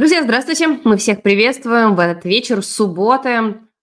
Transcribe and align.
Друзья, 0.00 0.22
здравствуйте! 0.22 0.66
Мы 0.66 0.96
всех 0.96 1.20
приветствуем 1.20 1.94
в 1.94 2.00
этот 2.00 2.24
вечер 2.24 2.62
субботы. 2.62 3.28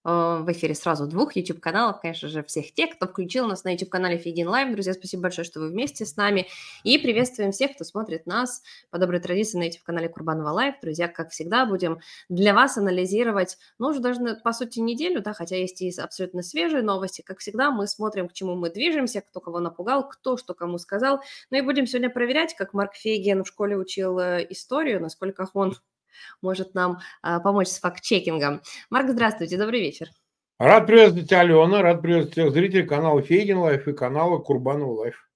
Э, 0.04 0.40
в 0.40 0.50
эфире 0.50 0.74
сразу 0.74 1.06
двух 1.06 1.36
YouTube-каналов, 1.36 2.00
конечно 2.00 2.28
же, 2.28 2.42
всех 2.42 2.74
тех, 2.74 2.96
кто 2.96 3.06
включил 3.06 3.46
нас 3.46 3.62
на 3.62 3.70
YouTube-канале 3.70 4.18
Фейгин 4.18 4.48
Live. 4.48 4.72
Друзья, 4.72 4.94
спасибо 4.94 5.22
большое, 5.22 5.44
что 5.44 5.60
вы 5.60 5.68
вместе 5.68 6.04
с 6.04 6.16
нами. 6.16 6.48
И 6.82 6.98
приветствуем 6.98 7.52
всех, 7.52 7.76
кто 7.76 7.84
смотрит 7.84 8.26
нас 8.26 8.64
по 8.90 8.98
доброй 8.98 9.20
традиции 9.20 9.58
на 9.58 9.62
YouTube-канале 9.66 10.08
Курбанова 10.08 10.50
Live. 10.50 10.74
Друзья, 10.82 11.06
как 11.06 11.30
всегда, 11.30 11.66
будем 11.66 12.00
для 12.28 12.52
вас 12.52 12.76
анализировать, 12.76 13.56
ну, 13.78 13.90
уже 13.90 14.00
даже, 14.00 14.40
по 14.42 14.52
сути, 14.52 14.80
неделю, 14.80 15.22
да, 15.22 15.34
хотя 15.34 15.54
есть 15.54 15.80
и 15.82 15.92
абсолютно 16.00 16.42
свежие 16.42 16.82
новости. 16.82 17.22
Как 17.22 17.38
всегда, 17.38 17.70
мы 17.70 17.86
смотрим, 17.86 18.28
к 18.28 18.32
чему 18.32 18.56
мы 18.56 18.70
движемся, 18.70 19.20
кто 19.20 19.38
кого 19.38 19.60
напугал, 19.60 20.08
кто 20.08 20.36
что 20.36 20.54
кому 20.54 20.78
сказал. 20.78 21.20
Ну 21.52 21.58
и 21.58 21.60
будем 21.60 21.86
сегодня 21.86 22.10
проверять, 22.10 22.56
как 22.56 22.74
Марк 22.74 22.96
Фейгин 22.96 23.44
в 23.44 23.46
школе 23.46 23.76
учил 23.76 24.18
э, 24.18 24.44
историю, 24.50 25.00
насколько 25.00 25.46
он 25.54 25.76
может 26.42 26.74
нам 26.74 26.98
а, 27.22 27.40
помочь 27.40 27.68
с 27.68 27.80
факт-чекингом. 27.80 28.62
Марк, 28.90 29.10
здравствуйте, 29.10 29.56
добрый 29.56 29.80
вечер. 29.80 30.08
Рад 30.58 30.86
приветствовать 30.86 31.32
Алена, 31.32 31.82
рад 31.82 32.02
приветствовать 32.02 32.32
всех 32.32 32.52
зрителей 32.52 32.86
канала 32.86 33.22
Фейгин 33.22 33.58
Live 33.58 33.86
и 33.86 33.92
канала 33.92 34.38
Курбанова 34.38 34.92
Live. 34.92 35.28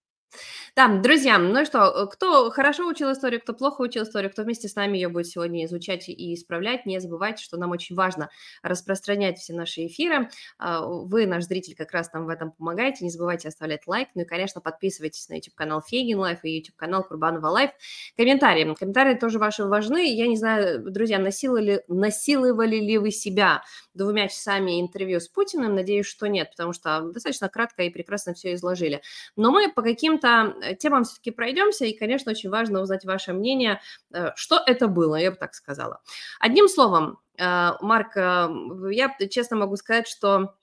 Да, 0.75 0.89
друзья, 0.89 1.37
ну 1.37 1.67
что, 1.67 2.07
кто 2.11 2.49
хорошо 2.51 2.89
учил 2.89 3.13
историю, 3.13 3.43
кто 3.43 3.53
плохо 3.53 3.83
учил 3.83 4.05
историю, 4.05 4.31
кто 4.33 4.43
вместе 4.43 4.69
с 4.69 4.75
нами 4.75 4.97
ее 4.97 5.11
будет 5.11 5.27
сегодня 5.27 5.67
изучать 5.67 6.09
и 6.09 6.33
исправлять, 6.33 6.87
не 6.87 6.99
забывайте, 6.99 7.45
что 7.45 7.59
нам 7.59 7.73
очень 7.73 7.95
важно 7.95 8.31
распространять 8.63 9.37
все 9.39 9.53
наши 9.53 9.87
эфиры. 9.87 10.31
А, 10.59 10.81
вы, 10.87 11.27
наш 11.27 11.45
зритель, 11.45 11.75
как 11.77 11.93
раз 11.93 12.11
нам 12.15 12.25
в 12.25 12.31
этом 12.31 12.53
помогаете. 12.53 13.05
Не 13.05 13.11
забывайте 13.11 13.49
оставлять 13.49 13.87
лайк. 13.87 14.09
Ну 14.15 14.23
и, 14.23 14.25
конечно, 14.25 14.63
подписывайтесь 14.63 15.29
на 15.29 15.35
YouTube-канал 15.35 15.83
Фейгин 15.83 16.19
Live 16.19 16.43
и 16.43 16.57
YouTube-канал 16.57 17.05
Курбанова 17.05 17.49
Live. 17.49 17.73
Комментарии. 18.17 18.75
Комментарии 18.75 19.15
тоже 19.15 19.39
ваши 19.39 19.65
важны. 19.65 20.11
Я 20.17 20.27
не 20.27 20.39
знаю, 20.39 20.91
друзья, 20.91 21.19
насиловали, 21.19 21.85
насиловали 21.87 22.77
ли 22.77 22.97
вы 22.97 23.11
себя 23.11 23.63
двумя 23.93 24.29
часами 24.29 24.81
интервью 24.81 25.21
с 25.21 25.29
Путиным? 25.29 25.75
Надеюсь, 25.75 26.07
что 26.07 26.29
нет, 26.29 26.49
потому 26.49 26.73
что 26.73 27.03
достаточно 27.13 27.51
кратко 27.51 27.83
и 27.83 27.91
прекрасно 27.91 28.33
все 28.33 28.55
изложили. 28.55 29.03
Но 29.37 29.51
мы 29.51 29.71
по 29.71 29.83
каким-то 29.83 30.62
темам 30.79 31.05
все-таки 31.05 31.31
пройдемся, 31.31 31.85
и, 31.85 31.97
конечно, 31.97 32.33
очень 32.33 32.51
важно 32.51 32.81
узнать 32.81 33.05
ваше 33.05 33.33
мнение, 33.33 33.81
э, 34.13 34.31
что 34.37 34.61
это 34.67 34.89
было, 34.89 35.17
я 35.17 35.31
бы 35.31 35.37
так 35.37 35.55
сказала. 35.55 36.01
Одним 36.41 36.69
словом, 36.69 37.19
э, 37.39 37.71
Марк, 37.81 38.17
я 38.17 39.15
честно 39.31 39.57
могу 39.57 39.77
сказать, 39.77 40.09
что 40.09 40.55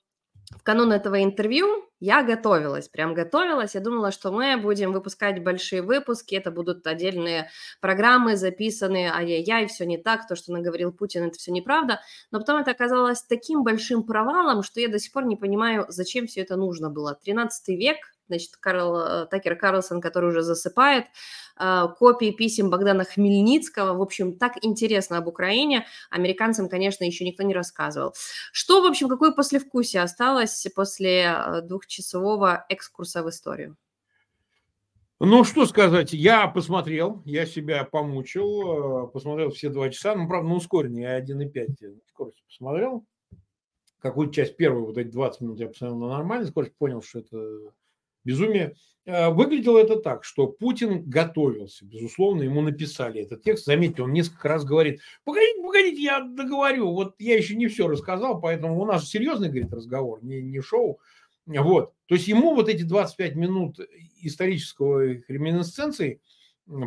в 0.50 0.62
канун 0.64 0.92
этого 0.92 1.22
интервью 1.22 1.88
я 2.00 2.22
готовилась, 2.22 2.88
прям 2.88 3.14
готовилась. 3.14 3.74
Я 3.74 3.80
думала, 3.80 4.10
что 4.10 4.32
мы 4.32 4.56
будем 4.56 4.92
выпускать 4.92 5.42
большие 5.44 5.82
выпуски, 5.82 6.34
это 6.34 6.50
будут 6.50 6.86
отдельные 6.86 7.50
программы 7.80 8.36
записанные, 8.36 9.12
ай-яй-яй, 9.12 9.66
все 9.66 9.86
не 9.86 9.96
так, 9.96 10.26
то, 10.26 10.34
что 10.34 10.52
наговорил 10.52 10.92
Путин, 10.92 11.24
это 11.24 11.38
все 11.38 11.52
неправда. 11.52 12.00
Но 12.32 12.40
потом 12.40 12.60
это 12.60 12.72
оказалось 12.72 13.22
таким 13.22 13.62
большим 13.62 14.02
провалом, 14.02 14.62
что 14.62 14.80
я 14.80 14.88
до 14.88 14.98
сих 14.98 15.12
пор 15.12 15.24
не 15.24 15.36
понимаю, 15.36 15.86
зачем 15.88 16.26
все 16.26 16.40
это 16.40 16.56
нужно 16.56 16.90
было. 16.90 17.14
13 17.14 17.68
век, 17.68 17.98
значит, 18.30 18.56
Карл, 18.56 18.96
э, 18.96 19.26
Такер 19.26 19.56
Карлсон, 19.56 20.00
который 20.00 20.30
уже 20.30 20.42
засыпает, 20.42 21.06
э, 21.58 21.86
копии 21.98 22.30
писем 22.30 22.70
Богдана 22.70 23.04
Хмельницкого. 23.04 23.94
В 23.98 24.02
общем, 24.02 24.38
так 24.38 24.54
интересно 24.62 25.18
об 25.18 25.26
Украине. 25.26 25.86
Американцам, 26.10 26.68
конечно, 26.68 27.04
еще 27.04 27.24
никто 27.24 27.42
не 27.42 27.54
рассказывал. 27.54 28.14
Что, 28.52 28.82
в 28.82 28.86
общем, 28.86 29.08
какое 29.08 29.32
послевкусие 29.32 30.02
осталось 30.02 30.66
после 30.74 31.34
э, 31.36 31.60
двухчасового 31.62 32.64
экскурса 32.68 33.22
в 33.22 33.28
историю? 33.28 33.76
Ну, 35.22 35.44
что 35.44 35.66
сказать, 35.66 36.14
я 36.14 36.46
посмотрел, 36.48 37.20
я 37.26 37.44
себя 37.44 37.84
помучил, 37.84 39.08
посмотрел 39.08 39.50
все 39.50 39.68
два 39.68 39.90
часа, 39.90 40.14
ну, 40.14 40.26
правда, 40.26 40.48
на 40.48 40.54
ускоренный, 40.54 41.02
я 41.02 41.20
1,5 41.20 42.00
скорость 42.08 42.42
посмотрел. 42.46 43.04
Какую-то 44.00 44.32
часть 44.32 44.56
первую, 44.56 44.86
вот 44.86 44.96
эти 44.96 45.08
20 45.08 45.42
минут 45.42 45.60
я 45.60 45.68
посмотрел 45.68 45.98
на 45.98 46.08
нормальной 46.08 46.46
скорости, 46.46 46.74
понял, 46.78 47.02
что 47.02 47.18
это 47.18 47.72
безумие. 48.24 48.74
Э, 49.06 49.30
выглядело 49.30 49.78
это 49.78 49.96
так, 49.96 50.24
что 50.24 50.46
Путин 50.46 51.08
готовился, 51.08 51.84
безусловно, 51.84 52.42
ему 52.42 52.60
написали 52.60 53.22
этот 53.22 53.42
текст. 53.42 53.64
Заметьте, 53.64 54.02
он 54.02 54.12
несколько 54.12 54.48
раз 54.48 54.64
говорит, 54.64 55.00
погодите, 55.24 55.62
погодите, 55.62 56.02
я 56.02 56.20
договорю, 56.20 56.92
вот 56.92 57.14
я 57.18 57.36
еще 57.36 57.56
не 57.56 57.66
все 57.68 57.88
рассказал, 57.88 58.40
поэтому 58.40 58.80
у 58.80 58.84
нас 58.84 59.08
серьезный, 59.08 59.48
говорит, 59.48 59.72
разговор, 59.72 60.22
не, 60.22 60.42
не 60.42 60.60
шоу. 60.60 61.00
Вот. 61.46 61.94
То 62.06 62.14
есть 62.14 62.28
ему 62.28 62.54
вот 62.54 62.68
эти 62.68 62.82
25 62.82 63.34
минут 63.34 63.80
исторического 64.20 65.00
реминесценции 65.02 66.20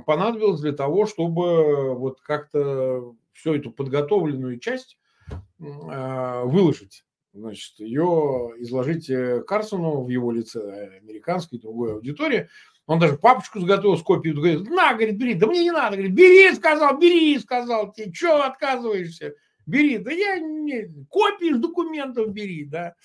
понадобилось 0.06 0.62
для 0.62 0.72
того, 0.72 1.06
чтобы 1.06 1.96
вот 1.96 2.22
как-то 2.22 3.14
всю 3.34 3.56
эту 3.56 3.72
подготовленную 3.72 4.60
часть 4.60 4.98
э, 5.30 6.44
выложить 6.46 7.04
значит, 7.34 7.80
ее 7.80 8.54
изложить 8.60 9.10
э, 9.10 9.42
Карсону 9.46 10.04
в 10.04 10.10
его 10.10 10.32
лице, 10.32 10.60
э, 10.60 10.98
американской, 11.00 11.60
другой 11.60 11.94
аудитории. 11.94 12.48
Он 12.86 13.00
даже 13.00 13.18
папочку 13.18 13.60
сготовил 13.60 13.98
с 13.98 14.04
копией, 14.04 14.36
говорит, 14.36 14.70
на, 14.70 14.94
говорит, 14.94 15.18
бери, 15.18 15.34
да 15.34 15.48
мне 15.48 15.64
не 15.64 15.72
надо, 15.72 15.96
говорит, 15.96 16.14
бери, 16.14 16.54
сказал, 16.54 16.98
бери, 16.98 17.40
сказал, 17.40 17.92
тебе, 17.94 18.14
что 18.14 18.44
отказываешься, 18.44 19.36
бери, 19.66 19.98
да 19.98 20.12
я 20.12 20.40
не, 20.40 20.90
копии 21.10 21.54
документов 21.54 22.32
бери, 22.32 22.66
да, 22.66 22.96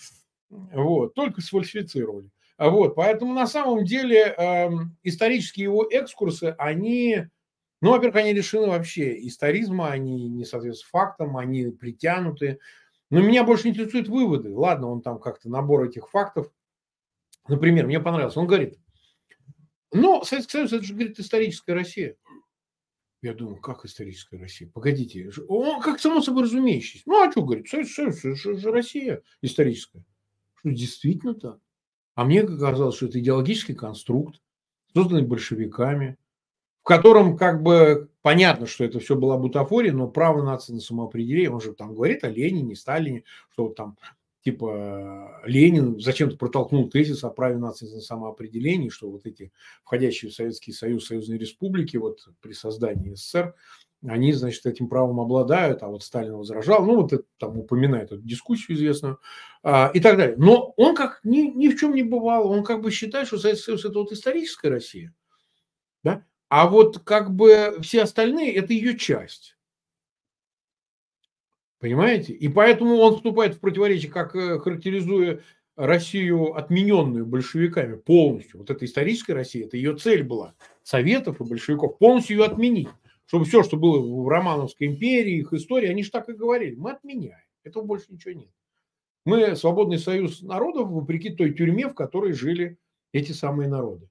вот, 0.50 1.14
только 1.14 1.40
сфальсифицировали. 1.40 2.30
Вот, 2.58 2.96
поэтому 2.96 3.34
на 3.34 3.46
самом 3.46 3.84
деле 3.84 4.34
э, 4.36 4.68
исторические 5.04 5.64
его 5.64 5.86
экскурсы, 5.88 6.56
они, 6.58 7.26
ну, 7.80 7.92
во-первых, 7.92 8.16
они 8.16 8.32
лишены 8.32 8.66
вообще 8.66 9.26
историзма, 9.28 9.90
они 9.92 10.28
не 10.28 10.44
соответствуют 10.44 10.90
фактам, 10.90 11.36
они 11.36 11.68
притянуты, 11.68 12.58
но 13.10 13.20
меня 13.20 13.44
больше 13.44 13.68
интересуют 13.68 14.08
выводы. 14.08 14.54
Ладно, 14.54 14.88
он 14.88 15.02
там 15.02 15.18
как-то 15.18 15.48
набор 15.48 15.84
этих 15.84 16.10
фактов. 16.10 16.52
Например, 17.48 17.86
мне 17.86 18.00
понравилось. 18.00 18.36
Он 18.36 18.46
говорит, 18.46 18.78
ну, 19.92 20.22
Советский 20.24 20.52
Союз, 20.52 20.72
это 20.72 20.84
же, 20.84 20.94
говорит, 20.94 21.18
историческая 21.18 21.72
Россия. 21.72 22.16
Я 23.22 23.34
думаю, 23.34 23.56
как 23.60 23.84
историческая 23.84 24.38
Россия? 24.38 24.68
Погодите, 24.68 25.30
он 25.48 25.80
как 25.80 25.98
само 25.98 26.20
собой 26.20 26.44
разумеющийся. 26.44 27.02
Ну, 27.06 27.20
а 27.20 27.30
что, 27.30 27.42
говорит, 27.42 27.68
Советский 27.68 27.94
Союз, 27.94 28.24
это 28.24 28.58
же 28.58 28.70
Россия 28.70 29.22
историческая. 29.42 30.04
Что 30.54 30.70
действительно 30.70 31.34
так? 31.34 31.58
А 32.14 32.24
мне 32.24 32.42
казалось, 32.42 32.96
что 32.96 33.06
это 33.06 33.18
идеологический 33.18 33.74
конструкт, 33.74 34.40
созданный 34.92 35.22
большевиками, 35.22 36.18
котором 36.88 37.36
как 37.36 37.62
бы 37.62 38.08
понятно, 38.22 38.66
что 38.66 38.84
это 38.84 38.98
все 38.98 39.14
была 39.14 39.36
бутафория, 39.36 39.92
но 39.92 40.08
право 40.08 40.42
нации 40.42 40.72
на 40.72 40.80
самоопределение, 40.80 41.50
он 41.50 41.60
же 41.60 41.74
там 41.74 41.94
говорит 41.94 42.24
о 42.24 42.28
Ленине, 42.28 42.74
Сталине, 42.74 43.24
что 43.52 43.64
вот 43.64 43.76
там 43.76 43.96
типа 44.42 45.42
Ленин 45.44 46.00
зачем-то 46.00 46.36
протолкнул 46.36 46.88
тезис 46.88 47.22
о 47.24 47.30
праве 47.30 47.58
нации 47.58 47.86
на 47.92 48.00
самоопределение, 48.00 48.88
что 48.88 49.10
вот 49.10 49.26
эти 49.26 49.52
входящие 49.84 50.30
в 50.30 50.34
Советский 50.34 50.72
Союз, 50.72 51.06
союзные 51.06 51.38
республики 51.38 51.96
вот 51.98 52.26
при 52.40 52.52
создании 52.52 53.14
СССР, 53.14 53.54
они, 54.06 54.32
значит, 54.32 54.64
этим 54.64 54.88
правом 54.88 55.20
обладают, 55.20 55.82
а 55.82 55.88
вот 55.88 56.04
Сталин 56.04 56.36
возражал, 56.36 56.84
ну, 56.86 57.02
вот 57.02 57.12
это 57.12 57.24
там 57.36 57.58
упоминает 57.58 58.12
эту 58.12 58.22
дискуссию 58.22 58.76
известную 58.76 59.18
а, 59.62 59.90
и 59.92 60.00
так 60.00 60.16
далее. 60.16 60.36
Но 60.38 60.72
он 60.76 60.94
как 60.94 61.20
ни, 61.24 61.40
ни 61.40 61.68
в 61.68 61.76
чем 61.78 61.94
не 61.94 62.04
бывал, 62.04 62.48
он 62.48 62.62
как 62.62 62.80
бы 62.80 62.90
считает, 62.90 63.26
что 63.26 63.38
Советский 63.38 63.64
Союз– 63.64 63.84
это 63.86 63.98
вот 63.98 64.12
историческая 64.12 64.68
Россия, 64.68 65.12
да? 66.04 66.24
А 66.48 66.66
вот 66.68 67.00
как 67.00 67.34
бы 67.34 67.78
все 67.82 68.02
остальные– 68.02 68.54
это 68.56 68.72
ее 68.72 68.96
часть. 68.96 69.56
Понимаете? 71.78 72.32
И 72.32 72.48
поэтому 72.48 72.96
он 72.96 73.16
вступает 73.16 73.54
в 73.54 73.60
противоречие, 73.60 74.10
как 74.10 74.34
э, 74.34 74.58
характеризуя 74.58 75.42
Россию, 75.76 76.56
отмененную 76.56 77.24
большевиками 77.24 77.94
полностью. 77.94 78.58
Вот 78.58 78.70
эта 78.70 78.84
историческая 78.84 79.34
Россия, 79.34 79.66
это 79.66 79.76
ее 79.76 79.96
цель 79.96 80.24
была, 80.24 80.54
Советов 80.82 81.40
и 81.40 81.44
большевиков, 81.44 81.98
полностью 81.98 82.38
ее 82.38 82.44
отменить. 82.46 82.88
Чтобы 83.26 83.44
все, 83.44 83.62
что 83.62 83.76
было 83.76 84.00
в 84.00 84.26
Романовской 84.26 84.86
империи, 84.86 85.36
их 85.36 85.52
истории, 85.52 85.88
они 85.88 86.02
же 86.02 86.10
так 86.10 86.28
и 86.30 86.32
говорили, 86.32 86.74
мы 86.74 86.92
отменяем. 86.92 87.44
Этого 87.62 87.84
больше 87.84 88.06
ничего 88.08 88.32
нет. 88.32 88.50
Мы 89.24 89.54
свободный 89.54 89.98
союз 89.98 90.40
народов, 90.40 90.88
вопреки 90.88 91.30
той 91.30 91.52
тюрьме, 91.52 91.88
в 91.88 91.94
которой 91.94 92.32
жили 92.32 92.78
эти 93.12 93.32
самые 93.32 93.68
народы. 93.68 94.08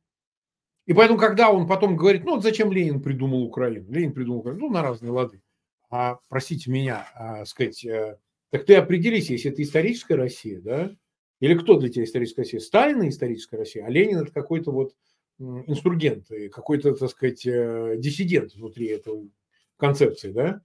И 0.87 0.93
поэтому, 0.93 1.19
когда 1.19 1.51
он 1.51 1.67
потом 1.67 1.97
говорит, 1.97 2.23
ну 2.23 2.35
вот 2.35 2.43
зачем 2.43 2.71
Ленин 2.71 3.01
придумал 3.01 3.43
Украину? 3.43 3.91
Ленин 3.91 4.13
придумал 4.13 4.39
Украину, 4.39 4.61
ну 4.61 4.69
на 4.71 4.81
разные 4.81 5.11
лады. 5.11 5.41
А, 5.89 6.17
простите 6.29 6.71
меня, 6.71 7.09
а, 7.13 7.45
сказать, 7.45 7.85
а, 7.85 8.17
так 8.51 8.65
ты 8.65 8.75
определись, 8.75 9.29
если 9.29 9.51
это 9.51 9.61
историческая 9.61 10.15
Россия, 10.15 10.61
да? 10.61 10.95
Или 11.41 11.55
кто 11.55 11.77
для 11.77 11.89
тебя 11.89 12.05
историческая 12.05 12.43
Россия? 12.43 12.59
Сталин 12.61 13.07
историческая 13.09 13.57
Россия, 13.57 13.85
а 13.85 13.89
Ленин 13.89 14.19
это 14.19 14.31
какой-то 14.31 14.71
вот 14.71 14.95
инсургент, 15.39 16.27
какой-то, 16.51 16.95
так 16.95 17.09
сказать, 17.11 17.45
э, 17.45 17.95
диссидент 17.97 18.55
внутри 18.55 18.87
этой 18.87 19.29
концепции, 19.75 20.31
да? 20.31 20.61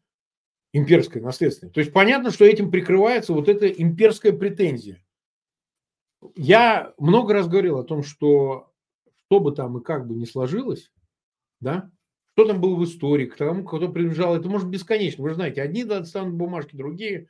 Имперской, 0.73 1.21
наследственной. 1.21 1.73
То 1.73 1.81
есть 1.81 1.93
понятно, 1.93 2.31
что 2.31 2.45
этим 2.45 2.71
прикрывается 2.71 3.33
вот 3.33 3.49
эта 3.49 3.67
имперская 3.67 4.33
претензия. 4.33 5.05
Я 6.37 6.95
много 6.97 7.35
раз 7.35 7.49
говорил 7.49 7.79
о 7.79 7.85
том, 7.85 8.05
что 8.05 8.72
что 9.33 9.41
бы 9.41 9.53
там 9.53 9.79
и 9.79 9.83
как 9.83 10.07
бы 10.07 10.15
ни 10.15 10.27
сложилось, 10.27 10.93
да, 11.59 11.91
что 12.35 12.47
там 12.47 12.61
было 12.61 12.75
в 12.75 12.85
истории, 12.85 13.25
к 13.25 13.35
тому, 13.35 13.65
кто 13.65 13.89
принадлежал. 13.89 14.37
Это 14.37 14.47
может 14.47 14.69
бесконечно. 14.69 15.23
Вы 15.23 15.31
же 15.31 15.37
знаете, 15.37 15.63
одни 15.63 15.85
достанут 15.85 16.35
бумажки, 16.35 16.77
другие. 16.77 17.29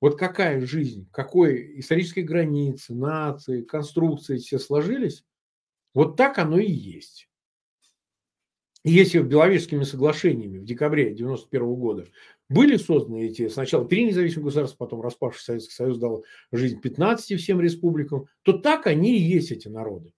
Вот 0.00 0.18
какая 0.18 0.66
жизнь, 0.66 1.08
какой 1.12 1.78
исторические 1.78 2.24
границы, 2.24 2.96
нации, 2.96 3.62
конструкции 3.62 4.38
все 4.38 4.58
сложились, 4.58 5.24
вот 5.94 6.16
так 6.16 6.36
оно 6.38 6.58
и 6.58 6.68
есть. 6.68 7.28
Если 8.82 9.18
в 9.18 9.28
Беловежскими 9.28 9.84
соглашениями 9.84 10.58
в 10.58 10.64
декабре 10.64 11.12
1991 11.12 11.74
года 11.76 12.06
были 12.48 12.76
созданы 12.76 13.26
эти 13.26 13.46
сначала 13.46 13.86
три 13.86 14.04
независимых 14.04 14.46
государства, 14.46 14.84
потом 14.84 15.00
распавшийся 15.00 15.44
Советский 15.44 15.74
Союз 15.74 15.98
дал 15.98 16.24
жизнь 16.50 16.80
15 16.80 17.40
всем 17.40 17.60
республикам, 17.60 18.26
то 18.42 18.54
так 18.54 18.88
они 18.88 19.16
и 19.16 19.22
есть 19.22 19.52
эти 19.52 19.68
народы. 19.68 20.12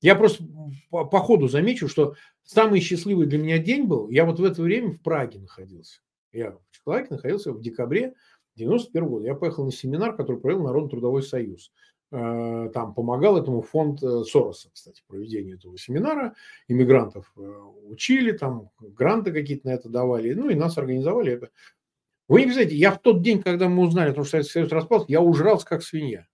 Я 0.00 0.14
просто 0.14 0.44
по, 0.90 1.04
по 1.04 1.18
ходу 1.18 1.48
замечу, 1.48 1.88
что 1.88 2.14
самый 2.44 2.80
счастливый 2.80 3.26
для 3.26 3.38
меня 3.38 3.58
день 3.58 3.84
был, 3.84 4.08
я 4.10 4.24
вот 4.24 4.38
в 4.38 4.44
это 4.44 4.62
время 4.62 4.92
в 4.92 5.00
Праге 5.00 5.40
находился. 5.40 6.00
Я 6.32 6.52
в 6.52 6.60
Чехословакии 6.70 7.14
находился 7.14 7.52
в 7.52 7.60
декабре 7.60 8.14
91 8.56 9.08
года. 9.08 9.26
Я 9.26 9.34
поехал 9.34 9.64
на 9.64 9.72
семинар, 9.72 10.16
который 10.16 10.40
провел 10.40 10.62
Народный 10.62 10.90
трудовой 10.90 11.22
союз. 11.22 11.72
Э, 12.10 12.70
там 12.72 12.94
помогал 12.94 13.36
этому 13.36 13.60
фонд 13.60 14.02
э, 14.02 14.24
Сороса, 14.24 14.70
кстати, 14.72 15.02
проведению 15.06 15.56
этого 15.56 15.76
семинара. 15.76 16.34
Иммигрантов 16.66 17.32
э, 17.36 17.40
учили, 17.84 18.32
там 18.32 18.70
гранты 18.78 19.32
какие-то 19.32 19.68
на 19.68 19.72
это 19.72 19.88
давали. 19.88 20.32
Ну 20.32 20.48
и 20.48 20.54
нас 20.54 20.78
организовали 20.78 21.34
это. 21.34 21.50
Вы 22.28 22.40
не 22.40 22.44
представляете, 22.46 22.76
я 22.76 22.92
в 22.92 23.00
тот 23.00 23.22
день, 23.22 23.42
когда 23.42 23.68
мы 23.68 23.86
узнали, 23.86 24.12
что 24.12 24.24
Советский 24.24 24.52
Союз 24.52 24.72
распался, 24.72 25.06
я 25.08 25.20
ужрался 25.20 25.66
как 25.66 25.82
свинья. 25.82 26.26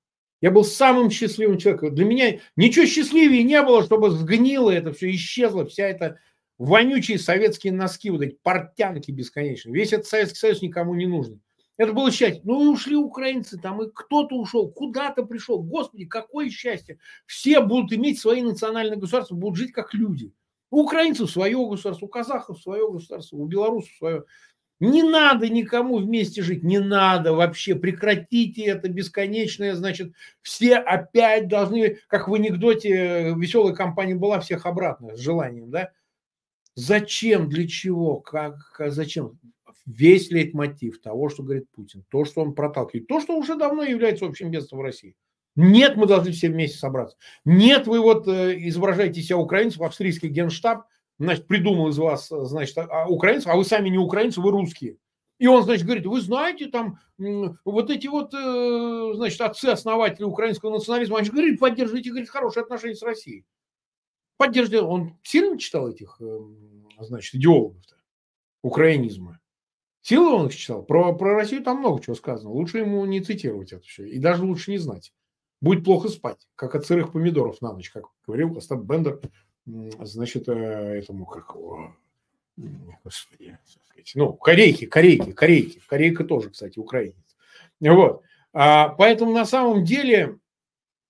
Я 0.45 0.51
был 0.51 0.63
самым 0.63 1.09
счастливым 1.09 1.57
человеком. 1.57 1.95
Для 1.95 2.05
меня 2.05 2.39
ничего 2.55 2.85
счастливее 2.85 3.43
не 3.45 3.63
было, 3.63 3.83
чтобы 3.83 4.11
сгнило 4.11 4.71
это 4.71 4.93
все, 4.93 5.11
исчезло, 5.11 5.65
вся 5.65 5.85
эта 5.89 6.19
вонючие 6.59 7.19
советские 7.19 7.73
носки, 7.73 8.11
вот 8.11 8.21
эти 8.21 8.37
портянки 8.43 9.11
бесконечные. 9.11 9.75
Весь 9.75 9.95
этот 9.95 10.07
Советский 10.07 10.37
Союз 10.37 10.61
никому 10.61 10.95
не 10.97 11.07
нужен. 11.07 11.41
Это 11.79 11.95
было 11.95 12.13
счастье. 12.13 12.43
Ну 12.45 12.63
и 12.63 12.67
ушли 12.67 12.95
украинцы 12.95 13.57
там, 13.57 13.85
и 13.85 13.91
кто-то 13.91 14.37
ушел, 14.37 14.71
куда-то 14.71 15.23
пришел. 15.25 15.63
Господи, 15.63 16.05
какое 16.05 16.51
счастье. 16.51 16.99
Все 17.25 17.63
будут 17.63 17.95
иметь 17.95 18.21
свои 18.21 18.43
национальные 18.43 18.99
государства, 18.99 19.37
будут 19.37 19.57
жить 19.57 19.73
как 19.73 19.95
люди. 19.95 20.31
У 20.69 20.83
украинцев 20.83 21.31
свое 21.31 21.57
государство, 21.57 22.05
у 22.05 22.11
казахов 22.11 22.61
свое 22.61 22.87
государство, 22.93 23.37
у 23.39 23.47
белорусов 23.47 23.95
свое. 23.97 24.25
Не 24.81 25.03
надо 25.03 25.49
никому 25.49 25.99
вместе 25.99 26.43
жить, 26.43 26.65
не 26.65 26.81
надо 26.81 27.33
вообще, 27.33 27.77
прекратите 27.77 28.65
это 28.65 28.89
бесконечное, 28.89 29.75
значит, 29.75 30.13
все 30.43 30.77
опять 30.77 31.49
должны, 31.49 31.99
как 32.09 32.29
в 32.29 32.35
анекдоте 32.35 33.35
веселой 33.37 33.75
компании 33.75 34.15
была, 34.15 34.41
всех 34.41 34.67
обратно, 34.67 35.17
с 35.17 35.21
желанием, 35.21 35.71
да? 35.71 35.93
Зачем, 36.75 37.49
для 37.49 37.69
чего, 37.69 38.17
как, 38.17 38.57
зачем? 38.79 39.39
Весь 39.87 40.31
лейтмотив 40.31 41.01
того, 41.01 41.29
что 41.29 41.43
говорит 41.43 41.71
Путин, 41.71 42.05
то, 42.09 42.25
что 42.25 42.43
он 42.43 42.55
проталкивает, 42.55 43.07
то, 43.07 43.21
что 43.21 43.37
уже 43.37 43.55
давно 43.55 43.85
является 43.85 44.27
общим 44.27 44.51
бедством 44.51 44.81
в 44.81 44.83
России. 44.83 45.15
Нет, 45.57 45.97
мы 45.97 46.07
должны 46.07 46.33
все 46.33 46.49
вместе 46.49 46.79
собраться. 46.79 47.17
Нет, 47.45 47.87
вы 47.87 48.01
вот 48.01 48.27
э, 48.27 48.57
изображаете 48.69 49.23
себя 49.23 49.39
украинцев, 49.39 49.83
австрийский 49.83 50.29
генштаб, 50.29 50.87
значит, 51.19 51.47
придумал 51.47 51.89
из 51.89 51.99
вас, 51.99 52.29
значит, 52.29 52.77
а, 52.79 53.07
украинцев, 53.09 53.49
а 53.49 53.57
вы 53.57 53.65
сами 53.65 53.89
не 53.89 53.99
украинцы, 53.99 54.41
вы 54.41 54.51
русские. 54.51 54.99
И 55.39 55.47
он, 55.47 55.63
значит, 55.65 55.85
говорит, 55.85 56.07
вы 56.07 56.21
знаете, 56.21 56.67
там, 56.67 56.99
вот 57.65 57.91
эти 57.91 58.07
вот, 58.07 58.33
э, 58.35 59.13
значит, 59.17 59.41
отцы-основатели 59.41 60.25
украинского 60.25 60.71
национализма, 60.71 61.19
они 61.19 61.27
же 61.27 61.33
говорят, 61.33 61.59
поддерживайте, 61.59 62.11
говорит, 62.11 62.29
хорошие 62.29 62.63
отношения 62.63 62.95
с 62.95 63.03
Россией. 63.03 63.45
Поддерживайте. 64.37 64.87
Он 64.87 65.19
сильно 65.23 65.59
читал 65.59 65.89
этих, 65.89 66.21
э, 66.21 66.39
значит, 67.01 67.35
идеологов-то, 67.35 67.97
украинизма? 68.63 69.41
Силы 70.03 70.35
он 70.35 70.47
их 70.49 70.57
читал? 70.57 70.85
Про, 70.85 71.15
про 71.15 71.35
Россию 71.35 71.63
там 71.63 71.79
много 71.79 72.03
чего 72.03 72.15
сказано. 72.15 72.51
Лучше 72.51 72.79
ему 72.79 73.05
не 73.07 73.21
цитировать 73.21 73.73
это 73.73 73.83
все. 73.85 74.05
И 74.05 74.19
даже 74.19 74.45
лучше 74.45 74.71
не 74.71 74.79
знать. 74.79 75.13
Будет 75.61 75.85
плохо 75.85 76.09
спать, 76.09 76.47
как 76.57 76.75
от 76.75 76.85
сырых 76.85 77.13
помидоров 77.13 77.63
на 77.63 77.73
ночь, 77.73 77.91
как 77.91 78.05
говорил 78.27 78.57
Остап 78.59 78.81
Бендер 78.81 79.21
значит, 79.67 80.49
э, 80.49 80.53
этому, 80.53 81.27
как 81.27 81.57
господи, 83.03 83.59
ну, 84.15 84.33
корейки, 84.35 84.87
корейки, 84.87 85.33
корейки, 85.33 85.81
корейка 85.87 86.25
тоже, 86.25 86.51
кстати, 86.51 86.79
украинец. 86.79 87.17
Вот. 87.81 88.23
А, 88.53 88.91
поэтому 88.91 89.33
на 89.33 89.45
самом 89.45 89.85
деле 89.85 90.39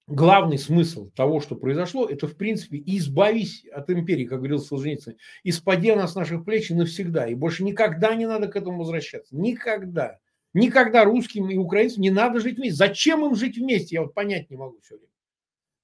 главный 0.06 0.58
смысл 0.58 1.10
того, 1.10 1.40
что 1.40 1.56
произошло, 1.56 2.06
это, 2.06 2.26
в 2.26 2.36
принципе, 2.36 2.82
избавись 2.86 3.64
от 3.66 3.90
империи, 3.90 4.24
как 4.24 4.38
говорил 4.38 4.58
Солженицын, 4.58 5.16
испади 5.42 5.88
она 5.88 6.06
с 6.06 6.14
наших 6.14 6.44
плеч 6.44 6.70
навсегда, 6.70 7.26
и 7.26 7.34
больше 7.34 7.64
никогда 7.64 8.14
не 8.14 8.26
надо 8.26 8.48
к 8.48 8.56
этому 8.56 8.78
возвращаться. 8.78 9.36
Никогда. 9.36 10.18
Никогда 10.52 11.04
русским 11.04 11.50
и 11.50 11.56
украинцам 11.56 12.02
не 12.02 12.10
надо 12.10 12.40
жить 12.40 12.56
вместе. 12.56 12.76
Зачем 12.76 13.26
им 13.26 13.34
жить 13.34 13.56
вместе, 13.58 13.96
я 13.96 14.02
вот 14.02 14.14
понять 14.14 14.50
не 14.50 14.56
могу 14.56 14.78
все 14.80 14.96
время. 14.96 15.10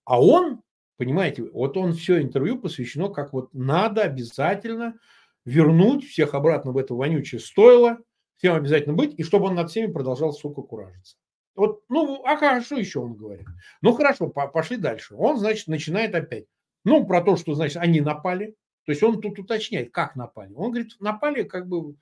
А 0.04 0.22
он 0.22 0.62
Понимаете, 1.00 1.44
вот 1.44 1.78
он 1.78 1.94
все 1.94 2.20
интервью 2.20 2.58
посвящено, 2.58 3.08
как 3.08 3.32
вот 3.32 3.54
надо 3.54 4.02
обязательно 4.02 4.98
вернуть 5.46 6.04
всех 6.04 6.34
обратно 6.34 6.72
в 6.72 6.76
это 6.76 6.92
вонючее 6.92 7.40
стоило, 7.40 8.00
всем 8.36 8.54
обязательно 8.54 8.94
быть, 8.94 9.14
и 9.18 9.22
чтобы 9.22 9.46
он 9.46 9.54
над 9.54 9.70
всеми 9.70 9.90
продолжал, 9.90 10.34
сука, 10.34 10.60
куражиться. 10.60 11.16
Вот, 11.54 11.84
ну, 11.88 12.22
а 12.26 12.36
хорошо 12.36 12.76
еще 12.76 13.00
он 13.00 13.14
говорит. 13.14 13.46
Ну, 13.80 13.94
хорошо, 13.94 14.28
пошли 14.28 14.76
дальше. 14.76 15.14
Он, 15.14 15.38
значит, 15.38 15.68
начинает 15.68 16.14
опять. 16.14 16.44
Ну, 16.84 17.06
про 17.06 17.22
то, 17.22 17.36
что, 17.36 17.54
значит, 17.54 17.78
они 17.78 18.02
напали. 18.02 18.54
То 18.84 18.92
есть 18.92 19.02
он 19.02 19.22
тут 19.22 19.38
уточняет, 19.38 19.94
как 19.94 20.16
напали. 20.16 20.52
Он 20.52 20.70
говорит, 20.70 20.96
напали 21.00 21.44
как 21.44 21.66
бы 21.66 21.96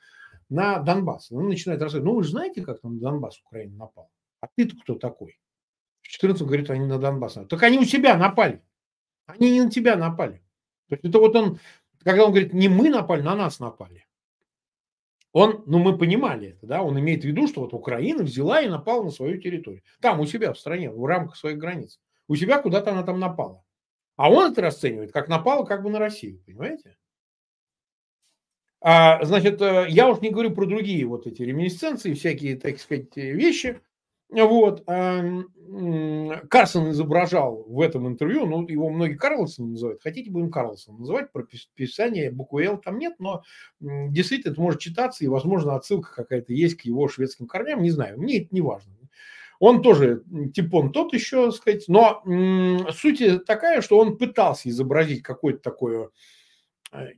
на 0.48 0.80
Донбасс. 0.80 1.30
Он 1.30 1.46
начинает 1.46 1.80
рассказывать, 1.80 2.04
ну, 2.04 2.16
вы 2.16 2.24
же 2.24 2.30
знаете, 2.30 2.62
как 2.62 2.80
там 2.80 2.98
Донбасс 2.98 3.38
Украина 3.46 3.76
напал? 3.76 4.10
А 4.40 4.48
ты-то 4.56 4.74
кто 4.82 4.96
такой? 4.96 5.38
В 6.00 6.08
14 6.08 6.44
говорит, 6.44 6.68
они 6.70 6.84
на 6.84 6.98
Донбасс. 6.98 7.38
Так 7.48 7.62
они 7.62 7.78
у 7.78 7.84
себя 7.84 8.16
напали. 8.16 8.60
Они 9.28 9.50
не 9.52 9.62
на 9.62 9.70
тебя 9.70 9.94
напали. 9.96 10.42
То 10.88 10.94
есть 10.94 11.04
это 11.04 11.18
вот 11.18 11.36
он, 11.36 11.60
когда 12.02 12.24
он 12.24 12.30
говорит, 12.30 12.54
не 12.54 12.68
мы 12.68 12.88
напали, 12.88 13.20
на 13.20 13.36
нас 13.36 13.60
напали. 13.60 14.06
Он, 15.32 15.62
ну 15.66 15.78
мы 15.78 15.98
понимали 15.98 16.48
это, 16.48 16.66
да, 16.66 16.82
он 16.82 16.98
имеет 16.98 17.22
в 17.22 17.26
виду, 17.26 17.46
что 17.46 17.60
вот 17.60 17.74
Украина 17.74 18.22
взяла 18.24 18.62
и 18.62 18.68
напала 18.68 19.04
на 19.04 19.10
свою 19.10 19.38
территорию. 19.38 19.82
Там, 20.00 20.18
у 20.18 20.26
себя 20.26 20.54
в 20.54 20.58
стране, 20.58 20.90
в 20.90 21.04
рамках 21.04 21.36
своих 21.36 21.58
границ. 21.58 22.00
У 22.26 22.36
себя 22.36 22.60
куда-то 22.60 22.90
она 22.90 23.02
там 23.02 23.20
напала. 23.20 23.62
А 24.16 24.30
он 24.30 24.50
это 24.50 24.62
расценивает, 24.62 25.12
как 25.12 25.28
напала 25.28 25.66
как 25.66 25.82
бы 25.82 25.90
на 25.90 25.98
Россию, 25.98 26.42
понимаете? 26.46 26.96
А, 28.80 29.22
значит, 29.24 29.60
э, 29.60 29.86
я 29.90 30.08
уж 30.08 30.20
не 30.20 30.30
говорю 30.30 30.52
про 30.52 30.64
другие 30.64 31.04
вот 31.04 31.26
эти 31.26 31.42
реминисценции, 31.42 32.14
всякие, 32.14 32.56
так 32.56 32.80
сказать, 32.80 33.14
вещи, 33.14 33.80
вот. 34.30 34.84
Карсон 36.48 36.90
изображал 36.90 37.64
в 37.68 37.80
этом 37.80 38.08
интервью, 38.08 38.46
ну, 38.46 38.66
его 38.66 38.88
многие 38.88 39.16
Карлсон 39.16 39.72
называют, 39.72 40.02
хотите 40.02 40.30
будем 40.30 40.50
Карлсон 40.50 40.98
называть, 40.98 41.30
про 41.30 41.44
писание 41.74 42.30
буквы 42.30 42.64
Л 42.64 42.78
там 42.78 42.98
нет, 42.98 43.16
но 43.18 43.42
действительно 43.80 44.52
это 44.52 44.60
может 44.60 44.80
читаться, 44.80 45.24
и, 45.24 45.28
возможно, 45.28 45.74
отсылка 45.74 46.14
какая-то 46.14 46.54
есть 46.54 46.76
к 46.76 46.82
его 46.82 47.06
шведским 47.08 47.46
корням, 47.46 47.82
не 47.82 47.90
знаю, 47.90 48.18
мне 48.18 48.38
это 48.38 48.48
не 48.52 48.62
важно. 48.62 48.92
Он 49.60 49.82
тоже 49.82 50.22
типон 50.54 50.92
тот 50.92 51.12
еще, 51.12 51.50
сказать, 51.50 51.84
но 51.88 52.22
суть 52.92 53.44
такая, 53.44 53.80
что 53.82 53.98
он 53.98 54.16
пытался 54.16 54.68
изобразить 54.70 55.22
какое-то 55.22 55.60
такое 55.60 56.10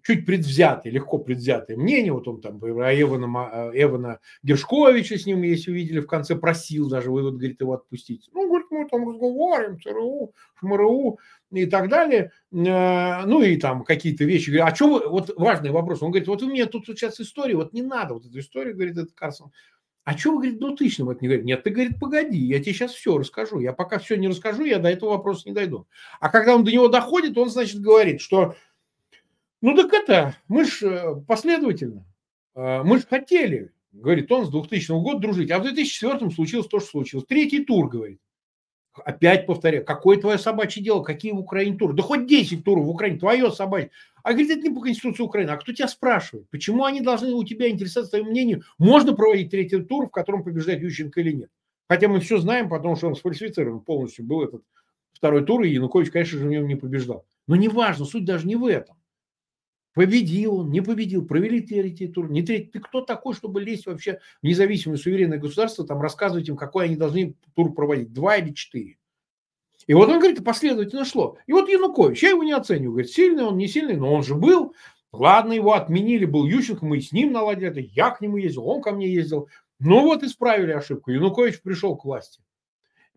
чуть 0.03 0.27
предвзятое, 0.27 0.93
легко 0.93 1.19
предвзятое 1.19 1.77
мнение. 1.77 2.13
Вот 2.13 2.27
он 2.29 2.41
там 2.41 2.59
про 2.59 3.01
Эвана, 3.01 3.71
э, 3.73 3.83
Эвана 3.83 4.21
Гершковича 4.43 5.19
с 5.19 5.27
ним, 5.27 5.43
если 5.43 5.71
увидели, 5.71 6.01
в 6.01 6.07
конце 6.07 6.37
просил 6.37 6.89
даже, 6.89 7.11
вы 7.11 7.23
вот, 7.23 7.35
говорит, 7.35 7.61
его 7.61 7.75
отпустить. 7.75 8.29
Ну, 8.33 8.49
говорит, 8.49 8.67
мы 8.71 8.89
там 8.89 9.09
разговариваем, 9.09 9.81
ЦРУ, 9.81 10.35
ШМРУ 10.59 11.19
и 11.53 11.67
так 11.67 11.89
далее. 11.89 12.33
Э, 12.53 13.25
ну, 13.27 13.43
и 13.43 13.57
там 13.57 13.85
какие-то 13.85 14.25
вещи. 14.25 14.51
Говорит, 14.51 14.73
а 14.73 14.75
что 14.75 14.93
вы, 14.93 15.09
вот 15.09 15.33
важный 15.37 15.71
вопрос. 15.71 16.03
Он 16.03 16.11
говорит, 16.11 16.29
вот 16.29 16.43
у 16.43 16.51
меня 16.51 16.67
тут 16.67 16.87
сейчас 16.87 17.21
история, 17.21 17.57
вот 17.57 17.73
не 17.73 17.83
надо 17.83 18.15
вот 18.15 18.27
эту 18.27 18.39
историю, 18.39 18.75
говорит 18.75 18.97
этот 18.97 19.13
Карсон. 19.13 19.53
А 20.05 20.17
что 20.17 20.33
вы, 20.33 20.37
говорит, 20.39 20.57
в 20.57 20.61
2000 20.61 21.03
это 21.03 21.19
не 21.21 21.29
говорит? 21.29 21.45
Нет, 21.45 21.63
ты, 21.63 21.71
говорит, 21.71 22.01
погоди, 22.01 22.39
я 22.39 22.59
тебе 22.59 22.73
сейчас 22.73 22.93
все 22.93 23.17
расскажу. 23.19 23.61
Я 23.61 23.73
пока 23.73 23.99
все 23.99 24.17
не 24.17 24.29
расскажу, 24.29 24.65
я 24.65 24.79
до 24.79 24.89
этого 24.89 25.11
вопроса 25.11 25.43
не 25.47 25.55
дойду. 25.55 25.87
А 26.21 26.31
когда 26.31 26.57
он 26.57 26.65
до 26.65 26.73
него 26.73 26.89
доходит, 26.89 27.37
он, 27.37 27.51
значит, 27.51 27.81
говорит, 27.81 28.21
что 28.21 28.55
ну 29.61 29.77
так 29.77 29.93
это, 29.93 30.37
мы 30.49 30.65
же 30.65 30.89
э, 30.89 31.15
последовательно, 31.27 32.07
э, 32.55 32.83
мы 32.83 32.99
же 32.99 33.07
хотели, 33.07 33.73
говорит 33.93 34.31
он, 34.33 34.47
с 34.47 34.51
2000 34.51 34.93
года 35.03 35.21
дружить, 35.21 35.51
а 35.51 35.59
в 35.59 35.63
2004 35.63 36.31
случилось 36.31 36.67
то, 36.67 36.81
что 36.81 36.91
случилось. 36.91 37.27
Третий 37.27 37.65
тур, 37.65 37.89
говорит. 37.89 38.21
Опять 38.93 39.47
повторяю, 39.47 39.85
какое 39.85 40.19
твое 40.19 40.37
собачье 40.37 40.83
дело, 40.83 41.03
какие 41.03 41.33
в 41.33 41.39
Украине 41.39 41.77
туры? 41.77 41.95
Да 41.95 42.03
хоть 42.03 42.27
10 42.27 42.65
туров 42.65 42.87
в 42.87 42.91
Украине, 42.91 43.19
твое 43.19 43.51
собачье. 43.53 43.91
А 44.23 44.33
говорит, 44.33 44.51
это 44.51 44.61
не 44.61 44.75
по 44.75 44.81
Конституции 44.81 45.23
Украины. 45.23 45.51
А 45.51 45.57
кто 45.57 45.73
тебя 45.73 45.89
спрашивает? 45.89 46.49
Почему 46.51 46.85
они 46.85 47.01
должны 47.01 47.33
у 47.33 47.45
тебя 47.45 47.71
интересоваться 47.71 48.11
твоим 48.11 48.27
мнением? 48.27 48.63
Можно 48.79 49.15
проводить 49.15 49.51
третий 49.51 49.81
тур, 49.83 50.09
в 50.09 50.11
котором 50.11 50.43
побеждает 50.43 50.83
Ющенко 50.83 51.21
или 51.21 51.33
нет? 51.33 51.51
Хотя 51.89 52.09
мы 52.09 52.21
все 52.21 52.39
знаем, 52.39 52.69
потому 52.69 52.97
что 52.97 53.09
он 53.09 53.17
сфальсифицирован 53.17 53.81
полностью 53.81 54.25
был 54.25 54.43
этот 54.43 54.63
второй 55.13 55.45
тур, 55.45 55.63
и 55.63 55.71
Янукович, 55.71 56.11
конечно 56.11 56.39
же, 56.39 56.47
в 56.47 56.49
нем 56.49 56.67
не 56.67 56.77
побеждал. 56.77 57.25
Но 57.47 57.57
неважно, 57.57 58.05
суть 58.05 58.25
даже 58.25 58.47
не 58.47 58.57
в 58.57 58.67
этом. 58.67 58.97
Победил 60.01 60.61
он, 60.61 60.71
не 60.71 60.81
победил, 60.81 61.27
провели 61.27 61.61
третий 61.61 62.09
тур, 62.09 62.31
не 62.31 62.43
третий. 62.43 62.71
Ты 62.71 62.81
кто 62.81 63.03
такой, 63.03 63.35
чтобы 63.35 63.61
лезть 63.61 63.85
вообще 63.85 64.19
в 64.41 64.47
независимое 64.47 64.97
суверенное 64.97 65.37
государство, 65.37 65.87
там 65.87 66.01
рассказывать 66.01 66.49
им, 66.49 66.57
какой 66.57 66.87
они 66.87 66.97
должны 66.97 67.35
тур 67.55 67.75
проводить, 67.75 68.11
два 68.15 68.37
или 68.37 68.55
четыре. 68.55 68.97
И 69.87 69.93
вот 69.93 70.09
он 70.09 70.19
говорит, 70.19 70.43
последовательно 70.43 71.05
шло. 71.05 71.37
И 71.47 71.53
вот 71.53 71.69
Янукович, 71.69 72.23
я 72.23 72.31
его 72.31 72.43
не 72.43 72.53
оцениваю, 72.53 72.93
говорит, 72.93 73.11
сильный 73.11 73.45
он, 73.45 73.59
не 73.59 73.69
сильный, 73.69 73.97
но 73.97 74.15
он 74.15 74.23
же 74.23 74.35
был. 74.35 74.75
Ладно, 75.13 75.53
его 75.53 75.75
отменили, 75.75 76.25
был 76.25 76.47
Ющенко, 76.47 76.87
мы 76.87 77.03
с 77.03 77.13
ним 77.13 77.33
наладили 77.33 77.69
это, 77.69 77.81
я 77.81 78.09
к 78.09 78.23
нему 78.23 78.39
ездил, 78.39 78.67
он 78.67 78.81
ко 78.81 78.93
мне 78.93 79.07
ездил. 79.07 79.51
Ну 79.81 80.01
вот 80.01 80.23
исправили 80.23 80.73
ошибку. 80.73 81.11
Янукович 81.11 81.61
пришел 81.61 81.95
к 81.95 82.07
власти. 82.07 82.41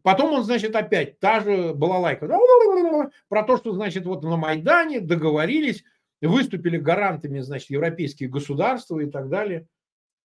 Потом 0.02 0.34
он, 0.34 0.44
значит, 0.44 0.76
опять, 0.76 1.18
та 1.22 1.40
же 1.40 1.74
была 1.74 1.98
лайка 1.98 2.28
про 3.30 3.44
то, 3.44 3.56
что, 3.56 3.72
значит, 3.72 4.06
вот 4.06 4.22
на 4.24 4.36
Майдане 4.36 5.00
договорились, 5.00 5.86
выступили 6.28 6.78
гарантами, 6.78 7.40
значит, 7.40 7.70
европейские 7.70 8.30
государства 8.30 9.00
и 9.00 9.10
так 9.10 9.30
далее. 9.30 9.68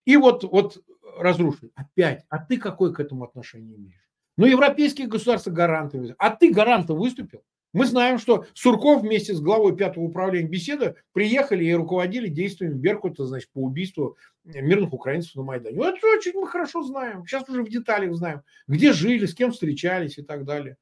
И 0.06 0.18
вот, 0.18 0.44
вот 0.44 0.84
разрушили. 1.18 1.72
Опять. 1.75 2.25
А 2.30 2.38
ты 2.38 2.58
какое 2.58 2.92
к 2.92 3.00
этому 3.00 3.24
отношение 3.24 3.77
имеешь? 3.77 4.08
Ну, 4.38 4.46
европейские 4.46 5.08
государства 5.08 5.51
гаранты. 5.51 6.16
А 6.20 6.30
ты 6.30 6.51
гарантом 6.51 6.98
выступил? 6.98 7.44
Мы 7.74 7.86
знаем, 7.86 8.18
что 8.18 8.46
Сурков 8.54 9.01
вместе 9.01 9.34
с 9.34 9.42
главой 9.42 9.75
пятого 9.75 10.06
управления 10.06 10.48
беседы 10.48 10.96
приехали 11.12 11.66
и 11.66 11.74
руководили 11.74 12.27
действиями 12.30 12.74
Беркута, 12.74 13.25
значит, 13.25 13.51
по 13.51 13.60
убийству 13.60 14.18
мирных 14.46 14.94
украинцев 14.94 15.36
на 15.36 15.44
Майдане. 15.44 15.75
Ну, 15.77 15.84
это 15.84 16.00
очень 16.08 16.34
мы 16.34 16.48
хорошо 16.48 16.84
знаем. 16.84 17.25
Сейчас 17.25 17.48
уже 17.50 17.63
в 17.63 17.70
деталях 17.70 18.16
знаем, 18.16 18.42
где 18.68 18.94
жили, 18.94 19.25
с 19.25 19.36
кем 19.36 19.51
встречались 19.51 20.18
и 20.18 20.24
так 20.24 20.46
далее. 20.46 20.77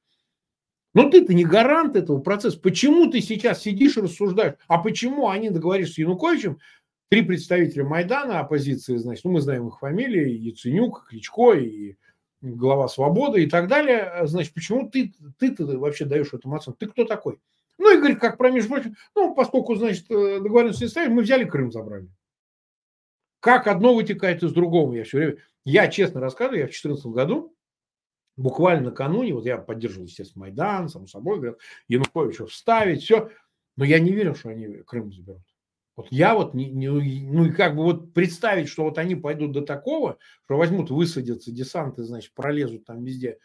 Но 0.95 1.09
ты-то 1.09 1.33
не 1.33 1.43
гарант 1.43 1.97
этого 1.97 2.19
процесса. 2.19 2.57
Почему 2.57 3.11
ты 3.11 3.19
сейчас 3.19 3.61
сидишь 3.61 3.97
и 3.97 4.01
рассуждаешь? 4.01 4.55
А 4.67 4.77
почему 4.77 5.27
они 5.27 5.49
договорились 5.49 5.93
с 5.93 5.97
Януковичем, 5.97 6.59
три 7.09 7.21
представителя 7.21 7.83
Майдана 7.83 8.39
оппозиции, 8.39 8.95
значит, 8.95 9.25
ну, 9.25 9.31
мы 9.31 9.41
знаем 9.41 9.67
их 9.67 9.79
фамилии, 9.79 10.31
Яценюк, 10.31 11.07
Кличко 11.09 11.51
и 11.51 11.97
глава 12.41 12.87
свободы 12.87 13.43
и 13.43 13.49
так 13.49 13.67
далее, 13.67 14.21
значит, 14.23 14.53
почему 14.53 14.89
ты, 14.89 15.13
ты-то 15.37 15.65
вообще 15.77 16.05
даешь 16.05 16.33
этому 16.33 16.55
оценку? 16.55 16.79
Ты 16.79 16.87
кто 16.87 17.03
такой? 17.03 17.39
Ну, 17.77 17.93
и 17.93 17.97
говорит, 17.97 18.19
как 18.19 18.37
про 18.37 18.49
между 18.49 18.73
ну, 19.15 19.35
поскольку, 19.35 19.75
значит, 19.75 20.09
э, 20.09 20.39
договоренность 20.39 20.81
не 20.81 20.87
ставили, 20.87 21.11
мы 21.11 21.23
взяли 21.23 21.43
Крым, 21.43 21.73
забрали. 21.73 22.07
Как 23.41 23.67
одно 23.67 23.93
вытекает 23.93 24.43
из 24.43 24.53
другого, 24.53 24.93
я 24.93 25.03
все 25.03 25.17
время, 25.17 25.37
я 25.65 25.89
честно 25.89 26.21
рассказываю, 26.21 26.59
я 26.59 26.65
в 26.67 26.69
2014 26.69 27.05
году 27.07 27.54
буквально 28.37 28.85
накануне, 28.85 29.33
вот 29.33 29.45
я 29.45 29.57
поддерживал, 29.57 30.05
естественно, 30.05 30.45
Майдан, 30.45 30.89
само 30.89 31.07
собой, 31.07 31.37
говорил, 31.37 31.57
Януковича 31.87 32.45
вставить, 32.45 33.03
все, 33.03 33.31
но 33.75 33.85
я 33.85 33.99
не 33.99 34.11
верил, 34.11 34.35
что 34.35 34.49
они 34.49 34.67
Крым 34.85 35.11
заберут. 35.11 35.43
Вот 35.95 36.07
я 36.11 36.35
вот, 36.35 36.53
не, 36.53 36.69
не, 36.69 36.89
ну 36.89 37.45
и 37.45 37.51
как 37.51 37.75
бы 37.75 37.83
вот 37.83 38.13
представить, 38.13 38.67
что 38.67 38.83
вот 38.83 38.97
они 38.97 39.15
пойдут 39.15 39.53
до 39.53 39.61
такого, 39.61 40.17
что 40.43 40.57
возьмут, 40.57 40.89
высадятся 40.89 41.51
десанты, 41.51 42.03
значит, 42.03 42.33
пролезут 42.33 42.85
там 42.85 43.03
везде, 43.05 43.37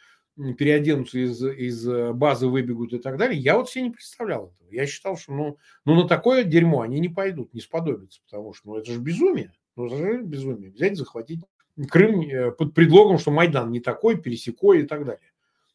переоденутся 0.58 1.18
из, 1.18 1.42
из 1.44 1.86
э, 1.86 2.12
базы, 2.12 2.48
выбегут 2.48 2.92
и 2.92 2.98
так 2.98 3.18
далее, 3.18 3.38
я 3.38 3.56
вот 3.56 3.70
себе 3.70 3.84
не 3.84 3.90
представлял 3.90 4.46
этого. 4.46 4.70
Я 4.72 4.86
считал, 4.86 5.16
что 5.16 5.32
ну, 5.32 5.58
ну 5.84 5.94
на 5.94 6.08
такое 6.08 6.42
дерьмо 6.42 6.80
они 6.80 6.98
не 6.98 7.08
пойдут, 7.08 7.54
не 7.54 7.60
сподобятся, 7.60 8.20
потому 8.24 8.52
что 8.52 8.70
ну, 8.70 8.76
это 8.76 8.92
же 8.92 8.98
безумие. 8.98 9.52
Ну, 9.76 9.86
это 9.86 9.96
же 9.96 10.22
безумие. 10.22 10.72
Взять, 10.72 10.96
захватить 10.96 11.40
Крым 11.88 12.20
э, 12.20 12.50
под 12.52 12.74
предлогом, 12.74 13.18
что 13.18 13.30
Майдан 13.30 13.70
не 13.70 13.80
такой, 13.80 14.20
пересекой 14.20 14.82
и 14.82 14.86
так 14.86 15.04
далее. 15.04 15.30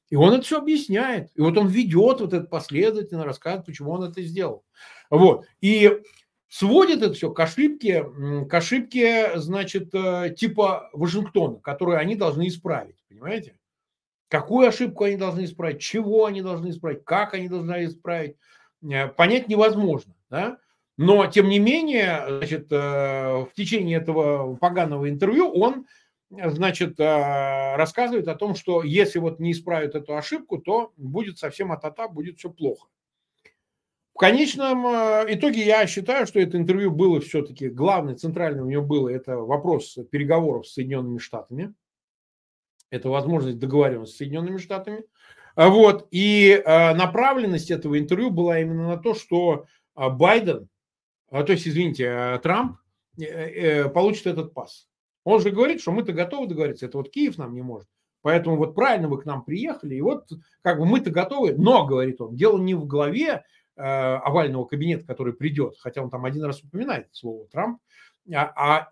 И 0.09 0.15
он 0.15 0.33
это 0.33 0.43
все 0.43 0.59
объясняет. 0.59 1.31
И 1.35 1.41
вот 1.41 1.57
он 1.57 1.67
ведет 1.67 2.21
вот 2.21 2.33
это 2.33 2.45
последовательно, 2.45 3.25
рассказывает, 3.25 3.65
почему 3.65 3.91
он 3.91 4.03
это 4.03 4.21
сделал. 4.21 4.63
Вот. 5.09 5.45
И 5.61 6.01
сводит 6.47 7.01
это 7.01 7.13
все 7.13 7.31
к 7.31 7.39
ошибке, 7.39 8.05
к 8.47 8.53
ошибке, 8.53 9.31
значит, 9.35 9.93
э, 9.93 10.33
типа 10.37 10.89
Вашингтона, 10.93 11.59
которую 11.59 11.97
они 11.97 12.15
должны 12.15 12.47
исправить, 12.47 13.03
понимаете? 13.09 13.57
Какую 14.27 14.67
ошибку 14.67 15.03
они 15.03 15.17
должны 15.17 15.45
исправить, 15.45 15.81
чего 15.81 16.25
они 16.25 16.41
должны 16.41 16.69
исправить, 16.69 17.03
как 17.03 17.33
они 17.33 17.47
должны 17.47 17.85
исправить, 17.85 18.37
э, 18.83 19.07
понять 19.07 19.47
невозможно, 19.47 20.15
да? 20.29 20.59
Но, 20.97 21.27
тем 21.27 21.49
не 21.49 21.59
менее, 21.59 22.23
значит, 22.27 22.71
э, 22.71 22.75
в 22.75 23.49
течение 23.53 23.97
этого 23.97 24.55
поганого 24.55 25.09
интервью 25.09 25.51
он, 25.51 25.87
значит, 26.29 26.99
э, 26.99 27.75
рассказывает 27.75 28.29
о 28.29 28.35
том, 28.35 28.55
что 28.55 28.81
если 28.81 29.19
вот 29.19 29.39
не 29.39 29.51
исправят 29.51 29.95
эту 29.95 30.15
ошибку, 30.15 30.57
то 30.57 30.93
будет 30.95 31.37
совсем 31.37 31.73
атата, 31.73 32.07
будет 32.07 32.37
все 32.37 32.49
плохо. 32.49 32.87
В 34.13 34.17
конечном 34.19 34.87
э, 34.87 35.25
итоге 35.27 35.65
я 35.65 35.85
считаю, 35.85 36.25
что 36.27 36.39
это 36.39 36.57
интервью 36.57 36.91
было 36.91 37.19
все-таки, 37.19 37.67
главное, 37.67 38.15
центральное 38.15 38.63
у 38.63 38.69
него 38.69 38.83
было, 38.83 39.09
это 39.09 39.35
вопрос 39.35 39.97
переговоров 40.11 40.65
с 40.65 40.73
Соединенными 40.73 41.17
Штатами. 41.17 41.73
Это 42.89 43.09
возможность 43.09 43.59
договоренности 43.59 44.13
с 44.13 44.17
Соединенными 44.19 44.57
Штатами. 44.57 45.03
Вот. 45.57 46.07
И 46.11 46.61
направленность 46.65 47.71
этого 47.71 47.99
интервью 47.99 48.29
была 48.29 48.59
именно 48.59 48.87
на 48.89 48.97
то, 48.97 49.15
что 49.15 49.65
Байден 49.95 50.69
то 51.43 51.51
есть, 51.51 51.67
извините, 51.67 52.09
а, 52.09 52.39
Трамп 52.39 52.77
э, 53.19 53.23
э, 53.23 53.89
получит 53.89 54.27
этот 54.27 54.53
пас. 54.53 54.87
Он 55.23 55.41
же 55.41 55.49
говорит, 55.49 55.81
что 55.81 55.91
мы-то 55.91 56.13
готовы 56.13 56.47
договориться, 56.47 56.85
это 56.85 56.97
вот 56.97 57.09
Киев 57.09 57.37
нам 57.37 57.53
не 57.53 57.61
может. 57.61 57.87
Поэтому 58.21 58.57
вот 58.57 58.73
правильно 58.73 59.07
вы 59.07 59.21
к 59.21 59.25
нам 59.25 59.43
приехали, 59.43 59.95
и 59.95 60.01
вот 60.01 60.29
как 60.61 60.79
бы 60.79 60.85
мы-то 60.85 61.11
готовы, 61.11 61.53
но, 61.53 61.85
говорит 61.85 62.21
он, 62.21 62.35
дело 62.35 62.57
не 62.57 62.73
в 62.73 62.85
главе 62.85 63.43
э, 63.75 63.81
овального 63.81 64.65
кабинета, 64.65 65.05
который 65.05 65.33
придет, 65.33 65.75
хотя 65.79 66.01
он 66.01 66.09
там 66.09 66.25
один 66.25 66.43
раз 66.43 66.63
упоминает 66.63 67.07
слово 67.11 67.47
Трамп, 67.47 67.79
а, 68.33 68.51
а 68.55 68.89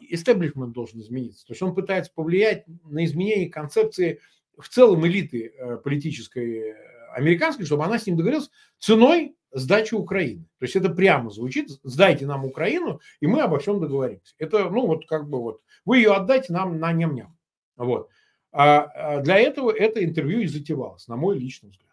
должен 0.68 1.02
измениться. 1.02 1.46
То 1.48 1.54
есть 1.54 1.62
он 1.62 1.74
пытается 1.74 2.12
повлиять 2.14 2.66
на 2.84 3.04
изменение 3.06 3.50
концепции 3.50 4.20
в 4.58 4.70
целом 4.70 5.06
элиты 5.08 5.54
э, 5.58 5.78
политической 5.78 6.76
американской, 7.14 7.66
чтобы 7.66 7.86
она 7.86 7.98
с 7.98 8.06
ним 8.06 8.18
договорилась 8.18 8.52
ценой 8.80 9.36
сдачи 9.54 9.94
Украины. 9.94 10.46
То 10.60 10.66
есть 10.66 10.76
это 10.76 10.90
прямо 10.90 11.30
звучит, 11.30 11.70
сдайте 11.84 12.26
нам 12.26 12.46
Украину, 12.46 13.00
и 13.20 13.28
мы 13.28 13.42
обо 13.42 13.60
всем 13.60 13.80
договоримся. 13.80 14.36
Это, 14.40 14.70
ну, 14.70 14.88
вот 14.88 15.08
как 15.08 15.30
бы 15.30 15.40
вот, 15.42 15.62
вы 15.86 15.98
ее 15.98 16.14
отдайте 16.14 16.52
нам 16.52 16.80
на 16.80 16.92
ням-ням. 16.92 17.38
Вот. 17.78 18.10
А, 18.52 18.82
а 18.82 19.22
для 19.22 19.38
этого 19.40 19.72
это 19.72 20.04
интервью 20.04 20.42
и 20.42 20.48
затевалось, 20.48 21.08
на 21.08 21.16
мой 21.16 21.38
личный 21.38 21.70
взгляд. 21.70 21.93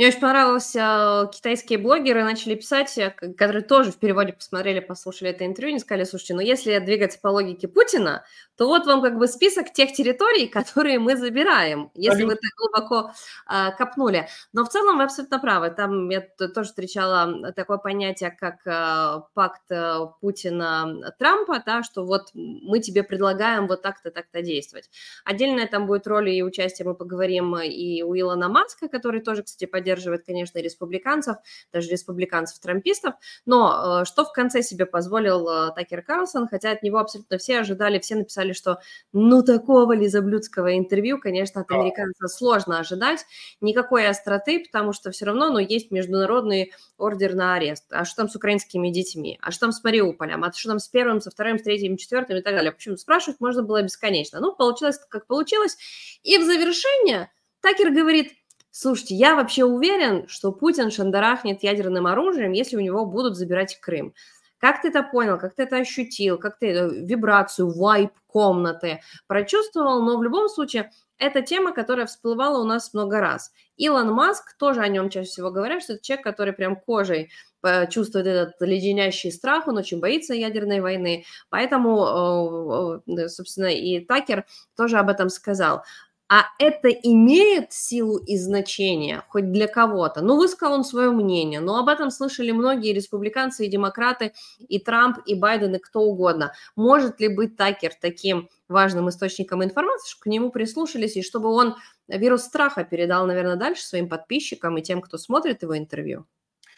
Мне 0.00 0.08
очень 0.08 0.20
понравилось, 0.20 0.74
а, 0.78 1.26
китайские 1.26 1.78
блогеры 1.78 2.24
начали 2.24 2.54
писать, 2.54 2.96
э, 2.96 3.10
которые 3.10 3.62
тоже 3.62 3.92
в 3.92 3.98
переводе 3.98 4.32
посмотрели, 4.32 4.80
послушали 4.80 5.30
это 5.30 5.44
интервью, 5.44 5.72
они 5.72 5.78
сказали, 5.78 6.04
слушайте, 6.04 6.32
ну 6.32 6.40
если 6.40 6.78
двигаться 6.78 7.18
по 7.20 7.28
логике 7.28 7.68
Путина, 7.68 8.24
то 8.56 8.66
вот 8.66 8.86
вам 8.86 9.02
как 9.02 9.18
бы 9.18 9.26
список 9.26 9.74
тех 9.74 9.92
территорий, 9.92 10.46
которые 10.48 10.98
мы 10.98 11.16
забираем, 11.16 11.90
если 11.94 12.24
вы 12.24 12.36
так 12.36 12.50
глубоко 12.56 13.12
а, 13.44 13.72
копнули. 13.72 14.26
Но 14.54 14.64
в 14.64 14.70
целом 14.70 14.96
вы 14.96 15.04
абсолютно 15.04 15.38
правы. 15.38 15.68
Там 15.68 16.08
я 16.08 16.22
тоже 16.22 16.70
встречала 16.70 17.52
такое 17.52 17.76
понятие, 17.76 18.30
как 18.30 18.66
а, 18.66 19.26
пакт 19.34 19.70
а, 19.70 20.06
Путина-Трампа, 20.22 21.62
да, 21.66 21.82
что 21.82 22.06
вот 22.06 22.30
мы 22.32 22.80
тебе 22.80 23.02
предлагаем 23.02 23.66
вот 23.66 23.82
так-то, 23.82 24.10
так-то 24.10 24.40
действовать. 24.40 24.88
Отдельная 25.26 25.66
там 25.66 25.86
будет 25.86 26.06
роль 26.06 26.30
и 26.30 26.42
участие, 26.42 26.88
мы 26.88 26.94
поговорим, 26.94 27.54
и 27.58 28.02
у 28.02 28.18
Илона 28.18 28.48
Маска, 28.48 28.88
который 28.88 29.20
тоже, 29.20 29.42
кстати, 29.42 29.66
поддерживает, 29.66 29.89
конечно, 30.24 30.58
республиканцев, 30.58 31.36
даже 31.72 31.88
республиканцев-трампистов. 31.90 33.14
Но 33.46 34.00
а, 34.00 34.04
что 34.04 34.24
в 34.24 34.32
конце 34.32 34.62
себе 34.62 34.86
позволил 34.86 35.48
а, 35.48 35.70
Такер 35.72 36.02
Карлсон, 36.02 36.48
хотя 36.48 36.72
от 36.72 36.82
него 36.82 36.98
абсолютно 36.98 37.38
все 37.38 37.60
ожидали, 37.60 37.98
все 37.98 38.16
написали 38.16 38.52
что 38.52 38.80
ну 39.12 39.42
такого 39.42 39.92
лизоблюдского 39.92 40.76
интервью, 40.76 41.18
конечно, 41.18 41.62
от 41.62 41.70
американца 41.70 42.28
сложно 42.28 42.78
ожидать, 42.78 43.24
никакой 43.60 44.08
остроты, 44.08 44.60
потому 44.60 44.92
что 44.92 45.10
все 45.10 45.26
равно, 45.26 45.50
ну, 45.50 45.58
есть 45.58 45.90
международный 45.90 46.72
ордер 46.98 47.34
на 47.34 47.54
арест. 47.54 47.86
А 47.90 48.04
что 48.04 48.22
там 48.22 48.28
с 48.28 48.36
украинскими 48.36 48.90
детьми? 48.90 49.38
А 49.40 49.50
что 49.50 49.66
там 49.66 49.72
с 49.72 49.82
Мариуполем? 49.82 50.44
А 50.44 50.52
что 50.52 50.70
там 50.70 50.78
с 50.78 50.88
первым, 50.88 51.20
со 51.20 51.30
вторым, 51.30 51.58
с 51.58 51.62
третьим, 51.62 51.96
четвертым 51.96 52.38
и 52.38 52.42
так 52.42 52.54
далее? 52.54 52.72
Почему 52.72 52.96
спрашивать 52.96 53.40
можно 53.40 53.62
было 53.62 53.82
бесконечно? 53.82 54.40
Ну, 54.40 54.54
получилось 54.54 54.98
как 55.08 55.26
получилось. 55.26 55.76
И 56.22 56.38
в 56.38 56.44
завершение 56.44 57.30
Такер 57.60 57.90
говорит, 57.90 58.32
Слушайте, 58.70 59.16
я 59.16 59.34
вообще 59.34 59.64
уверен, 59.64 60.28
что 60.28 60.52
Путин 60.52 60.90
шандарахнет 60.90 61.62
ядерным 61.62 62.06
оружием, 62.06 62.52
если 62.52 62.76
у 62.76 62.80
него 62.80 63.04
будут 63.04 63.36
забирать 63.36 63.78
Крым. 63.80 64.14
Как 64.58 64.82
ты 64.82 64.88
это 64.88 65.02
понял, 65.02 65.38
как 65.38 65.54
ты 65.54 65.62
это 65.62 65.76
ощутил, 65.76 66.38
как 66.38 66.58
ты 66.58 66.72
вибрацию, 66.90 67.70
вайп 67.70 68.12
комнаты 68.26 69.00
прочувствовал, 69.26 70.02
но 70.02 70.18
в 70.18 70.22
любом 70.22 70.48
случае 70.48 70.90
это 71.16 71.42
тема, 71.42 71.72
которая 71.72 72.06
всплывала 72.06 72.60
у 72.62 72.64
нас 72.64 72.92
много 72.94 73.20
раз. 73.20 73.52
Илон 73.76 74.12
Маск, 74.12 74.56
тоже 74.58 74.80
о 74.80 74.88
нем 74.88 75.10
чаще 75.10 75.28
всего 75.28 75.50
говорят, 75.50 75.82
что 75.82 75.94
это 75.94 76.02
человек, 76.02 76.24
который 76.24 76.52
прям 76.52 76.76
кожей 76.76 77.30
э, 77.62 77.88
чувствует 77.88 78.26
этот 78.26 78.54
леденящий 78.60 79.32
страх, 79.32 79.66
он 79.66 79.78
очень 79.78 80.00
боится 80.00 80.34
ядерной 80.34 80.80
войны, 80.80 81.24
поэтому, 81.48 83.02
э, 83.06 83.12
э, 83.12 83.28
собственно, 83.28 83.66
и 83.66 84.00
Такер 84.00 84.46
тоже 84.76 84.98
об 84.98 85.08
этом 85.08 85.28
сказал. 85.28 85.84
А 86.32 86.44
это 86.60 86.88
имеет 86.88 87.72
силу 87.72 88.18
и 88.18 88.36
значение 88.36 89.24
хоть 89.26 89.50
для 89.50 89.66
кого-то? 89.66 90.22
Ну, 90.22 90.36
высказал 90.36 90.74
он 90.74 90.84
свое 90.84 91.10
мнение, 91.10 91.58
но 91.58 91.76
об 91.76 91.88
этом 91.88 92.12
слышали 92.12 92.52
многие 92.52 92.92
республиканцы 92.92 93.66
и 93.66 93.68
демократы, 93.68 94.32
и 94.60 94.78
Трамп, 94.78 95.18
и 95.26 95.34
Байден, 95.34 95.74
и 95.74 95.78
кто 95.80 96.02
угодно. 96.02 96.52
Может 96.76 97.18
ли 97.18 97.26
быть 97.26 97.56
Такер 97.56 97.90
таким 98.00 98.48
важным 98.68 99.08
источником 99.08 99.64
информации, 99.64 100.08
чтобы 100.08 100.22
к 100.22 100.26
нему 100.26 100.52
прислушались, 100.52 101.16
и 101.16 101.22
чтобы 101.22 101.48
он 101.48 101.74
вирус 102.06 102.44
страха 102.44 102.84
передал, 102.84 103.26
наверное, 103.26 103.56
дальше 103.56 103.82
своим 103.82 104.08
подписчикам 104.08 104.78
и 104.78 104.82
тем, 104.82 105.00
кто 105.00 105.18
смотрит 105.18 105.62
его 105.62 105.76
интервью? 105.76 106.26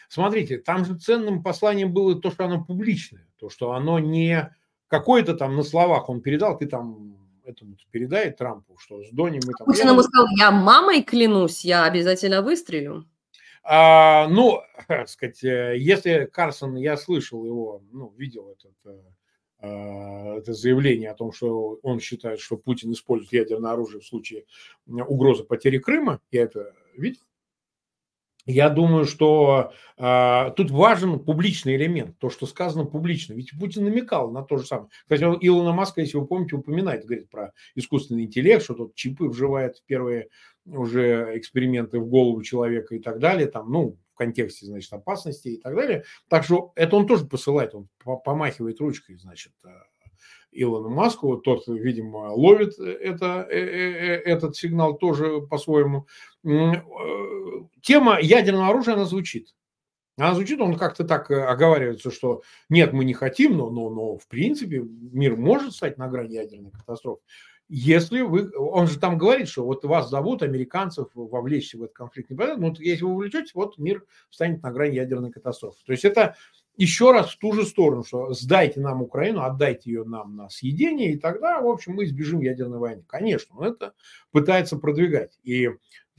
Смотрите, 0.09 0.57
там 0.57 0.83
же 0.83 0.97
ценным 0.97 1.43
посланием 1.43 1.93
было 1.93 2.19
то, 2.19 2.31
что 2.31 2.45
оно 2.45 2.65
публичное, 2.65 3.27
то, 3.37 3.51
что 3.51 3.73
оно 3.73 3.99
не 3.99 4.51
какое-то 4.87 5.35
там 5.35 5.55
на 5.55 5.61
словах 5.61 6.09
он 6.09 6.21
передал, 6.21 6.57
ты 6.57 6.65
там 6.65 7.22
этому 7.45 7.75
передай 7.91 8.31
Трампу, 8.31 8.77
что 8.77 9.03
с 9.03 9.09
Дони 9.11 9.39
мы 9.45 9.53
там... 9.53 9.65
Путин 9.65 9.89
ему 9.89 10.01
сказал, 10.03 10.27
я 10.37 10.51
мамой 10.51 11.03
клянусь, 11.03 11.65
я 11.65 11.85
обязательно 11.85 12.41
выстрелю. 12.41 13.05
А, 13.63 14.27
ну, 14.27 14.61
сказать, 15.07 15.43
э, 15.43 15.75
если 15.77 16.29
Карсон, 16.31 16.75
я 16.75 16.97
слышал 16.97 17.45
его, 17.45 17.81
ну, 17.91 18.13
видел 18.17 18.49
этот, 18.49 18.75
э, 18.85 19.01
а, 19.59 20.37
это 20.37 20.53
заявление 20.53 21.11
о 21.11 21.15
том, 21.15 21.31
что 21.31 21.79
он 21.81 21.99
считает, 21.99 22.39
что 22.39 22.57
Путин 22.57 22.91
использует 22.91 23.33
ядерное 23.33 23.71
оружие 23.71 24.01
в 24.01 24.05
случае 24.05 24.45
угрозы 24.85 25.43
потери 25.43 25.77
Крыма, 25.77 26.19
я 26.31 26.43
это 26.43 26.73
видел, 26.97 27.21
я 28.45 28.69
думаю, 28.69 29.05
что 29.05 29.71
э, 29.97 30.51
тут 30.57 30.69
важен 30.69 31.19
публичный 31.19 31.75
элемент, 31.75 32.19
то, 32.19 32.29
что 32.29 32.45
сказано 32.45 32.85
публично. 32.85 33.33
Ведь 33.33 33.51
Путин 33.57 33.85
намекал 33.85 34.31
на 34.31 34.43
то 34.43 34.57
же 34.57 34.65
самое. 34.65 34.89
Кстати, 35.03 35.23
он 35.23 35.37
Илона 35.39 35.71
Маска, 35.71 36.01
если 36.01 36.17
вы 36.17 36.27
помните, 36.27 36.57
упоминает, 36.57 37.05
говорит 37.05 37.29
про 37.29 37.53
искусственный 37.75 38.25
интеллект, 38.25 38.63
что 38.63 38.73
тут 38.73 38.95
чипы 38.95 39.25
вживает 39.25 39.77
в 39.77 39.85
первые 39.85 40.27
уже 40.65 41.37
эксперименты 41.37 41.99
в 41.99 42.07
голову 42.07 42.41
человека 42.43 42.95
и 42.95 42.99
так 42.99 43.19
далее, 43.19 43.47
там, 43.47 43.71
ну, 43.71 43.97
в 44.13 44.15
контексте, 44.15 44.65
значит, 44.65 44.91
опасности 44.93 45.49
и 45.49 45.61
так 45.61 45.75
далее. 45.75 46.03
Так 46.29 46.43
что 46.43 46.71
это 46.75 46.95
он 46.95 47.07
тоже 47.07 47.25
посылает, 47.25 47.73
он 47.73 47.87
помахивает 48.23 48.79
ручкой, 48.79 49.17
значит, 49.17 49.53
а, 49.63 49.69
Илону 50.53 50.89
Маску. 50.89 51.37
Тот, 51.37 51.67
видимо, 51.67 52.31
ловит 52.33 52.77
это, 52.79 53.47
э, 53.49 53.57
э, 53.57 53.91
э, 53.91 54.21
этот 54.21 54.55
сигнал 54.55 54.97
тоже 54.97 55.41
по-своему. 55.41 56.07
Тема 57.81 58.19
ядерного 58.21 58.69
оружия, 58.69 58.95
она 58.95 59.05
звучит. 59.05 59.55
Она 60.17 60.35
звучит, 60.35 60.61
он 60.61 60.77
как-то 60.77 61.05
так 61.05 61.31
оговаривается, 61.31 62.11
что 62.11 62.43
нет, 62.69 62.93
мы 62.93 63.03
не 63.03 63.13
хотим, 63.13 63.57
но, 63.57 63.71
но, 63.71 63.89
но 63.89 64.17
в 64.17 64.27
принципе 64.27 64.83
мир 64.83 65.35
может 65.35 65.73
стать 65.73 65.97
на 65.97 66.07
грани 66.07 66.35
ядерной 66.35 66.71
катастрофы. 66.71 67.21
Если 67.69 68.21
вы, 68.21 68.51
он 68.55 68.87
же 68.87 68.99
там 68.99 69.17
говорит, 69.17 69.47
что 69.47 69.65
вот 69.65 69.83
вас 69.85 70.09
зовут, 70.09 70.43
американцев, 70.43 71.07
вовлечься 71.15 71.77
в 71.77 71.83
этот 71.83 71.95
конфликт, 71.95 72.29
ну, 72.29 72.67
вот 72.69 72.79
если 72.79 73.05
вы 73.05 73.13
увлечетесь, 73.13 73.55
вот 73.55 73.77
мир 73.79 74.05
станет 74.29 74.61
на 74.61 74.71
грани 74.71 74.95
ядерной 74.95 75.31
катастрофы. 75.31 75.79
То 75.85 75.93
есть 75.93 76.05
это 76.05 76.35
еще 76.75 77.11
раз 77.11 77.31
в 77.31 77.37
ту 77.37 77.53
же 77.53 77.65
сторону, 77.65 78.03
что 78.03 78.33
сдайте 78.33 78.79
нам 78.79 79.01
Украину, 79.01 79.43
отдайте 79.43 79.91
ее 79.91 80.03
нам 80.03 80.35
на 80.35 80.49
съедение, 80.49 81.13
и 81.13 81.17
тогда, 81.17 81.61
в 81.61 81.67
общем, 81.67 81.93
мы 81.93 82.05
избежим 82.05 82.41
ядерной 82.41 82.79
войны. 82.79 83.03
Конечно, 83.07 83.57
он 83.57 83.65
это 83.65 83.93
пытается 84.31 84.77
продвигать. 84.77 85.37
И 85.43 85.69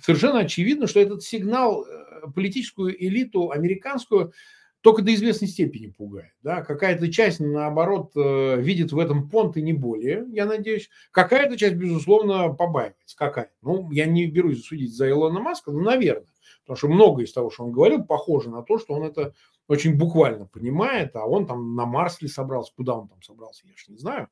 совершенно 0.01 0.41
очевидно, 0.41 0.87
что 0.87 1.01
этот 1.01 1.23
сигнал 1.23 1.85
э, 1.85 2.31
политическую 2.35 2.95
элиту 3.05 3.51
американскую 3.51 4.33
только 4.81 5.01
до 5.01 5.15
известной 5.15 5.49
степени 5.49 5.87
пугает. 5.87 6.33
Да? 6.43 6.63
Какая-то 6.63 7.11
часть, 7.11 7.41
наоборот, 7.41 8.13
э, 8.17 8.61
видит 8.61 8.93
в 8.93 8.99
этом 8.99 9.31
понт 9.31 9.57
и 9.57 9.63
не 9.63 9.73
более, 9.73 10.27
я 10.31 10.45
надеюсь. 10.45 10.91
Какая-то 11.11 11.57
часть, 11.57 11.77
безусловно, 11.77 12.51
побаивается. 12.51 13.17
Какая? 13.17 13.51
Ну, 13.63 13.91
я 13.93 14.05
не 14.05 14.27
берусь 14.27 14.65
судить 14.65 14.95
за 14.95 15.09
Илона 15.09 15.41
Маска, 15.41 15.73
но, 15.73 15.81
наверное. 15.81 16.29
Потому 16.65 16.77
что 16.77 16.89
многое 16.89 17.27
из 17.27 17.33
того, 17.33 17.51
что 17.51 17.65
он 17.65 17.73
говорил, 17.73 18.05
похоже 18.05 18.51
на 18.51 18.63
то, 18.63 18.79
что 18.79 18.95
он 18.95 19.03
это 19.05 19.35
очень 19.69 19.97
буквально 19.97 20.47
понимает, 20.47 21.15
а 21.15 21.27
он 21.27 21.47
там 21.47 21.75
на 21.75 21.85
Марс 21.85 22.23
ли 22.23 22.29
собрался, 22.29 22.73
куда 22.75 22.95
он 22.95 23.09
там 23.09 23.23
собрался, 23.23 23.67
я 23.67 23.75
же 23.77 23.85
не 23.89 23.99
знаю. 23.99 24.29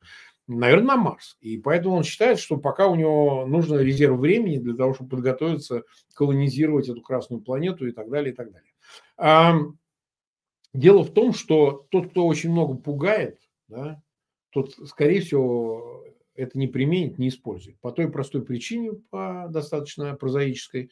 Наверное, 0.46 0.86
на 0.86 0.96
Марс. 0.96 1.36
И 1.40 1.58
поэтому 1.58 1.96
он 1.96 2.04
считает, 2.04 2.38
что 2.38 2.56
пока 2.56 2.88
у 2.88 2.94
него 2.94 3.46
нужен 3.46 3.78
резерв 3.78 4.18
времени 4.18 4.56
для 4.56 4.74
того, 4.74 4.94
чтобы 4.94 5.10
подготовиться 5.10 5.82
колонизировать 6.14 6.88
эту 6.88 7.02
красную 7.02 7.42
планету 7.42 7.86
и 7.86 7.92
так 7.92 8.08
далее, 8.10 8.32
и 8.32 8.36
так 8.36 8.48
далее. 8.50 9.74
Дело 10.74 11.02
в 11.04 11.12
том, 11.12 11.34
что 11.34 11.86
тот, 11.90 12.10
кто 12.10 12.26
очень 12.26 12.50
много 12.50 12.74
пугает, 12.74 13.38
да, 13.68 14.02
тот, 14.50 14.72
скорее 14.86 15.20
всего, 15.20 16.02
это 16.34 16.58
не 16.58 16.66
применит, 16.66 17.18
не 17.18 17.28
использует. 17.28 17.78
По 17.80 17.92
той 17.92 18.10
простой 18.10 18.42
причине, 18.42 18.92
по 19.10 19.46
достаточно 19.50 20.14
прозаической, 20.14 20.90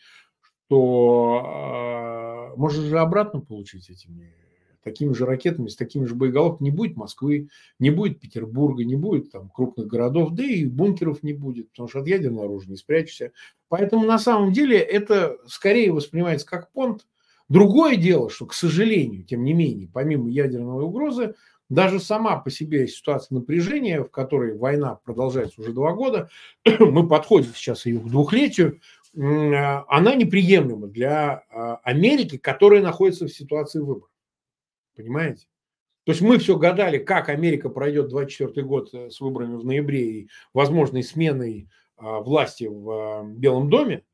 то 0.70 2.52
э, 2.52 2.56
можно 2.56 2.84
же 2.84 3.00
обратно 3.00 3.40
получить 3.40 3.90
этими 3.90 4.32
такими 4.84 5.12
же 5.12 5.26
ракетами, 5.26 5.66
с 5.66 5.74
такими 5.74 6.06
же 6.06 6.14
боеголовками. 6.14 6.68
Не 6.68 6.74
будет 6.74 6.96
Москвы, 6.96 7.48
не 7.80 7.90
будет 7.90 8.20
Петербурга, 8.20 8.84
не 8.84 8.94
будет 8.94 9.32
там 9.32 9.50
крупных 9.50 9.88
городов, 9.88 10.30
да 10.30 10.44
и 10.44 10.64
бункеров 10.64 11.24
не 11.24 11.32
будет, 11.32 11.70
потому 11.70 11.88
что 11.88 11.98
от 11.98 12.06
ядерного 12.06 12.44
оружия 12.44 12.70
не 12.70 12.76
спрячешься. 12.76 13.32
Поэтому 13.68 14.06
на 14.06 14.18
самом 14.18 14.52
деле 14.52 14.78
это 14.78 15.36
скорее 15.46 15.92
воспринимается 15.92 16.46
как 16.46 16.70
понт. 16.70 17.04
Другое 17.48 17.96
дело, 17.96 18.30
что, 18.30 18.46
к 18.46 18.54
сожалению, 18.54 19.24
тем 19.24 19.42
не 19.42 19.52
менее, 19.52 19.90
помимо 19.92 20.30
ядерной 20.30 20.84
угрозы, 20.84 21.34
даже 21.68 22.00
сама 22.00 22.36
по 22.36 22.50
себе 22.50 22.86
ситуация 22.88 23.36
напряжения, 23.36 24.02
в 24.02 24.10
которой 24.10 24.56
война 24.56 24.96
продолжается 25.04 25.60
уже 25.60 25.72
два 25.72 25.92
года, 25.92 26.30
мы 26.78 27.08
подходим 27.08 27.52
сейчас 27.54 27.86
ее 27.86 28.00
к 28.00 28.08
двухлетию, 28.08 28.80
она 29.14 30.14
неприемлема 30.14 30.86
для 30.86 31.44
а, 31.50 31.76
Америки, 31.82 32.38
которая 32.38 32.80
находится 32.80 33.26
в 33.26 33.32
ситуации 33.32 33.80
выбора. 33.80 34.10
Понимаете? 34.96 35.46
То 36.04 36.12
есть 36.12 36.22
мы 36.22 36.38
все 36.38 36.56
гадали, 36.56 36.98
как 36.98 37.28
Америка 37.28 37.68
пройдет 37.68 38.08
24 38.08 38.66
год 38.66 38.94
э, 38.94 39.10
с 39.10 39.20
выборами 39.20 39.56
в 39.56 39.64
ноябре 39.64 40.10
и 40.10 40.28
возможной 40.54 41.02
сменой 41.02 41.68
а, 41.96 42.20
власти 42.20 42.64
в 42.64 43.24
Белом 43.36 43.68
доме, 43.68 44.04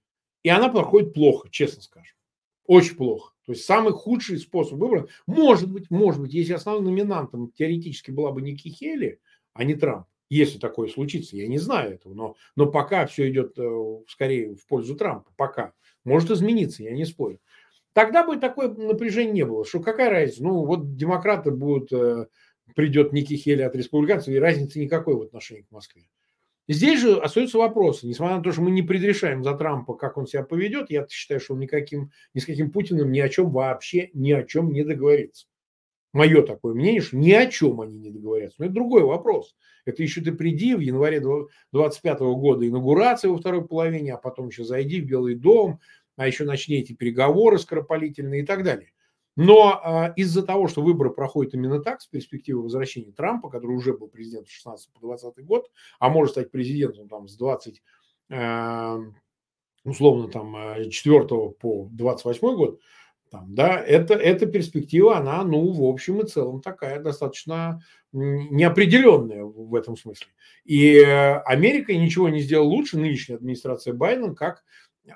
и 0.42 0.48
она 0.48 0.68
проходит 0.68 1.14
плохо, 1.14 1.48
честно 1.50 1.82
скажем. 1.82 2.16
Очень 2.64 2.96
плохо. 2.96 3.32
То 3.44 3.52
есть 3.52 3.64
самый 3.64 3.92
худший 3.92 4.38
способ 4.38 4.78
выбора, 4.78 5.08
может 5.26 5.70
быть, 5.70 5.90
может 5.90 6.20
быть, 6.20 6.34
если 6.34 6.54
основным 6.54 6.84
номинантом 6.84 7.52
теоретически 7.52 8.10
была 8.10 8.32
бы 8.32 8.42
Ники 8.42 8.68
Хелли, 8.68 9.20
а 9.52 9.62
не 9.62 9.74
Трамп, 9.74 10.06
если 10.28 10.58
такое 10.58 10.88
случится, 10.88 11.36
я 11.36 11.46
не 11.48 11.58
знаю 11.58 11.94
этого, 11.94 12.14
но, 12.14 12.36
но 12.56 12.66
пока 12.66 13.06
все 13.06 13.28
идет 13.30 13.58
э, 13.58 13.98
скорее 14.08 14.54
в 14.54 14.66
пользу 14.66 14.96
Трампа, 14.96 15.30
пока. 15.36 15.72
Может 16.04 16.30
измениться, 16.30 16.82
я 16.82 16.92
не 16.92 17.04
спорю. 17.04 17.40
Тогда 17.92 18.26
бы 18.26 18.36
такое 18.36 18.68
напряжение 18.68 19.32
не 19.32 19.44
было. 19.44 19.64
Что 19.64 19.80
какая 19.80 20.10
разница? 20.10 20.42
Ну, 20.42 20.64
вот 20.64 20.96
демократы 20.96 21.50
будут, 21.50 21.92
э, 21.92 22.26
придет 22.74 23.12
Ники 23.12 23.34
Хелли 23.34 23.62
от 23.62 23.74
республиканцев, 23.74 24.28
и 24.28 24.38
разницы 24.38 24.78
никакой 24.80 25.16
в 25.16 25.22
отношении 25.22 25.62
к 25.62 25.70
Москве. 25.70 26.02
Здесь 26.68 27.00
же 27.00 27.16
остаются 27.16 27.58
вопросы. 27.58 28.06
Несмотря 28.06 28.36
на 28.36 28.42
то, 28.42 28.50
что 28.50 28.60
мы 28.60 28.72
не 28.72 28.82
предрешаем 28.82 29.44
за 29.44 29.54
Трампа, 29.54 29.94
как 29.94 30.18
он 30.18 30.26
себя 30.26 30.42
поведет, 30.42 30.90
я 30.90 31.06
считаю, 31.08 31.40
что 31.40 31.54
он 31.54 31.60
никаким, 31.60 32.10
ни 32.34 32.40
с 32.40 32.46
каким 32.46 32.72
Путиным 32.72 33.12
ни 33.12 33.20
о 33.20 33.28
чем 33.28 33.50
вообще, 33.50 34.10
ни 34.14 34.32
о 34.32 34.42
чем 34.42 34.72
не 34.72 34.82
договорится. 34.82 35.46
Мое 36.16 36.40
такое 36.40 36.72
мнение, 36.72 37.02
что 37.02 37.18
ни 37.18 37.30
о 37.32 37.44
чем 37.44 37.82
они 37.82 37.98
не 37.98 38.10
договорятся. 38.10 38.56
Но 38.58 38.64
это 38.64 38.74
другой 38.74 39.02
вопрос. 39.02 39.54
Это 39.84 40.02
еще 40.02 40.22
ты 40.22 40.32
приди 40.32 40.74
в 40.74 40.80
январе 40.80 41.22
25 41.72 42.20
года 42.20 42.66
инаугурация 42.66 43.30
во 43.30 43.36
второй 43.36 43.68
половине, 43.68 44.14
а 44.14 44.16
потом 44.16 44.48
еще 44.48 44.64
зайди 44.64 45.02
в 45.02 45.04
Белый 45.04 45.34
дом, 45.34 45.78
а 46.16 46.26
еще 46.26 46.44
начни 46.44 46.76
эти 46.76 46.94
переговоры 46.94 47.58
скоропалительные 47.58 48.44
и 48.44 48.46
так 48.46 48.64
далее. 48.64 48.92
Но 49.36 49.78
э, 49.84 50.14
из-за 50.16 50.42
того, 50.42 50.68
что 50.68 50.80
выборы 50.80 51.10
проходят 51.10 51.52
именно 51.52 51.82
так, 51.82 52.00
с 52.00 52.06
перспективой 52.06 52.62
возвращения 52.62 53.12
Трампа, 53.12 53.50
который 53.50 53.76
уже 53.76 53.92
был 53.92 54.08
президентом 54.08 54.46
с 54.46 54.52
16 54.52 54.94
по 54.94 55.00
20 55.00 55.44
год, 55.44 55.70
а 55.98 56.08
может 56.08 56.32
стать 56.32 56.50
президентом 56.50 57.10
там, 57.10 57.28
с 57.28 57.36
20, 57.36 57.82
э, 58.30 58.98
условно, 59.84 60.28
там, 60.28 60.56
4 60.88 61.26
по 61.60 61.90
28 61.92 62.56
год, 62.56 62.80
там, 63.30 63.54
да, 63.54 63.78
это, 63.80 64.14
эта 64.14 64.46
перспектива, 64.46 65.16
она, 65.16 65.42
ну, 65.44 65.72
в 65.72 65.84
общем 65.84 66.20
и 66.20 66.26
целом 66.26 66.60
такая 66.60 67.00
достаточно 67.00 67.82
неопределенная 68.12 69.44
в 69.44 69.74
этом 69.74 69.96
смысле. 69.96 70.28
И 70.64 70.98
Америка 71.00 71.94
ничего 71.94 72.28
не 72.28 72.40
сделала 72.40 72.68
лучше, 72.68 72.98
нынешняя 72.98 73.38
администрация 73.38 73.94
Байдена, 73.94 74.34
как 74.34 74.64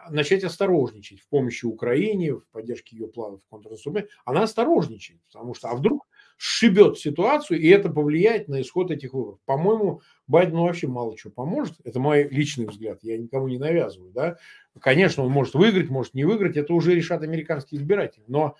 начать 0.09 0.45
осторожничать 0.45 1.21
в 1.21 1.29
помощи 1.29 1.65
Украине, 1.65 2.35
в 2.35 2.47
поддержке 2.53 2.97
ее 2.97 3.09
планов 3.09 3.41
контрнаступления, 3.49 4.09
она 4.25 4.43
осторожничает, 4.43 5.21
потому 5.33 5.55
что 5.55 5.69
а 5.69 5.75
вдруг 5.75 6.07
сшибет 6.43 6.97
ситуацию, 6.97 7.61
и 7.61 7.69
это 7.69 7.91
повлияет 7.91 8.49
на 8.49 8.63
исход 8.63 8.91
этих 8.91 9.13
выборов. 9.13 9.41
По-моему, 9.45 10.01
Байдену 10.27 10.63
вообще 10.63 10.87
мало 10.87 11.15
чего 11.15 11.31
поможет. 11.31 11.75
Это 11.85 12.01
мой 12.01 12.27
личный 12.31 12.65
взгляд, 12.65 13.01
я 13.03 13.19
никому 13.19 13.47
не 13.47 13.59
навязываю. 13.59 14.11
Да? 14.11 14.39
Конечно, 14.81 15.23
он 15.23 15.31
может 15.31 15.53
выиграть, 15.53 15.91
может 15.91 16.15
не 16.15 16.25
выиграть, 16.25 16.57
это 16.57 16.73
уже 16.73 16.95
решат 16.95 17.23
американские 17.23 17.79
избиратели. 17.79 18.25
Но 18.27 18.57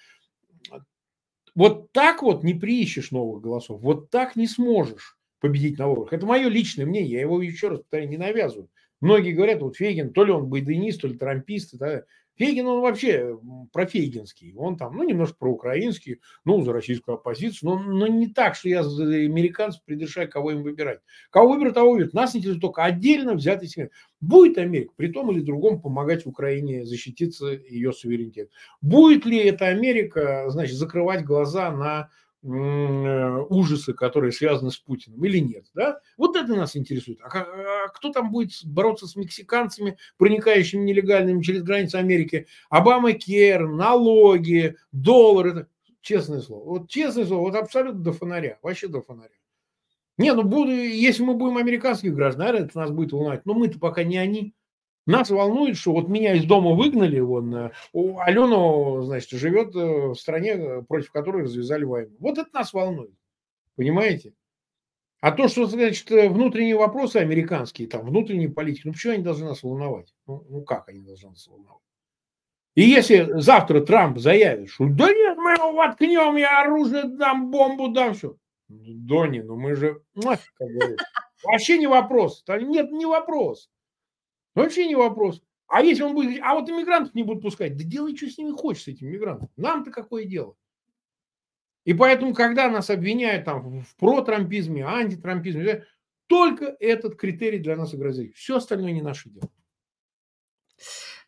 вот 1.55 1.91
так 1.93 2.23
вот 2.23 2.45
не 2.45 2.53
приищешь 2.53 3.13
новых 3.13 3.43
голосов, 3.43 3.81
вот 3.81 4.11
так 4.11 4.37
не 4.37 4.47
сможешь 4.47 5.17
победить 5.41 5.79
на 5.79 5.89
выборах. 5.89 6.13
Это 6.13 6.27
мое 6.27 6.49
личное 6.49 6.85
мнение, 6.85 7.13
я 7.13 7.21
его 7.23 7.41
еще 7.41 7.69
раз 7.69 7.79
повторяю, 7.79 8.11
не 8.11 8.19
навязываю. 8.19 8.69
Многие 9.01 9.33
говорят, 9.33 9.63
вот 9.63 9.77
Фейгин, 9.77 10.13
то 10.13 10.25
ли 10.25 10.33
он 10.33 10.51
байденист, 10.51 11.01
то 11.01 11.09
ли 11.09 11.17
трампист. 11.17 11.79
Да? 11.79 12.03
Фейгин, 12.37 12.67
он 12.67 12.81
вообще 12.81 13.39
профейгинский. 13.73 14.55
Он 14.57 14.77
там, 14.77 14.97
ну, 14.97 15.03
немножко 15.03 15.37
проукраинский, 15.39 16.21
ну, 16.45 16.63
за 16.63 16.73
российскую 16.73 17.17
оппозицию. 17.17 17.71
Но, 17.71 17.79
но 17.79 18.07
не 18.07 18.29
так, 18.29 18.55
что 18.55 18.69
я 18.69 18.83
за 18.83 19.05
американцев 19.05 19.83
предрешаю, 19.85 20.31
кого 20.31 20.53
им 20.53 20.63
выбирать. 20.63 21.01
Кого 21.31 21.53
выберут, 21.53 21.75
того 21.75 21.93
выберут. 21.93 22.15
Нас 22.15 22.35
интересует 22.35 22.63
только 22.63 22.85
отдельно 22.85 23.35
взятый 23.35 23.69
сегмент. 23.69 23.93
Будет 24.21 24.59
Америка 24.59 24.93
при 24.97 25.09
том 25.09 25.31
или 25.31 25.41
другом 25.41 25.81
помогать 25.81 26.27
Украине 26.27 26.87
защититься 26.87 27.49
ее 27.49 27.93
суверенитет? 27.93 28.51
Будет 28.81 29.27
ли 29.27 29.39
эта 29.39 29.67
Америка, 29.67 30.47
значит, 30.49 30.77
закрывать 30.77 31.25
глаза 31.25 31.71
на 31.71 32.11
ужасы, 32.43 33.93
которые 33.93 34.33
связаны 34.33 34.71
с 34.71 34.79
Путиным, 34.79 35.25
или 35.25 35.39
нет. 35.39 35.67
Да? 35.75 36.01
Вот 36.17 36.37
это 36.37 36.55
нас 36.55 36.75
интересует. 36.77 37.21
А, 37.23 37.29
а 37.29 37.89
кто 37.89 38.11
там 38.11 38.31
будет 38.31 38.53
бороться 38.65 39.07
с 39.07 39.15
мексиканцами, 39.17 39.99
проникающими 40.17 40.83
нелегальными 40.83 41.43
через 41.43 41.63
границы 41.63 41.97
Америки? 41.97 42.47
Обама 42.71 43.13
Кер, 43.13 43.69
налоги, 43.69 44.77
доллары. 44.93 45.69
Честное 46.01 46.41
слово. 46.41 46.65
Вот 46.65 46.89
честное 46.89 47.27
слово, 47.27 47.43
вот 47.43 47.57
абсолютно 47.57 48.01
до 48.01 48.13
фонаря. 48.13 48.59
Вообще 48.63 48.89
до 48.89 49.03
фонаря. 49.03 49.35
Не, 50.17 50.33
ну 50.33 50.43
буду, 50.43 50.71
если 50.71 51.23
мы 51.23 51.35
будем 51.35 51.59
американских 51.59 52.15
граждан, 52.15 52.57
это 52.57 52.79
нас 52.79 52.91
будет 52.91 53.13
волновать. 53.13 53.45
Но 53.45 53.55
мы-то 53.55 53.79
пока 53.79 54.03
не 54.03 54.17
они. 54.17 54.55
Нас 55.11 55.31
волнует, 55.31 55.77
что 55.77 55.93
вот 55.93 56.09
меня 56.09 56.35
из 56.35 56.45
дома 56.45 56.75
выгнали, 56.75 57.19
вон, 57.21 57.55
э, 57.55 57.71
Алена, 57.93 59.03
значит, 59.03 59.31
живет 59.31 59.75
э, 59.75 60.09
в 60.09 60.15
стране, 60.15 60.53
э, 60.53 60.83
против 60.83 61.11
которой 61.11 61.45
развязали 61.45 61.85
войну. 61.85 62.17
Вот 62.21 62.39
это 62.39 62.49
нас 62.53 62.73
волнует. 62.73 63.15
Понимаете? 63.77 64.35
А 65.21 65.33
то, 65.33 65.49
что, 65.49 65.67
значит, 65.67 66.09
внутренние 66.11 66.77
вопросы 66.77 67.17
американские, 67.17 67.89
там, 67.89 68.07
внутренние 68.07 68.49
политики, 68.49 68.87
ну 68.87 68.93
почему 68.93 69.15
они 69.15 69.23
должны 69.23 69.47
нас 69.47 69.63
волновать? 69.63 70.15
Ну, 70.27 70.47
ну 70.49 70.63
как 70.63 70.89
они 70.89 71.01
должны 71.01 71.31
нас 71.31 71.47
волновать? 71.47 71.83
И 72.75 72.83
если 72.83 73.41
завтра 73.41 73.81
Трамп 73.81 74.19
заявит, 74.19 74.71
что 74.71 74.87
да 74.89 75.13
нет, 75.13 75.37
мы 75.37 75.53
его 75.53 75.73
воткнем, 75.73 76.37
я 76.37 76.63
оружие 76.63 77.05
дам, 77.05 77.51
бомбу 77.51 77.89
дам, 77.89 78.15
все. 78.15 78.37
Дони, 78.69 79.41
ну 79.41 79.57
мы 79.57 79.75
же, 79.75 80.01
говорится, 80.15 81.05
вообще 81.43 81.79
не 81.79 81.89
вопрос. 81.89 82.45
Нет, 82.49 82.93
не 82.93 83.05
вопрос. 83.05 83.69
Вообще 84.55 84.87
не 84.87 84.97
вопрос. 84.97 85.43
А 85.69 85.83
если 85.83 86.03
он 86.03 86.15
будет 86.15 86.41
а 86.43 86.55
вот 86.55 86.69
иммигрантов 86.69 87.15
не 87.15 87.23
будут 87.23 87.43
пускать, 87.43 87.77
да 87.77 87.85
делай, 87.85 88.17
что 88.17 88.29
с 88.29 88.39
ними 88.39 88.51
хочешь, 88.51 88.85
с 88.85 88.89
этими 88.89 89.11
иммигрантами. 89.11 89.51
Нам-то 89.57 89.91
какое 89.91 90.25
дело? 90.25 90.57
И 91.85 91.95
поэтому, 91.95 92.35
когда 92.35 92.69
нас 92.69 92.91
обвиняют 92.91 93.45
там 93.45 93.83
в 93.83 93.97
протрампизме, 93.97 94.85
антитрампизме, 94.85 95.87
только 96.27 96.77
этот 96.79 97.17
критерий 97.17 97.59
для 97.59 97.77
нас 97.77 97.95
угрозит. 97.95 98.37
Все 98.37 98.57
остальное 98.57 98.93
не 98.93 99.03
наше 99.03 99.31
дело. 99.31 99.49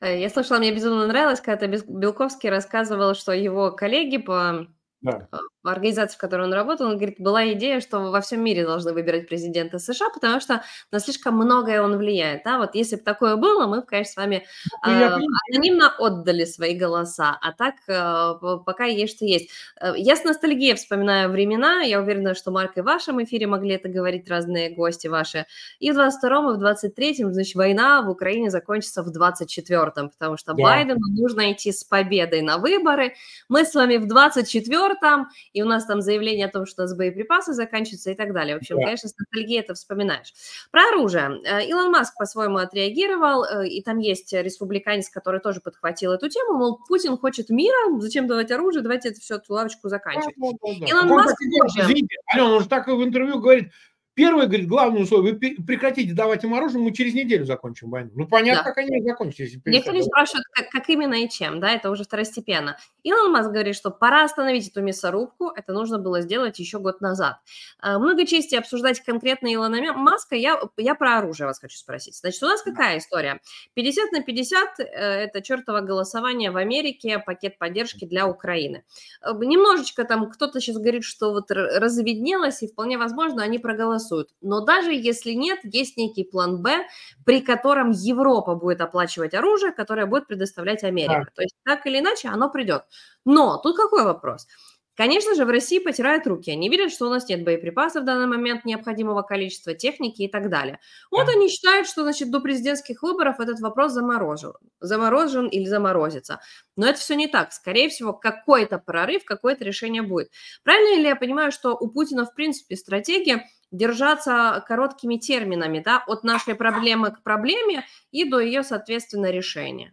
Э, 0.00 0.20
я 0.20 0.28
слышала, 0.28 0.58
мне 0.58 0.74
безумно 0.74 1.06
нравилось, 1.06 1.40
когда 1.40 1.66
Белковский 1.66 2.50
рассказывал, 2.50 3.14
что 3.14 3.32
его 3.32 3.72
коллеги 3.72 4.18
по 4.18 4.66
да. 5.00 5.28
А, 5.64 5.72
организации, 5.72 6.16
в 6.16 6.20
которой 6.20 6.42
он 6.46 6.52
работал, 6.52 6.86
он 6.86 6.96
говорит, 6.96 7.16
была 7.18 7.52
идея, 7.52 7.80
что 7.80 8.10
во 8.10 8.20
всем 8.20 8.42
мире 8.42 8.64
должны 8.64 8.92
выбирать 8.92 9.28
президента 9.28 9.78
США, 9.78 10.08
потому 10.10 10.40
что 10.40 10.62
на 10.90 10.98
слишком 10.98 11.36
многое 11.36 11.82
он 11.82 11.96
влияет. 11.96 12.42
Да? 12.44 12.58
Вот 12.58 12.74
если 12.74 12.96
бы 12.96 13.02
такое 13.02 13.36
было, 13.36 13.66
мы 13.66 13.80
бы, 13.80 13.86
конечно, 13.86 14.12
с 14.12 14.16
вами 14.16 14.44
э, 14.86 14.88
анонимно 14.88 15.94
отдали 15.98 16.44
свои 16.44 16.76
голоса, 16.76 17.38
а 17.40 17.52
так 17.52 17.74
э, 17.88 18.58
пока 18.64 18.84
есть 18.84 19.16
что 19.16 19.24
есть. 19.24 19.50
Э, 19.80 19.92
я 19.96 20.16
с 20.16 20.24
ностальгией 20.24 20.74
вспоминаю 20.74 21.30
времена, 21.30 21.82
я 21.82 22.00
уверена, 22.00 22.34
что, 22.34 22.50
Марк, 22.50 22.76
и 22.76 22.80
в 22.80 22.84
вашем 22.84 23.22
эфире 23.22 23.46
могли 23.46 23.74
это 23.74 23.88
говорить 23.88 24.28
разные 24.28 24.70
гости 24.70 25.06
ваши. 25.06 25.46
И 25.78 25.90
в 25.92 25.98
22-м, 25.98 26.50
и 26.50 26.58
в 26.58 26.62
23-м, 26.62 27.32
значит, 27.32 27.54
война 27.54 28.02
в 28.02 28.10
Украине 28.10 28.50
закончится 28.50 29.02
в 29.02 29.08
24-м, 29.08 30.10
потому 30.10 30.36
что 30.36 30.54
да. 30.54 30.62
Байдену 30.62 31.06
нужно 31.08 31.52
идти 31.52 31.72
с 31.72 31.84
победой 31.84 32.42
на 32.42 32.58
выборы. 32.58 33.14
Мы 33.48 33.64
с 33.64 33.74
вами 33.74 33.96
в 33.96 34.06
24-м, 34.06 35.28
и 35.52 35.62
у 35.62 35.66
нас 35.66 35.86
там 35.86 36.00
заявление 36.00 36.46
о 36.46 36.50
том, 36.50 36.66
что 36.66 36.82
у 36.82 36.84
нас 36.84 36.96
боеприпасы 36.96 37.52
заканчиваются 37.52 38.10
и 38.10 38.14
так 38.14 38.32
далее. 38.32 38.56
В 38.56 38.58
общем, 38.58 38.76
да. 38.76 38.84
конечно, 38.84 39.08
с 39.08 39.16
ностальгией 39.16 39.60
это 39.60 39.74
вспоминаешь. 39.74 40.32
Про 40.70 40.82
оружие. 40.88 41.40
Э, 41.44 41.66
Илон 41.66 41.90
Маск 41.90 42.16
по-своему 42.16 42.58
отреагировал, 42.58 43.44
э, 43.44 43.68
и 43.68 43.82
там 43.82 43.98
есть 43.98 44.32
республиканец, 44.32 45.08
который 45.08 45.40
тоже 45.40 45.60
подхватил 45.60 46.12
эту 46.12 46.28
тему, 46.28 46.58
мол, 46.58 46.80
Путин 46.88 47.16
хочет 47.16 47.50
мира, 47.50 48.00
зачем 48.00 48.26
давать 48.26 48.50
оружие, 48.50 48.82
давайте 48.82 49.10
это 49.10 49.20
все, 49.20 49.36
эту 49.36 49.52
лавочку 49.52 49.88
заканчивать. 49.88 50.34
Да, 50.36 50.48
да, 50.62 50.72
да. 50.80 50.86
Илон 50.86 51.08
Маск 51.08 51.36
Алена, 51.40 52.54
он 52.54 52.62
же 52.62 52.68
так 52.68 52.86
в 52.86 53.02
интервью 53.02 53.40
говорит, 53.40 53.72
Первое, 54.14 54.46
говорит, 54.46 54.68
главное 54.68 55.02
условие, 55.02 55.32
вы 55.32 55.38
прекратите 55.38 56.12
давать 56.12 56.44
им 56.44 56.52
оружие, 56.52 56.82
мы 56.82 56.92
через 56.92 57.14
неделю 57.14 57.46
закончим 57.46 57.90
войну. 57.90 58.10
Ну, 58.14 58.26
понятно, 58.26 58.62
да. 58.62 58.68
как 58.68 58.78
они 58.78 59.02
закончат. 59.02 59.40
Если 59.40 59.60
Никто 59.64 59.90
не 59.92 60.02
спрашивает, 60.02 60.44
как, 60.52 60.68
как 60.68 60.88
именно 60.90 61.14
и 61.14 61.30
чем, 61.30 61.60
да, 61.60 61.70
это 61.70 61.90
уже 61.90 62.04
второстепенно. 62.04 62.76
Илон 63.02 63.32
Маск 63.32 63.50
говорит, 63.50 63.74
что 63.74 63.90
пора 63.90 64.24
остановить 64.24 64.68
эту 64.68 64.82
мясорубку, 64.82 65.48
это 65.48 65.72
нужно 65.72 65.98
было 65.98 66.20
сделать 66.20 66.58
еще 66.58 66.78
год 66.78 67.00
назад. 67.00 67.38
А, 67.78 67.98
много 67.98 68.26
чести 68.26 68.54
обсуждать 68.54 69.00
конкретно 69.00 69.52
Илона 69.52 69.94
Маска, 69.94 70.36
я, 70.36 70.60
я 70.76 70.94
про 70.94 71.18
оружие 71.18 71.46
вас 71.46 71.58
хочу 71.58 71.78
спросить. 71.78 72.16
Значит, 72.16 72.42
у 72.42 72.46
нас 72.46 72.62
какая 72.62 72.98
история? 72.98 73.40
50 73.74 74.12
на 74.12 74.22
50 74.22 74.80
э,– 74.80 74.82
это 74.84 75.40
чертово 75.40 75.80
голосование 75.80 76.50
в 76.50 76.58
Америке, 76.58 77.18
пакет 77.18 77.56
поддержки 77.58 78.04
для 78.04 78.26
Украины. 78.26 78.84
Э, 79.22 79.32
немножечко 79.32 80.04
там 80.04 80.30
кто-то 80.30 80.60
сейчас 80.60 80.76
говорит, 80.76 81.04
что 81.04 81.32
вот 81.32 81.50
разведнелось, 81.50 82.62
и 82.62 82.68
вполне 82.68 82.98
возможно, 82.98 83.42
они 83.42 83.58
проголосуют. 84.02 84.30
Но 84.40 84.60
даже 84.60 84.92
если 84.92 85.32
нет, 85.32 85.60
есть 85.64 85.96
некий 85.96 86.24
план 86.24 86.62
Б, 86.62 86.86
при 87.24 87.40
котором 87.40 87.90
Европа 87.90 88.54
будет 88.54 88.80
оплачивать 88.80 89.34
оружие, 89.34 89.72
которое 89.72 90.06
будет 90.06 90.26
предоставлять 90.26 90.84
Америка. 90.84 91.24
Да. 91.26 91.32
То 91.34 91.42
есть 91.42 91.56
так 91.64 91.86
или 91.86 92.00
иначе 92.00 92.28
оно 92.28 92.50
придет. 92.50 92.82
Но 93.24 93.58
тут 93.58 93.76
какой 93.76 94.04
вопрос? 94.04 94.46
Конечно 94.94 95.34
же, 95.34 95.46
в 95.46 95.48
России 95.48 95.78
потирают 95.78 96.26
руки. 96.26 96.50
Они 96.50 96.68
видят, 96.68 96.92
что 96.92 97.06
у 97.06 97.10
нас 97.10 97.26
нет 97.26 97.44
боеприпасов 97.44 98.02
в 98.02 98.04
данный 98.04 98.26
момент 98.26 98.66
необходимого 98.66 99.22
количества 99.22 99.72
техники 99.72 100.22
и 100.22 100.28
так 100.28 100.50
далее. 100.50 100.80
Вот 101.10 101.26
да. 101.26 101.32
они 101.32 101.48
считают, 101.48 101.88
что 101.88 102.02
значит, 102.02 102.30
до 102.30 102.40
президентских 102.40 103.02
выборов 103.02 103.40
этот 103.40 103.60
вопрос 103.60 103.92
заморожен, 103.92 104.52
заморожен 104.80 105.46
или 105.46 105.64
заморозится. 105.64 106.40
Но 106.76 106.86
это 106.86 106.98
все 106.98 107.16
не 107.16 107.26
так. 107.26 107.52
Скорее 107.54 107.88
всего, 107.88 108.12
какой-то 108.12 108.78
прорыв, 108.78 109.24
какое-то 109.24 109.64
решение 109.64 110.02
будет. 110.02 110.30
Правильно 110.62 111.00
ли 111.00 111.08
я 111.08 111.16
понимаю, 111.16 111.52
что 111.52 111.74
у 111.74 111.88
Путина, 111.88 112.26
в 112.26 112.34
принципе, 112.34 112.76
стратегия 112.76 113.46
держаться 113.72 114.62
короткими 114.68 115.16
терминами, 115.16 115.82
да, 115.84 116.04
от 116.06 116.22
нашей 116.22 116.54
проблемы 116.54 117.10
к 117.10 117.22
проблеме 117.22 117.84
и 118.12 118.24
до 118.24 118.38
ее, 118.38 118.62
соответственно, 118.62 119.30
решения. 119.30 119.92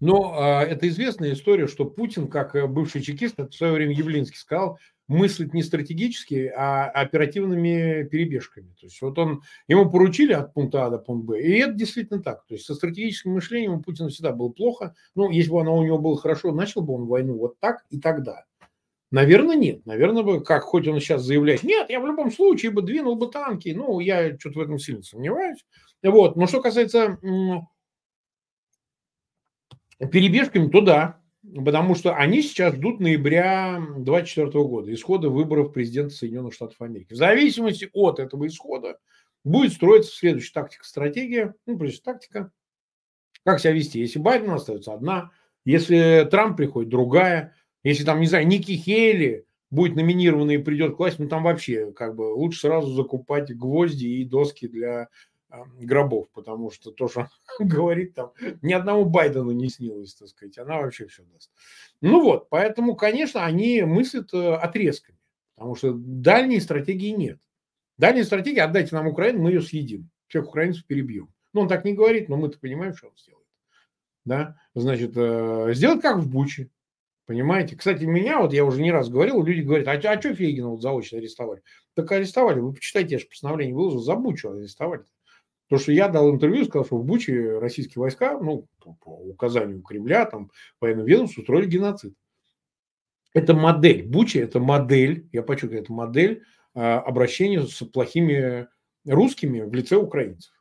Но 0.00 0.34
а, 0.36 0.62
это 0.62 0.88
известная 0.88 1.32
история, 1.32 1.66
что 1.66 1.84
Путин, 1.84 2.28
как 2.28 2.54
э, 2.54 2.66
бывший 2.66 3.02
чекист, 3.02 3.34
это 3.38 3.50
в 3.50 3.54
свое 3.54 3.72
время 3.72 3.94
Явлинский 3.94 4.36
сказал, 4.36 4.78
мыслит 5.08 5.54
не 5.54 5.62
стратегически, 5.62 6.52
а 6.56 6.84
оперативными 6.88 8.04
перебежками. 8.04 8.68
То 8.80 8.86
есть 8.86 9.00
вот 9.02 9.18
он, 9.18 9.42
ему 9.66 9.90
поручили 9.90 10.32
от 10.32 10.54
пункта 10.54 10.86
А 10.86 10.90
до 10.90 10.98
пункта 10.98 11.32
Б, 11.32 11.42
и 11.42 11.58
это 11.58 11.72
действительно 11.72 12.22
так. 12.22 12.46
То 12.46 12.54
есть 12.54 12.66
со 12.66 12.74
стратегическим 12.74 13.32
мышлением 13.32 13.74
у 13.74 13.82
Путина 13.82 14.08
всегда 14.08 14.32
было 14.32 14.48
плохо. 14.48 14.94
Ну, 15.14 15.30
если 15.30 15.50
бы 15.50 15.60
оно 15.60 15.76
у 15.76 15.84
него 15.84 15.98
было 15.98 16.16
хорошо, 16.16 16.52
начал 16.52 16.82
бы 16.82 16.94
он 16.94 17.06
войну 17.06 17.36
вот 17.36 17.58
так 17.58 17.84
и 17.90 17.98
тогда. 17.98 18.44
Наверное, 19.12 19.56
нет. 19.56 19.84
Наверное, 19.84 20.22
бы, 20.22 20.42
как 20.42 20.62
хоть 20.62 20.88
он 20.88 20.98
сейчас 20.98 21.22
заявляет, 21.22 21.62
нет, 21.62 21.90
я 21.90 22.00
в 22.00 22.06
любом 22.06 22.32
случае 22.32 22.72
бы 22.72 22.80
двинул 22.80 23.14
бы 23.14 23.30
танки. 23.30 23.68
Ну, 23.68 24.00
я 24.00 24.38
что-то 24.38 24.58
в 24.58 24.62
этом 24.62 24.78
сильно 24.78 25.02
сомневаюсь. 25.02 25.64
Вот. 26.02 26.34
Но 26.36 26.46
что 26.46 26.62
касается 26.62 27.18
перебежками, 30.10 30.68
то 30.68 30.80
да. 30.80 31.20
Потому 31.42 31.94
что 31.94 32.14
они 32.14 32.40
сейчас 32.40 32.74
ждут 32.74 33.00
ноября 33.00 33.78
2024 33.96 34.64
года, 34.64 34.94
исхода 34.94 35.28
выборов 35.28 35.74
президента 35.74 36.14
Соединенных 36.14 36.54
Штатов 36.54 36.80
Америки. 36.80 37.12
В 37.12 37.16
зависимости 37.16 37.90
от 37.92 38.18
этого 38.18 38.46
исхода 38.46 38.98
будет 39.44 39.74
строиться 39.74 40.10
следующая 40.10 40.54
тактика, 40.54 40.84
стратегия, 40.84 41.54
ну, 41.66 41.76
прежде 41.76 42.00
тактика, 42.00 42.50
как 43.44 43.60
себя 43.60 43.72
вести. 43.72 44.00
Если 44.00 44.20
Байден 44.20 44.52
остается 44.52 44.94
одна, 44.94 45.32
если 45.64 46.26
Трамп 46.30 46.56
приходит 46.56 46.88
другая, 46.90 47.54
если 47.82 48.04
там, 48.04 48.20
не 48.20 48.26
знаю, 48.26 48.46
Ники 48.46 48.72
Хейли 48.72 49.46
будет 49.70 49.96
номинирован 49.96 50.50
и 50.50 50.58
придет 50.58 50.96
к 50.96 50.98
власти, 50.98 51.22
ну 51.22 51.28
там 51.28 51.44
вообще 51.44 51.92
как 51.92 52.14
бы 52.14 52.34
лучше 52.34 52.60
сразу 52.60 52.92
закупать 52.92 53.56
гвозди 53.56 54.06
и 54.06 54.24
доски 54.24 54.68
для 54.68 55.08
э, 55.50 55.56
гробов, 55.80 56.28
потому 56.30 56.70
что 56.70 56.90
то, 56.90 57.08
что 57.08 57.28
говорит 57.58 58.14
там, 58.14 58.32
ни 58.60 58.72
одному 58.72 59.06
Байдену 59.06 59.52
не 59.52 59.68
снилось, 59.68 60.14
так 60.14 60.28
сказать, 60.28 60.58
она 60.58 60.78
вообще 60.78 61.06
все 61.06 61.22
даст. 61.24 61.50
Ну 62.00 62.22
вот, 62.22 62.50
поэтому, 62.50 62.96
конечно, 62.96 63.44
они 63.44 63.82
мыслят 63.82 64.32
э, 64.34 64.54
отрезками, 64.54 65.18
потому 65.56 65.74
что 65.74 65.92
дальней 65.94 66.60
стратегии 66.60 67.10
нет. 67.10 67.40
Дальняя 67.96 68.24
стратегия– 68.24 68.62
отдайте 68.64 68.94
нам 68.94 69.06
Украину, 69.06 69.42
мы 69.42 69.50
ее 69.50 69.62
съедим, 69.62 70.10
всех 70.28 70.48
украинцев 70.48 70.84
перебьем. 70.86 71.32
Ну, 71.52 71.62
он 71.62 71.68
так 71.68 71.84
не 71.84 71.94
говорит, 71.94 72.28
но 72.28 72.36
мы-то 72.36 72.58
понимаем, 72.58 72.94
что 72.94 73.08
он 73.08 73.16
сделает. 73.16 73.46
Да? 74.24 74.56
Значит, 74.74 75.12
э, 75.16 75.72
сделать 75.74 76.02
как 76.02 76.18
в 76.18 76.28
Буче. 76.28 76.70
Понимаете? 77.32 77.76
Кстати, 77.76 78.04
меня, 78.04 78.42
вот 78.42 78.52
я 78.52 78.62
уже 78.62 78.82
не 78.82 78.92
раз 78.92 79.08
говорил, 79.08 79.42
люди 79.42 79.62
говорят, 79.62 79.88
а, 79.88 79.92
а 79.92 80.20
что 80.20 80.34
Фейгина 80.34 80.68
вот 80.68 80.82
заочно 80.82 81.16
арестовали? 81.16 81.62
Так 81.94 82.12
арестовали, 82.12 82.60
вы 82.60 82.74
почитайте, 82.74 83.14
я 83.14 83.18
же 83.20 83.24
постановление 83.24 83.74
выложил, 83.74 84.00
забудь, 84.00 84.38
что 84.38 84.52
арестовали. 84.52 85.04
То, 85.70 85.78
что 85.78 85.92
я 85.92 86.08
дал 86.08 86.30
интервью, 86.30 86.66
сказал, 86.66 86.84
что 86.84 86.98
в 86.98 87.06
Буче 87.06 87.58
российские 87.58 88.00
войска, 88.02 88.38
ну, 88.38 88.68
по, 88.80 89.08
указанию 89.08 89.80
Кремля, 89.80 90.26
там, 90.26 90.50
военного 90.78 91.06
ведомства, 91.06 91.40
устроили 91.40 91.70
геноцид. 91.70 92.12
Это 93.32 93.54
модель. 93.54 94.02
Буча– 94.02 94.38
это 94.40 94.60
модель, 94.60 95.26
я 95.32 95.42
подчеркиваю, 95.42 95.84
это 95.84 95.92
модель 95.94 96.42
а, 96.74 97.00
обращения 97.00 97.62
с 97.62 97.82
плохими 97.82 98.68
русскими 99.06 99.62
в 99.62 99.72
лице 99.72 99.96
украинцев. 99.96 100.52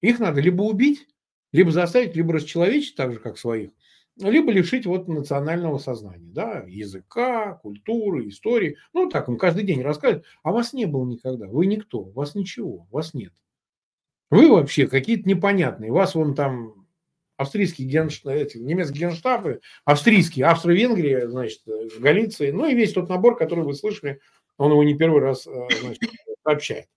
Их 0.00 0.20
надо 0.20 0.40
либо 0.40 0.62
убить, 0.62 1.08
либо 1.50 1.72
заставить, 1.72 2.14
либо 2.14 2.34
расчеловечить, 2.34 2.94
так 2.94 3.14
же, 3.14 3.18
как 3.18 3.36
своих, 3.36 3.72
либо 4.18 4.50
лишить 4.50 4.86
вот 4.86 5.08
национального 5.08 5.78
сознания, 5.78 6.30
да, 6.32 6.64
языка, 6.66 7.54
культуры, 7.54 8.28
истории. 8.28 8.76
Ну, 8.92 9.08
так 9.08 9.28
им 9.28 9.38
каждый 9.38 9.64
день 9.64 9.82
рассказывают, 9.82 10.26
а 10.42 10.52
вас 10.52 10.72
не 10.72 10.86
было 10.86 11.06
никогда, 11.06 11.46
вы 11.46 11.66
никто, 11.66 12.02
вас 12.02 12.34
ничего, 12.34 12.86
вас 12.90 13.14
нет. 13.14 13.32
Вы 14.30 14.50
вообще 14.50 14.86
какие-то 14.86 15.28
непонятные. 15.28 15.90
Вас 15.90 16.14
вон 16.14 16.34
там 16.34 16.86
австрийские 17.36 17.88
генштаб, 17.88 18.34
эти, 18.34 18.58
немецкие 18.58 19.08
генштабы, 19.08 19.60
австрийские, 19.84 20.46
Австро-Венгрия, 20.46 21.28
значит, 21.28 21.62
Галиции, 21.98 22.50
ну 22.50 22.66
и 22.66 22.74
весь 22.74 22.92
тот 22.92 23.08
набор, 23.08 23.36
который 23.36 23.64
вы 23.64 23.74
слышали, 23.74 24.20
он 24.58 24.72
его 24.72 24.82
не 24.82 24.98
первый 24.98 25.22
раз 25.22 25.46
э, 25.46 25.68
значит, 25.80 26.10
сообщает. 26.44 26.88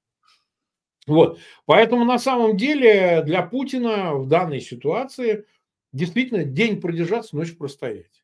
Вот. 1.07 1.39
Поэтому 1.65 2.05
на 2.05 2.19
самом 2.19 2.57
деле 2.57 3.21
для 3.23 3.43
Путина 3.43 4.15
в 4.15 4.27
данной 4.27 4.61
ситуации 4.61 5.45
действительно 5.93 6.43
день 6.43 6.79
продержаться, 6.79 7.35
ночь 7.35 7.57
простоять. 7.57 8.23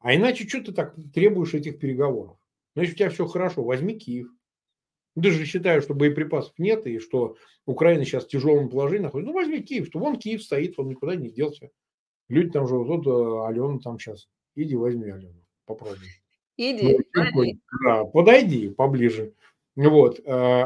А 0.00 0.14
иначе 0.14 0.48
что 0.48 0.62
ты 0.62 0.72
так 0.72 0.94
требуешь 1.12 1.54
этих 1.54 1.78
переговоров? 1.78 2.38
Значит, 2.74 2.94
у 2.94 2.98
тебя 2.98 3.10
все 3.10 3.26
хорошо, 3.26 3.64
возьми 3.64 3.98
Киев. 3.98 4.28
Даже 5.16 5.44
считаю, 5.46 5.82
что 5.82 5.94
боеприпасов 5.94 6.56
нет, 6.58 6.86
и 6.86 7.00
что 7.00 7.36
Украина 7.66 8.04
сейчас 8.04 8.24
в 8.24 8.28
тяжелом 8.28 8.68
положении 8.68 9.04
находится. 9.04 9.32
Ну, 9.32 9.34
возьми 9.34 9.60
Киев, 9.60 9.88
что 9.88 9.98
вон 9.98 10.16
Киев 10.16 10.42
стоит, 10.42 10.78
он 10.78 10.88
никуда 10.88 11.16
не 11.16 11.30
делся. 11.30 11.70
Люди 12.28 12.50
там 12.50 12.68
живут, 12.68 13.04
вот 13.04 13.06
э, 13.06 13.48
Алена 13.48 13.78
там 13.80 13.98
сейчас. 13.98 14.28
Иди 14.54 14.76
возьми 14.76 15.10
Алену, 15.10 15.44
попробуй. 15.64 16.08
Иди, 16.56 16.98
ну. 17.14 17.44
Да, 17.84 18.04
подойди 18.04 18.68
поближе. 18.68 19.34
Вот. 19.78 20.18
Э, 20.18 20.22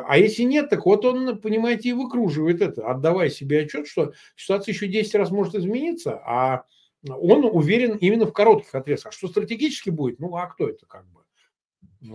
а 0.09 0.17
если 0.17 0.43
нет, 0.45 0.71
так 0.71 0.87
вот 0.87 1.05
он, 1.05 1.39
понимаете, 1.39 1.91
и 1.91 1.93
выкруживает 1.93 2.63
это, 2.63 2.91
отдавая 2.91 3.29
себе 3.29 3.61
отчет, 3.61 3.87
что 3.87 4.15
ситуация 4.37 4.73
еще 4.73 4.89
10 4.89 5.15
раз 5.17 5.31
может 5.31 5.55
измениться, 5.55 6.15
а 6.25 6.65
он 7.07 7.45
уверен 7.45 7.97
именно 7.97 8.25
в 8.25 8.33
коротких 8.33 8.75
отрезках. 8.75 9.13
Что 9.13 9.29
стратегически 9.29 9.91
будет, 9.91 10.19
ну 10.19 10.35
а 10.37 10.47
кто 10.47 10.67
это 10.67 10.87
как 10.87 11.05
бы? 11.11 11.21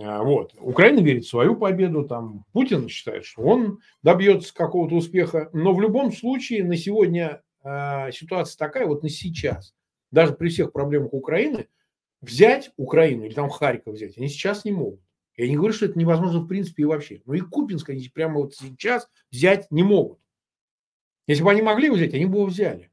А, 0.02 0.24
вот. 0.24 0.54
Украина 0.58 0.98
верит 0.98 1.24
в 1.24 1.28
свою 1.28 1.54
победу, 1.54 2.02
там 2.02 2.44
Путин 2.52 2.88
считает, 2.88 3.24
что 3.24 3.42
он 3.42 3.78
добьется 4.02 4.52
какого-то 4.52 4.96
успеха, 4.96 5.50
но 5.52 5.74
в 5.74 5.80
любом 5.80 6.10
случае 6.10 6.64
на 6.64 6.76
сегодня 6.76 7.42
э, 7.62 8.10
ситуация 8.10 8.58
такая, 8.58 8.86
вот 8.86 9.04
на 9.04 9.08
сейчас, 9.08 9.72
даже 10.10 10.32
при 10.32 10.48
всех 10.48 10.72
проблемах 10.72 11.12
Украины, 11.12 11.68
взять 12.20 12.72
Украину 12.76 13.24
или 13.26 13.34
там 13.34 13.50
Харьков 13.50 13.94
взять, 13.94 14.18
они 14.18 14.26
сейчас 14.26 14.64
не 14.64 14.72
могут. 14.72 15.00
Я 15.38 15.48
не 15.48 15.56
говорю, 15.56 15.72
что 15.72 15.86
это 15.86 15.96
невозможно 15.96 16.40
в 16.40 16.48
принципе 16.48 16.82
и 16.82 16.86
вообще, 16.86 17.22
но 17.24 17.32
и 17.32 17.40
Купинск 17.40 17.88
они 17.90 18.08
прямо 18.12 18.40
вот 18.40 18.56
сейчас 18.56 19.08
взять 19.30 19.70
не 19.70 19.84
могут. 19.84 20.18
Если 21.28 21.44
бы 21.44 21.50
они 21.52 21.62
могли 21.62 21.90
взять, 21.90 22.12
они 22.12 22.26
бы 22.26 22.38
его 22.38 22.46
взяли. 22.46 22.90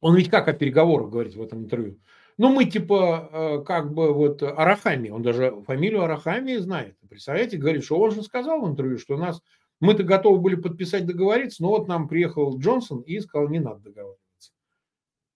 Он 0.00 0.16
ведь 0.16 0.30
как 0.30 0.48
о 0.48 0.54
переговорах 0.54 1.10
говорит 1.10 1.34
в 1.34 1.42
этом 1.42 1.64
интервью? 1.64 2.00
Ну, 2.38 2.54
мы 2.54 2.64
типа 2.64 3.28
э, 3.30 3.64
как 3.64 3.92
бы 3.92 4.14
вот 4.14 4.42
Арахами, 4.42 5.10
он 5.10 5.22
даже 5.22 5.60
фамилию 5.66 6.04
Арахами 6.04 6.56
знает. 6.56 6.96
Представляете, 7.06 7.58
говорит, 7.58 7.84
что 7.84 7.98
он 7.98 8.12
же 8.12 8.22
сказал 8.22 8.62
в 8.62 8.70
интервью, 8.70 8.96
что 8.96 9.16
у 9.16 9.18
нас 9.18 9.42
мы-то 9.80 10.04
готовы 10.04 10.38
были 10.38 10.54
подписать 10.54 11.04
договориться, 11.04 11.62
но 11.62 11.68
вот 11.68 11.86
нам 11.86 12.08
приехал 12.08 12.58
Джонсон 12.58 13.02
и 13.02 13.20
сказал, 13.20 13.48
не 13.48 13.58
надо 13.58 13.80
договариваться. 13.80 14.52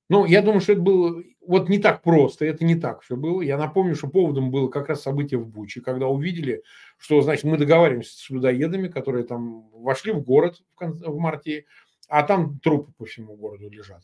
Ну, 0.09 0.25
я 0.25 0.41
думаю, 0.41 0.61
что 0.61 0.73
это 0.73 0.81
было 0.81 1.23
вот 1.47 1.69
не 1.69 1.79
так 1.79 2.03
просто, 2.03 2.45
это 2.45 2.65
не 2.65 2.77
так 2.77 3.03
все 3.03 3.17
было. 3.17 3.43
Я 3.43 3.59
напомню, 3.59 3.95
что 3.95 4.09
поводом 4.09 4.51
было 4.51 4.69
как 4.69 4.89
раз 4.89 5.03
событие 5.03 5.39
в 5.39 5.47
Буче, 5.47 5.81
когда 5.81 6.07
увидели, 6.07 6.63
что, 6.99 7.21
значит, 7.23 7.45
мы 7.45 7.59
договариваемся 7.59 8.17
с 8.17 8.31
людоедами, 8.31 8.89
которые 8.89 9.25
там 9.25 9.69
вошли 9.71 10.13
в 10.13 10.23
город 10.23 10.63
в, 10.73 10.77
конце, 10.77 11.07
в 11.07 11.19
марте, 11.19 11.67
а 12.09 12.23
там 12.23 12.59
трупы 12.61 12.93
по 12.97 13.05
всему 13.05 13.37
городу 13.37 13.69
лежат. 13.69 14.03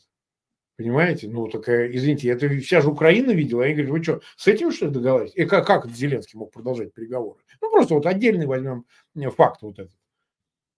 Понимаете? 0.77 1.27
Ну, 1.27 1.47
так, 1.49 1.67
извините, 1.67 2.29
это 2.29 2.47
вся 2.59 2.79
же 2.79 2.89
Украина 2.89 3.31
видела. 3.31 3.65
Они 3.65 3.73
говорят, 3.73 3.91
вы 3.91 4.01
что, 4.01 4.21
с 4.37 4.47
этим 4.47 4.71
что 4.71 4.85
ли 4.85 4.93
договаривались? 4.93 5.35
И 5.35 5.43
как, 5.45 5.67
как 5.67 5.89
Зеленский 5.89 6.39
мог 6.39 6.53
продолжать 6.53 6.93
переговоры? 6.93 7.41
Ну, 7.61 7.69
просто 7.69 7.95
вот 7.95 8.05
отдельный 8.05 8.45
возьмем 8.45 8.85
э, 9.15 9.29
факт 9.29 9.61
вот 9.61 9.77
этот. 9.77 9.91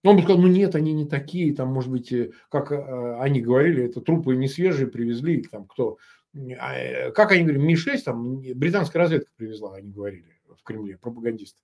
Он 0.04 0.16
бы 0.16 0.24
сказал, 0.24 0.42
ну 0.42 0.48
нет, 0.48 0.74
они 0.74 0.94
не 0.94 1.06
такие, 1.06 1.54
там, 1.54 1.68
может 1.68 1.92
быть, 1.92 2.12
э, 2.12 2.32
как 2.50 2.72
э, 2.72 3.18
они 3.20 3.42
говорили, 3.42 3.86
это 3.86 4.02
трупы 4.02 4.36
не 4.36 4.48
свежие 4.48 4.88
привезли, 4.88 5.44
там, 5.44 5.68
кто, 5.68 6.00
как 6.34 7.32
они 7.32 7.44
говорили, 7.44 7.64
Ми-6, 7.64 7.98
там, 8.04 8.42
британская 8.56 9.00
разведка 9.00 9.32
привезла, 9.36 9.76
они 9.76 9.92
говорили 9.92 10.40
в 10.48 10.64
Кремле, 10.64 10.98
пропагандисты. 10.98 11.60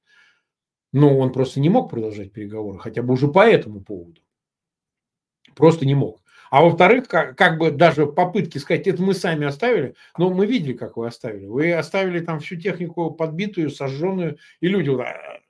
Но 0.91 1.17
он 1.17 1.31
просто 1.31 1.59
не 1.59 1.69
мог 1.69 1.89
продолжать 1.89 2.31
переговоры, 2.31 2.79
хотя 2.79 3.01
бы 3.01 3.13
уже 3.13 3.27
по 3.27 3.45
этому 3.47 3.81
поводу. 3.81 4.21
Просто 5.55 5.85
не 5.85 5.95
мог. 5.95 6.21
А 6.49 6.63
во-вторых, 6.63 7.07
как, 7.07 7.37
как 7.37 7.57
бы 7.57 7.71
даже 7.71 8.07
попытки 8.07 8.57
сказать, 8.57 8.87
это 8.87 9.01
мы 9.01 9.13
сами 9.13 9.45
оставили, 9.45 9.95
но 10.17 10.29
мы 10.29 10.45
видели, 10.45 10.73
как 10.73 10.95
вы 10.95 11.07
оставили. 11.07 11.45
Вы 11.45 11.73
оставили 11.73 12.19
там 12.21 12.39
всю 12.39 12.55
технику 12.55 13.11
подбитую, 13.11 13.69
сожженную, 13.69 14.37
и 14.61 14.67
люди 14.67 14.89
а, 14.89 15.41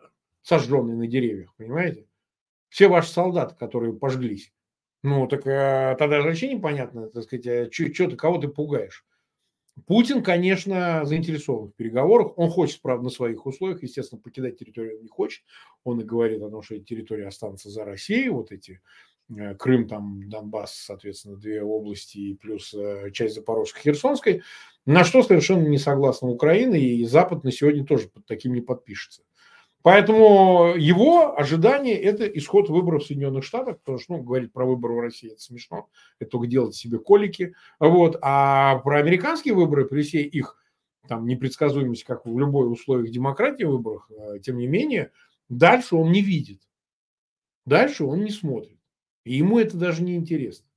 сожженные 0.41 0.95
на 0.95 1.07
деревьях, 1.07 1.53
понимаете? 1.55 2.07
Все 2.69 2.87
ваши 2.87 3.09
солдаты, 3.09 3.55
которые 3.55 3.93
пожглись. 3.93 4.51
Ну, 5.07 5.27
так 5.27 5.47
а, 5.47 5.95
тогда 5.95 6.21
вообще 6.21 6.53
непонятно, 6.53 7.09
так 7.09 7.23
сказать, 7.23 7.47
а, 7.47 7.69
что 7.71 8.09
ты, 8.09 8.15
кого 8.15 8.37
ты 8.39 8.47
пугаешь. 8.47 9.05
Путин, 9.85 10.23
конечно, 10.23 11.05
заинтересован 11.05 11.69
в 11.69 11.75
переговорах. 11.75 12.37
Он 12.37 12.49
хочет, 12.49 12.81
правда, 12.81 13.03
на 13.03 13.09
своих 13.09 13.45
условиях, 13.45 13.83
естественно, 13.83 14.19
покидать 14.19 14.57
территорию 14.57 15.01
не 15.01 15.07
хочет. 15.07 15.43
Он 15.83 16.01
и 16.01 16.03
говорит 16.03 16.41
о 16.41 16.49
том, 16.49 16.63
что 16.63 16.75
эти 16.75 16.83
территории 16.83 17.25
останутся 17.25 17.69
за 17.69 17.85
Россией, 17.85 18.29
вот 18.29 18.51
эти 18.51 18.81
Э, 19.35 19.55
Крым, 19.55 19.87
там 19.87 20.29
Донбасс, 20.29 20.73
соответственно, 20.73 21.35
две 21.35 21.61
области 21.61 22.17
и 22.17 22.35
плюс 22.35 22.73
э, 22.73 23.11
часть 23.11 23.35
Запорожской, 23.35 23.81
Херсонской, 23.81 24.43
на 24.85 25.03
что 25.03 25.21
совершенно 25.21 25.67
не 25.67 25.77
согласна 25.77 26.29
Украина, 26.29 26.75
и 26.75 27.03
Запад 27.03 27.43
на 27.43 27.51
сегодня 27.51 27.85
тоже 27.85 28.07
под 28.07 28.25
таким 28.25 28.53
не 28.53 28.61
подпишется. 28.61 29.23
Поэтому 29.87 30.73
его 30.75 31.39
ожидание– 31.39 31.95
это 32.01 32.25
исход 32.25 32.67
выборов 32.67 33.03
в 33.03 33.07
Соединенных 33.07 33.45
Штатах, 33.45 33.79
потому 33.79 33.99
что 33.99 34.17
ну, 34.17 34.21
говорить 34.21 34.51
про 34.51 34.65
выборы 34.65 34.95
в 34.95 34.99
России– 34.99 35.31
это 35.31 35.39
смешно, 35.39 35.87
это 36.19 36.29
только 36.29 36.47
делать 36.47 36.75
себе 36.75 36.99
колики. 36.99 37.55
Вот. 37.79 38.17
А 38.21 38.79
про 38.79 38.99
американские 38.99 39.53
выборы, 39.53 39.85
при 39.85 40.01
всей 40.01 40.25
их 40.25 40.57
там, 41.07 41.25
непредсказуемости, 41.25 42.03
как 42.03 42.25
в 42.25 42.37
любой 42.37 42.69
условиях 42.69 43.13
демократии 43.13 43.63
в 43.63 43.69
выборах, 43.69 44.11
э, 44.11 44.39
тем 44.39 44.57
не 44.57 44.67
менее, 44.67 45.13
дальше 45.47 45.95
он 45.95 46.11
не 46.11 46.19
видит. 46.19 46.59
Дальше 47.65 48.03
он 48.03 48.25
не 48.25 48.31
смотрит. 48.31 48.77
И 49.23 49.35
ему 49.35 49.57
это 49.57 49.77
даже 49.77 50.03
не 50.03 50.17
интересно. 50.17 50.67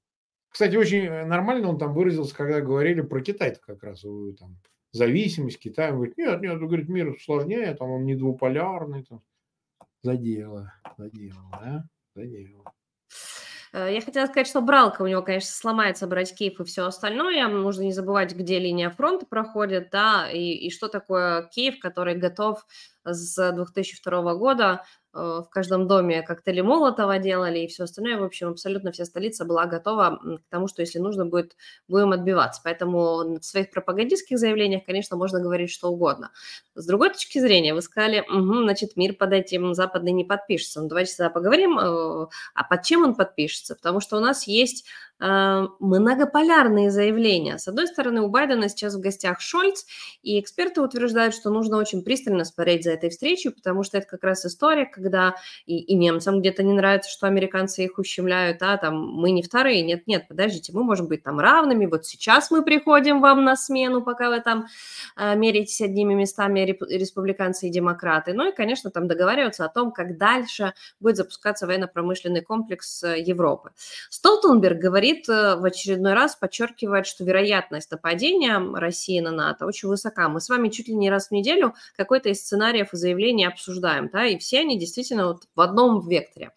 Кстати, 0.50 0.76
очень 0.76 1.06
э, 1.06 1.24
нормально 1.24 1.68
он 1.68 1.78
там 1.78 1.94
выразился, 1.94 2.36
когда 2.36 2.60
говорили 2.60 3.00
про 3.00 3.20
Китай 3.22 3.56
как 3.60 3.82
раз, 3.82 4.02
там, 4.38 4.56
зависимость 4.92 5.58
Китая. 5.58 5.90
Он 5.90 5.96
говорит, 5.96 6.18
нет, 6.18 6.40
нет, 6.40 6.52
он 6.52 6.66
говорит, 6.66 6.88
мир 6.88 7.08
усложняет, 7.08 7.78
там 7.78 7.90
он 7.90 8.04
не 8.04 8.14
двуполярный. 8.14 9.04
Там. 9.04 9.22
Задело, 10.02 10.72
задело, 10.96 11.50
да, 11.52 11.84
задело. 12.14 12.64
Э, 13.72 13.92
я 13.92 14.00
хотела 14.00 14.26
сказать, 14.26 14.46
что 14.46 14.60
Бралка 14.60 15.02
у 15.02 15.06
него, 15.06 15.22
конечно, 15.22 15.50
сломается 15.50 16.06
брать 16.06 16.34
Киев 16.34 16.60
и 16.60 16.64
все 16.64 16.86
остальное. 16.86 17.46
Нужно 17.48 17.82
не 17.82 17.92
забывать, 17.92 18.34
где 18.34 18.58
линия 18.58 18.90
фронта 18.90 19.26
проходит, 19.26 19.90
да, 19.90 20.30
и, 20.30 20.52
и 20.52 20.70
что 20.70 20.88
такое 20.88 21.48
Киев, 21.48 21.78
который 21.80 22.14
готов 22.16 22.66
с 23.04 23.52
2002 23.52 24.34
года 24.34 24.84
в 25.12 25.48
каждом 25.50 25.88
доме 25.88 26.22
коктейли 26.22 26.60
Молотова 26.60 27.18
делали 27.18 27.60
и 27.60 27.66
все 27.66 27.84
остальное. 27.84 28.18
В 28.18 28.22
общем, 28.22 28.48
абсолютно 28.48 28.92
вся 28.92 29.04
столица 29.04 29.44
была 29.44 29.66
готова 29.66 30.20
к 30.38 30.50
тому, 30.50 30.68
что 30.68 30.82
если 30.82 30.98
нужно 30.98 31.26
будет, 31.26 31.56
будем 31.88 32.12
отбиваться. 32.12 32.60
Поэтому 32.62 33.38
в 33.38 33.42
своих 33.42 33.70
пропагандистских 33.70 34.38
заявлениях, 34.38 34.84
конечно, 34.86 35.16
можно 35.16 35.40
говорить 35.40 35.70
что 35.70 35.88
угодно. 35.88 36.30
С 36.74 36.86
другой 36.86 37.10
точки 37.10 37.38
зрения, 37.40 37.74
вы 37.74 37.82
сказали, 37.82 38.20
угу, 38.20 38.62
значит, 38.62 38.96
мир 38.96 39.14
под 39.14 39.32
этим 39.32 39.74
западный 39.74 40.12
не 40.12 40.24
подпишется. 40.24 40.80
Ну, 40.80 40.88
давайте 40.88 41.16
тогда 41.16 41.30
поговорим, 41.30 41.78
э, 41.78 42.26
а 42.54 42.64
под 42.64 42.82
чем 42.82 43.02
он 43.02 43.14
подпишется. 43.16 43.74
Потому 43.74 44.00
что 44.00 44.16
у 44.16 44.20
нас 44.20 44.46
есть 44.46 44.84
э, 44.86 44.90
многополярные 45.20 46.90
заявления. 46.90 47.58
С 47.58 47.68
одной 47.68 47.86
стороны, 47.86 48.22
у 48.22 48.28
Байдена 48.28 48.68
сейчас 48.68 48.94
в 48.94 49.00
гостях 49.00 49.40
Шольц, 49.40 49.84
и 50.22 50.40
эксперты 50.40 50.80
утверждают, 50.80 51.34
что 51.34 51.50
нужно 51.50 51.76
очень 51.76 52.02
пристально 52.02 52.44
смотреть 52.44 52.84
за 52.84 52.92
этой 52.92 53.10
встречей, 53.10 53.50
потому 53.50 53.82
что 53.82 53.98
это 53.98 54.06
как 54.06 54.24
раз 54.24 54.46
история, 54.46 54.86
когда 54.86 55.34
и, 55.66 55.78
и 55.78 55.94
немцам 55.94 56.40
где-то 56.40 56.62
не 56.62 56.72
нравится, 56.72 57.10
что 57.10 57.26
американцы 57.26 57.84
их 57.84 57.98
ущемляют, 57.98 58.62
а 58.62 58.78
там 58.78 58.98
мы 58.98 59.30
не 59.32 59.42
вторые, 59.42 59.82
нет-нет, 59.82 60.26
подождите, 60.26 60.72
мы 60.72 60.84
можем 60.84 61.06
быть 61.06 61.22
там 61.22 61.38
равными, 61.38 61.84
вот 61.84 62.06
сейчас 62.06 62.50
мы 62.50 62.62
приходим 62.62 63.20
вам 63.20 63.44
на 63.44 63.56
смену, 63.56 64.02
пока 64.02 64.30
вы 64.30 64.40
там 64.40 64.66
э, 65.16 65.36
меритесь 65.36 65.82
одними 65.82 66.14
местами 66.14 66.60
республиканцы 66.60 67.68
и 67.68 67.70
демократы. 67.70 68.32
Ну 68.32 68.48
и, 68.48 68.54
конечно, 68.54 68.90
там 68.90 69.06
договариваться 69.06 69.64
о 69.64 69.68
том, 69.68 69.92
как 69.92 70.16
дальше 70.16 70.72
будет 70.98 71.16
запускаться 71.16 71.66
военно-промышленный 71.66 72.40
комплекс 72.40 73.02
э, 73.02 73.20
Европы. 73.20 73.72
Столтенберг 74.08 74.78
говорит 74.78 75.09
э, 75.28 75.56
в 75.56 75.64
очередной 75.64 76.14
раз, 76.14 76.36
подчеркивает, 76.36 77.06
что 77.06 77.24
вероятность 77.24 77.90
нападения 77.90 78.58
России 78.58 79.20
на 79.20 79.30
НАТО 79.30 79.66
очень 79.66 79.88
высока. 79.88 80.28
Мы 80.28 80.40
с 80.40 80.48
вами 80.48 80.68
чуть 80.68 80.88
ли 80.88 80.94
не 80.94 81.10
раз 81.10 81.28
в 81.28 81.32
неделю 81.32 81.74
какой-то 81.96 82.28
из 82.28 82.40
сценариев 82.40 82.92
и 82.92 82.96
заявлений 82.96 83.46
обсуждаем, 83.46 84.08
да, 84.12 84.26
и 84.26 84.38
все 84.38 84.60
они 84.60 84.78
действительно 84.78 85.28
вот 85.28 85.44
в 85.54 85.60
одном 85.60 86.06
векторе. 86.08 86.52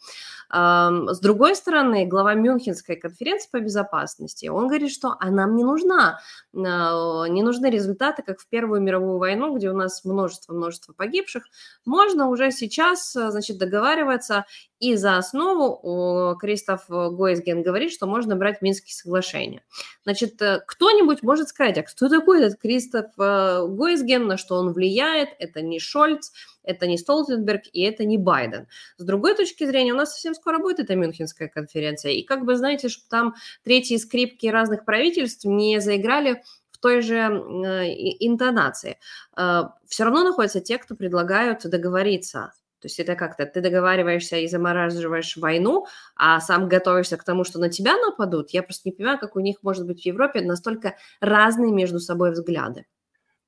С 0.54 1.20
другой 1.20 1.56
стороны, 1.56 2.06
глава 2.06 2.36
Мюнхенской 2.36 2.96
конференции 2.96 3.50
по 3.52 3.60
безопасности, 3.60 4.46
он 4.46 4.68
говорит, 4.68 4.92
что 4.92 5.16
а 5.20 5.32
нам 5.32 5.56
не 5.56 5.64
нужна, 5.64 6.20
а, 6.56 7.26
не 7.26 7.42
нужны 7.42 7.72
результаты, 7.72 8.22
как 8.22 8.40
в 8.40 8.48
Первую 8.48 8.80
мировую 8.80 9.18
войну, 9.18 9.56
где 9.56 9.72
у 9.72 9.74
нас 9.74 10.06
множество-множество 10.06 10.94
погибших. 10.94 11.46
Можно 11.86 12.30
уже 12.30 12.52
сейчас, 12.52 13.14
значит, 13.14 13.58
договариваться 13.58 14.46
и 14.84 14.98
за 14.98 15.18
основу 15.18 16.36
Кристоф 16.38 16.90
Гойсген 16.90 17.64
говорит, 17.64 17.94
что 17.94 18.06
можно 18.06 18.36
брать 18.36 18.62
Минские 18.62 18.94
соглашения. 18.94 19.64
Значит, 20.04 20.42
э, 20.42 20.62
кто-нибудь 20.68 21.24
может 21.24 21.48
сказать, 21.48 21.78
а 21.78 21.84
кто 21.84 22.10
такой 22.10 22.44
этот 22.44 22.60
Кристоф 22.60 23.06
э, 23.18 23.66
Гойсген, 23.66 24.28
на 24.28 24.36
что 24.36 24.56
он 24.56 24.74
влияет? 24.74 25.30
Это 25.40 25.62
не 25.62 25.80
Шольц, 25.80 26.34
это 26.64 26.86
не 26.86 26.98
Столтенберг 26.98 27.64
и 27.72 27.82
это 27.82 28.04
не 28.04 28.18
Байден. 28.18 28.68
С 28.98 29.06
другой 29.06 29.36
точки 29.36 29.64
зрения, 29.64 29.94
у 29.94 29.98
нас 29.98 30.12
совсем 30.12 30.36
скоро 30.36 30.60
будет 30.60 30.80
эта 30.80 30.96
Мюнхенская 30.98 31.48
конференция. 31.48 32.12
И 32.12 32.24
как 32.24 32.44
бы, 32.44 32.58
знаете, 32.58 32.90
чтобы 32.90 33.08
там 33.10 33.36
третьи 33.64 33.96
скрипки 33.96 34.48
разных 34.48 34.84
правительств 34.84 35.46
не 35.46 35.80
заиграли 35.80 36.44
той 36.82 37.02
же 37.02 37.16
э, 37.16 37.86
интонации. 38.20 38.98
Все 39.34 40.04
равно 40.04 40.26
находятся 40.26 40.60
те, 40.60 40.78
кто 40.78 40.96
предлагают 40.96 41.62
договориться 41.64 42.52
то 42.84 42.88
есть 42.88 43.00
это 43.00 43.16
как-то 43.16 43.46
ты 43.46 43.62
договариваешься 43.62 44.36
и 44.36 44.48
замораживаешь 44.50 45.38
войну, 45.38 45.86
а 46.18 46.42
сам 46.42 46.68
готовишься 46.68 47.16
к 47.16 47.24
тому, 47.24 47.46
что 47.46 47.58
на 47.58 47.70
тебя 47.70 47.96
нападут. 47.96 48.50
Я 48.50 48.62
просто 48.62 48.90
не 48.90 48.94
понимаю, 48.94 49.18
как 49.20 49.38
у 49.38 49.40
них 49.40 49.60
может 49.62 49.88
быть 49.88 50.02
в 50.02 50.06
Европе 50.06 50.42
настолько 50.42 50.98
разные 51.22 51.72
между 51.72 52.02
собой 52.02 52.34
взгляды. 52.34 52.86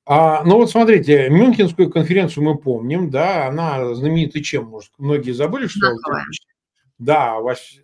А, 0.06 0.42
ну 0.44 0.56
вот 0.56 0.70
смотрите, 0.70 1.28
Мюнхенскую 1.28 1.90
конференцию 1.90 2.44
мы 2.44 2.56
помним, 2.56 3.10
да, 3.10 3.46
она 3.46 3.94
знаменита 3.94 4.42
чем, 4.42 4.68
может, 4.68 4.92
многие 4.96 5.32
забыли, 5.32 5.66
что... 5.66 5.80
Знаковая. 5.80 6.24
Да, 6.96 7.40
ваш, 7.40 7.82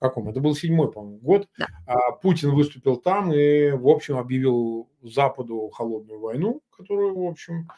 каком? 0.00 0.28
Это 0.28 0.40
был 0.40 0.56
седьмой, 0.56 0.90
по-моему, 0.90 1.18
год. 1.18 1.48
Да. 1.56 1.68
А, 1.86 2.10
Путин 2.10 2.50
выступил 2.50 2.96
там 2.96 3.32
и, 3.32 3.70
в 3.70 3.86
общем, 3.86 4.16
объявил 4.16 4.90
Западу 5.00 5.70
холодную 5.72 6.18
войну, 6.18 6.60
которую, 6.76 7.16
в 7.16 7.24
общем, 7.24 7.68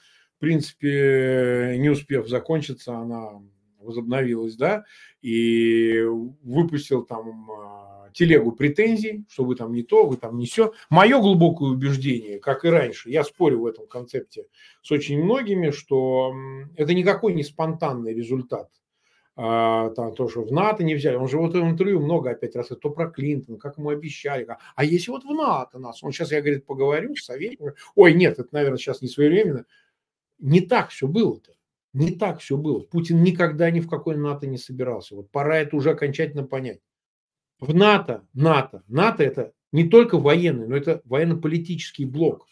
принципе, 0.45 1.77
не 1.79 1.89
успев 1.89 2.29
закончиться, 2.29 2.97
она 2.97 3.41
возобновилась, 3.79 4.57
да, 4.57 4.85
и 5.23 6.01
выпустил 6.43 7.03
там 7.05 7.51
а, 7.51 8.11
телегу 8.13 8.53
претензий, 8.53 9.25
что 9.31 9.45
вы 9.45 9.57
там 9.57 9.73
не 9.73 9.83
то, 9.83 10.07
вы 10.07 10.17
там 10.17 10.37
не 10.37 10.47
все. 10.47 10.73
Мое 10.91 11.19
глубокое 11.19 11.71
убеждение, 11.71 12.39
как 12.39 12.65
и 12.65 12.69
раньше, 12.69 13.11
я 13.11 13.25
спорю 13.25 13.61
в 13.61 13.67
этом 13.67 13.87
концепте 13.87 14.47
с 14.83 14.91
очень 14.91 15.23
многими, 15.23 15.71
что 15.71 16.35
это 16.77 16.93
никакой 16.93 17.33
не 17.33 17.43
спонтанный 17.43 18.15
результат. 18.15 18.69
А, 19.37 19.91
там 19.91 20.15
тоже 20.15 20.41
в 20.41 20.53
НАТО 20.53 20.85
не 20.85 20.95
взяли. 20.95 21.17
Он 21.17 21.29
же 21.29 21.39
вот 21.39 21.55
в 21.55 21.57
интервью 21.57 22.01
много 22.01 22.31
опять 22.31 22.55
раз, 22.55 22.69
то 22.69 22.91
про 22.91 23.11
Клинтон, 23.11 23.59
как 23.59 23.79
ему 23.79 23.89
обещали. 23.89 24.47
А 24.77 24.85
если 24.85 25.11
вот 25.11 25.25
в 25.25 25.31
НАТО 25.31 25.79
нас? 25.79 26.05
Он 26.05 26.13
сейчас, 26.13 26.31
я, 26.31 26.41
говорит, 26.41 26.67
поговорю 26.67 27.17
с 27.17 27.25
советником. 27.25 27.75
Ой, 27.97 28.15
нет, 28.15 28.39
это, 28.39 28.49
наверное, 28.53 28.79
сейчас 28.79 29.03
не 29.03 29.09
своевременно. 29.09 29.67
Не 30.39 30.61
так 30.61 30.91
все 30.91 31.07
было-то. 31.07 31.53
Не 31.93 32.11
так 32.11 32.41
все 32.41 32.57
было. 32.57 32.81
Путин 32.81 33.23
никогда 33.23 33.71
ни 33.71 33.81
в 33.81 33.89
какой 33.89 34.17
НАТО 34.17 34.47
не 34.47 34.59
собирался. 34.59 35.15
Вот 35.15 35.31
пора 35.31 35.59
это 35.59 35.77
уже 35.77 35.91
окончательно 35.91 36.45
понять. 36.45 36.81
В 37.61 37.73
НАТО, 37.73 38.27
НАТО, 38.35 38.83
НАТО 38.89 39.23
это 39.23 39.53
не 39.71 39.89
только 39.89 40.19
военный, 40.19 40.67
но 40.67 40.77
это 40.77 41.03
военно-политический 41.05 42.05
блок. 42.05 42.47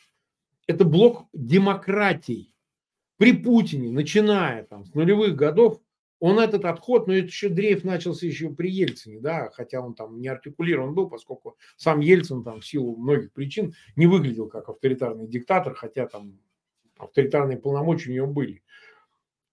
Это 0.66 0.84
блок 0.84 1.26
демократий. 1.32 2.54
При 3.18 3.32
Путине, 3.32 3.90
начиная 3.90 4.64
там, 4.64 4.84
с 4.84 4.94
нулевых 4.94 5.36
годов, 5.36 5.80
он 6.18 6.38
этот 6.38 6.64
отход, 6.64 7.08
но 7.08 7.14
это 7.14 7.26
еще 7.26 7.48
дрейф 7.48 7.82
начался 7.82 8.26
еще 8.26 8.50
при 8.50 8.70
Ельцине, 8.70 9.18
да, 9.18 9.50
хотя 9.50 9.80
он 9.80 9.94
там 9.94 10.20
не 10.20 10.28
артикулирован 10.28 10.94
был, 10.94 11.08
поскольку 11.08 11.56
сам 11.76 11.98
Ельцин 11.98 12.44
там 12.44 12.60
в 12.60 12.66
силу 12.66 12.96
многих 12.96 13.32
причин 13.32 13.74
не 13.96 14.06
выглядел 14.06 14.46
как 14.48 14.68
авторитарный 14.68 15.26
диктатор, 15.26 15.74
хотя 15.74 16.06
там 16.06 16.38
авторитарные 17.02 17.58
полномочия 17.58 18.10
у 18.10 18.14
него 18.14 18.26
были. 18.26 18.62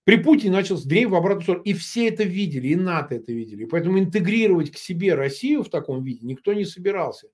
При 0.06 0.18
Путине 0.18 0.54
начался 0.54 0.88
дрейф 0.88 1.10
в 1.10 1.16
обратную 1.16 1.44
сторону. 1.44 1.64
И 1.66 1.74
все 1.74 2.08
это 2.08 2.24
видели, 2.24 2.70
и 2.70 2.76
НАТО 2.76 3.16
это 3.16 3.32
видели. 3.32 3.64
И 3.64 3.66
поэтому 3.68 4.00
интегрировать 4.00 4.72
к 4.72 4.78
себе 4.78 5.14
Россию 5.14 5.64
в 5.64 5.70
таком 5.70 6.04
виде 6.04 6.26
никто 6.26 6.54
не 6.54 6.66
собирался. 6.66 7.28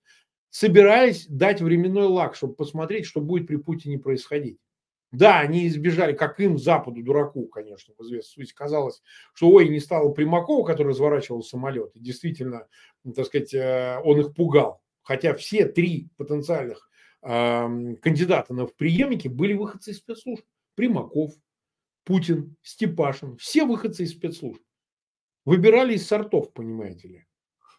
Собирались 0.49 1.25
дать 1.27 1.61
временной 1.61 2.07
лак, 2.07 2.35
чтобы 2.35 2.55
посмотреть, 2.55 3.05
что 3.05 3.21
будет 3.21 3.47
при 3.47 3.57
Путине 3.57 3.97
происходить. 3.97 4.57
Да, 5.11 5.39
они 5.39 5.67
избежали, 5.67 6.11
как 6.13 6.39
им, 6.41 6.57
Западу, 6.57 7.01
дураку, 7.01 7.47
конечно, 7.47 7.93
в 7.97 8.03
известном 8.03 8.45
казалось, 8.53 9.01
что 9.33 9.49
ой, 9.49 9.69
не 9.69 9.79
стало 9.79 10.11
Примакова, 10.11 10.65
который 10.65 10.89
разворачивал 10.89 11.43
самолет. 11.43 11.95
И 11.95 11.99
действительно, 12.01 12.67
так 13.15 13.25
сказать, 13.27 13.53
э, 13.53 14.01
он 14.03 14.19
их 14.19 14.33
пугал. 14.33 14.81
Хотя 15.03 15.33
все 15.35 15.65
три 15.65 16.09
потенциальных 16.17 16.89
кандидаты 17.25 18.53
на 18.53 18.67
в 18.67 18.75
преемники 18.75 19.27
были 19.27 19.53
выходцы 19.53 19.91
из 19.91 19.97
спецслужб. 19.97 20.45
Примаков, 20.75 21.31
Путин, 22.03 22.55
Степашин, 22.61 23.35
все 23.37 23.65
выходцы 23.65 24.03
из 24.03 24.11
спецслужб. 24.11 24.61
Выбирали 25.43 25.95
из 25.95 26.07
сортов, 26.07 26.53
понимаете 26.53 27.07
ли. 27.07 27.25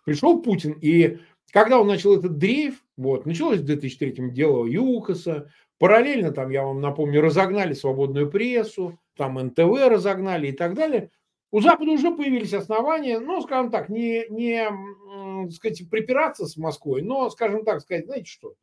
Пришел 0.05 0.43
Путин, 0.43 0.73
и 0.81 1.19
когда 1.53 1.81
он 1.81 1.87
начал 1.87 2.19
этот 2.19 2.39
дрейф, 2.39 2.83
вот, 2.97 3.27
началось 3.27 3.61
в 3.61 3.65
2003 3.65 4.31
дело 4.31 4.67
ЮКОСа, 4.67 5.51
параллельно 5.79 6.33
там, 6.33 6.51
я 6.51 6.65
вам 6.65 6.81
напомню, 6.81 7.21
разогнали 7.21 7.75
свободную 7.75 8.31
прессу, 8.31 8.99
там 9.17 9.35
НТВ 9.35 9.89
разогнали 9.89 10.49
и 10.49 10.53
так 10.53 10.75
далее. 10.75 11.11
У 11.53 11.61
Запада 11.61 11.93
уже 11.93 12.11
появились 12.15 12.55
основания, 12.55 13.21
ну, 13.21 13.41
скажем 13.43 13.71
так, 13.71 13.89
не, 13.89 14.27
не 14.29 15.51
сказать, 15.53 15.89
припираться 15.89 16.47
с 16.47 16.57
Москвой, 16.57 17.03
но, 17.03 17.31
скажем 17.31 17.65
так, 17.65 17.81
сказать, 17.81 18.07
знаете 18.07 18.31
что, 18.31 18.55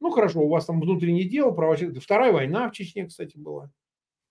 ну 0.00 0.10
хорошо, 0.10 0.40
у 0.40 0.48
вас 0.48 0.66
там 0.66 0.80
внутреннее 0.80 1.24
дело, 1.24 1.50
проводится. 1.50 2.00
Вторая 2.00 2.32
война 2.32 2.68
в 2.68 2.72
Чечне, 2.72 3.06
кстати, 3.06 3.36
была. 3.36 3.70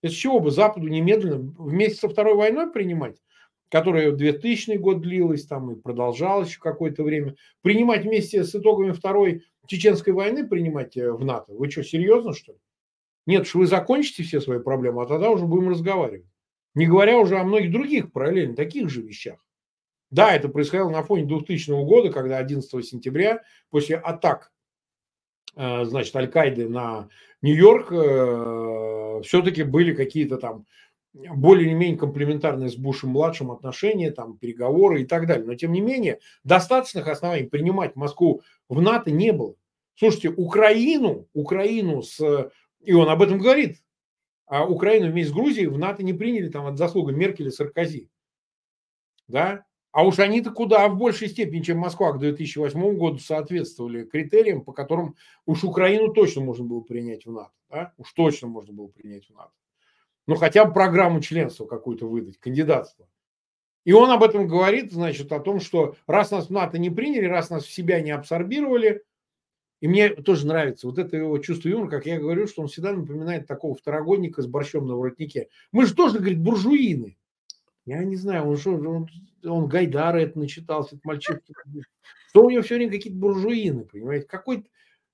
Из 0.02 0.12
чего 0.12 0.40
бы 0.40 0.52
Западу 0.52 0.88
немедленно 0.88 1.38
вместе 1.58 2.00
со 2.00 2.10
Второй 2.10 2.36
войной 2.36 2.72
принимать, 2.72 3.22
которая 3.70 4.12
в 4.12 4.18
2000 4.18 4.78
год 4.78 5.02
длилась 5.02 5.46
там 5.46 5.72
и 5.72 5.76
продолжалась 5.76 6.50
еще 6.50 6.60
какое-то 6.60 7.04
время, 7.04 7.36
принимать 7.62 8.04
вместе 8.04 8.44
с 8.44 8.54
итогами 8.54 8.92
Второй 8.92 9.44
Чеченской 9.68 10.14
войны, 10.14 10.48
принимать 10.48 10.96
э, 10.96 11.12
в 11.12 11.26
НАТО? 11.26 11.54
Вы 11.54 11.72
что, 11.72 11.84
серьезно, 11.84 12.34
что 12.34 12.54
ли? 12.54 12.60
Нет, 13.26 13.48
что 13.48 13.60
вы 13.60 13.66
закончите 13.66 14.24
все 14.24 14.40
свои 14.40 14.60
проблемы, 14.60 15.02
а 15.02 15.08
тогда 15.08 15.32
уже 15.32 15.46
будем 15.46 15.70
разговаривать. 15.70 16.28
Не 16.76 16.86
говоря 16.86 17.18
уже 17.18 17.40
о 17.40 17.44
многих 17.44 17.72
других 17.72 18.12
параллельно 18.12 18.56
таких 18.56 18.90
же 18.90 19.02
вещах. 19.02 19.40
Да, 20.12 20.36
это 20.36 20.50
происходило 20.50 20.90
на 20.90 21.02
фоне 21.02 21.26
2000 21.26 21.72
года, 21.86 22.12
когда 22.12 22.38
11 22.38 22.86
сентября 22.86 23.44
после 23.72 23.96
атак 23.96 24.52
значит, 25.56 26.16
Аль-Каиды 26.16 26.70
на 26.70 27.10
Нью-Йорк, 27.42 27.92
э, 27.92 29.22
все-таки 29.24 29.64
были 29.64 29.94
какие-то 29.94 30.38
там 30.38 30.66
более-менее 31.14 31.98
комплементарные 31.98 32.70
с 32.70 32.76
Бушем-младшим 32.76 33.52
отношения, 33.52 34.12
там, 34.12 34.38
переговоры 34.38 35.02
и 35.02 35.06
так 35.06 35.28
далее. 35.28 35.46
Но, 35.46 35.56
тем 35.56 35.72
не 35.72 35.80
менее, 35.80 36.20
достаточных 36.44 37.08
оснований 37.08 37.48
принимать 37.48 37.96
Москву 37.96 38.42
в 38.68 38.82
НАТО 38.82 39.12
не 39.12 39.32
было. 39.32 39.56
Слушайте, 39.96 40.30
Украину, 40.30 41.28
Украину 41.34 42.02
с... 42.02 42.52
И 42.82 42.94
он 42.94 43.10
об 43.10 43.22
этом 43.22 43.40
говорит. 43.40 43.78
А 44.46 44.66
Украину 44.66 45.10
вместе 45.10 45.32
с 45.32 45.36
Грузией 45.36 45.68
в 45.68 45.78
НАТО 45.78 46.04
не 46.04 46.14
приняли 46.14 46.50
там 46.50 46.68
от 46.68 46.78
заслуги 46.78 47.14
Меркеля 47.14 47.48
и 47.48 47.52
Саркози. 47.52 48.10
Да? 49.28 49.66
А 49.96 50.06
уж 50.06 50.20
они-то 50.20 50.52
куда 50.52 50.90
в 50.90 50.98
большей 50.98 51.30
степени, 51.30 51.62
чем 51.62 51.78
Москва 51.78 52.12
к 52.12 52.20
2008 52.20 52.98
году 52.98 53.18
соответствовали 53.18 54.04
критериям, 54.04 54.62
по 54.62 54.74
которым 54.74 55.16
уж 55.46 55.64
Украину 55.64 56.12
точно 56.12 56.42
можно 56.42 56.66
было 56.66 56.82
принять 56.82 57.26
в 57.26 57.32
НАТО. 57.32 57.54
Да? 57.70 57.94
Уж 57.96 58.12
точно 58.12 58.50
можно 58.50 58.74
было 58.74 58.88
принять 58.88 59.30
в 59.30 59.34
НАТО. 59.34 59.54
Ну, 60.28 60.36
хотя 60.36 60.66
бы 60.66 60.74
программу 60.74 61.22
членства 61.22 61.66
какую-то 61.66 62.10
выдать, 62.10 62.38
кандидатство. 62.38 63.08
И 63.86 63.94
он 63.94 64.12
об 64.12 64.22
этом 64.22 64.50
говорит, 64.50 64.92
значит, 64.92 65.32
о 65.32 65.40
том, 65.40 65.62
что 65.62 65.96
раз 66.08 66.30
нас 66.30 66.48
в 66.48 66.52
НАТО 66.52 66.78
не 66.78 66.90
приняли, 66.90 67.28
раз 67.28 67.50
нас 67.50 67.64
в 67.64 67.72
себя 67.72 68.02
не 68.02 68.12
абсорбировали, 68.12 69.02
и 69.80 69.88
мне 69.88 70.10
тоже 70.10 70.46
нравится 70.46 70.88
вот 70.88 71.00
это 71.00 71.16
его 71.16 71.38
чувство 71.38 71.70
юмора, 71.70 71.90
как 71.90 72.06
я 72.06 72.20
говорю, 72.20 72.48
что 72.48 72.64
он 72.64 72.68
всегда 72.68 72.92
напоминает 72.92 73.48
такого 73.48 73.76
второгодника 73.76 74.42
с 74.42 74.46
борщом 74.46 74.88
на 74.88 74.98
воротнике. 74.98 75.48
Мы 75.72 75.86
же 75.86 75.96
тоже, 75.96 76.18
говорит, 76.18 76.42
буржуины. 76.42 77.18
Я 77.86 78.04
не 78.04 78.16
знаю, 78.16 78.48
он 78.48 78.58
что, 78.58 78.72
он, 78.72 79.08
он 79.46 79.68
Гайдара 79.68 80.18
это 80.18 80.40
начитался, 80.40 80.96
этот 80.96 81.06
мальчик. 81.06 81.42
Что 82.30 82.46
у 82.46 82.50
него 82.50 82.62
все 82.64 82.76
время 82.76 82.92
какие-то 82.92 83.18
буржуины, 83.18 83.86
понимаете? 83.86 84.28
Какой 84.28 84.66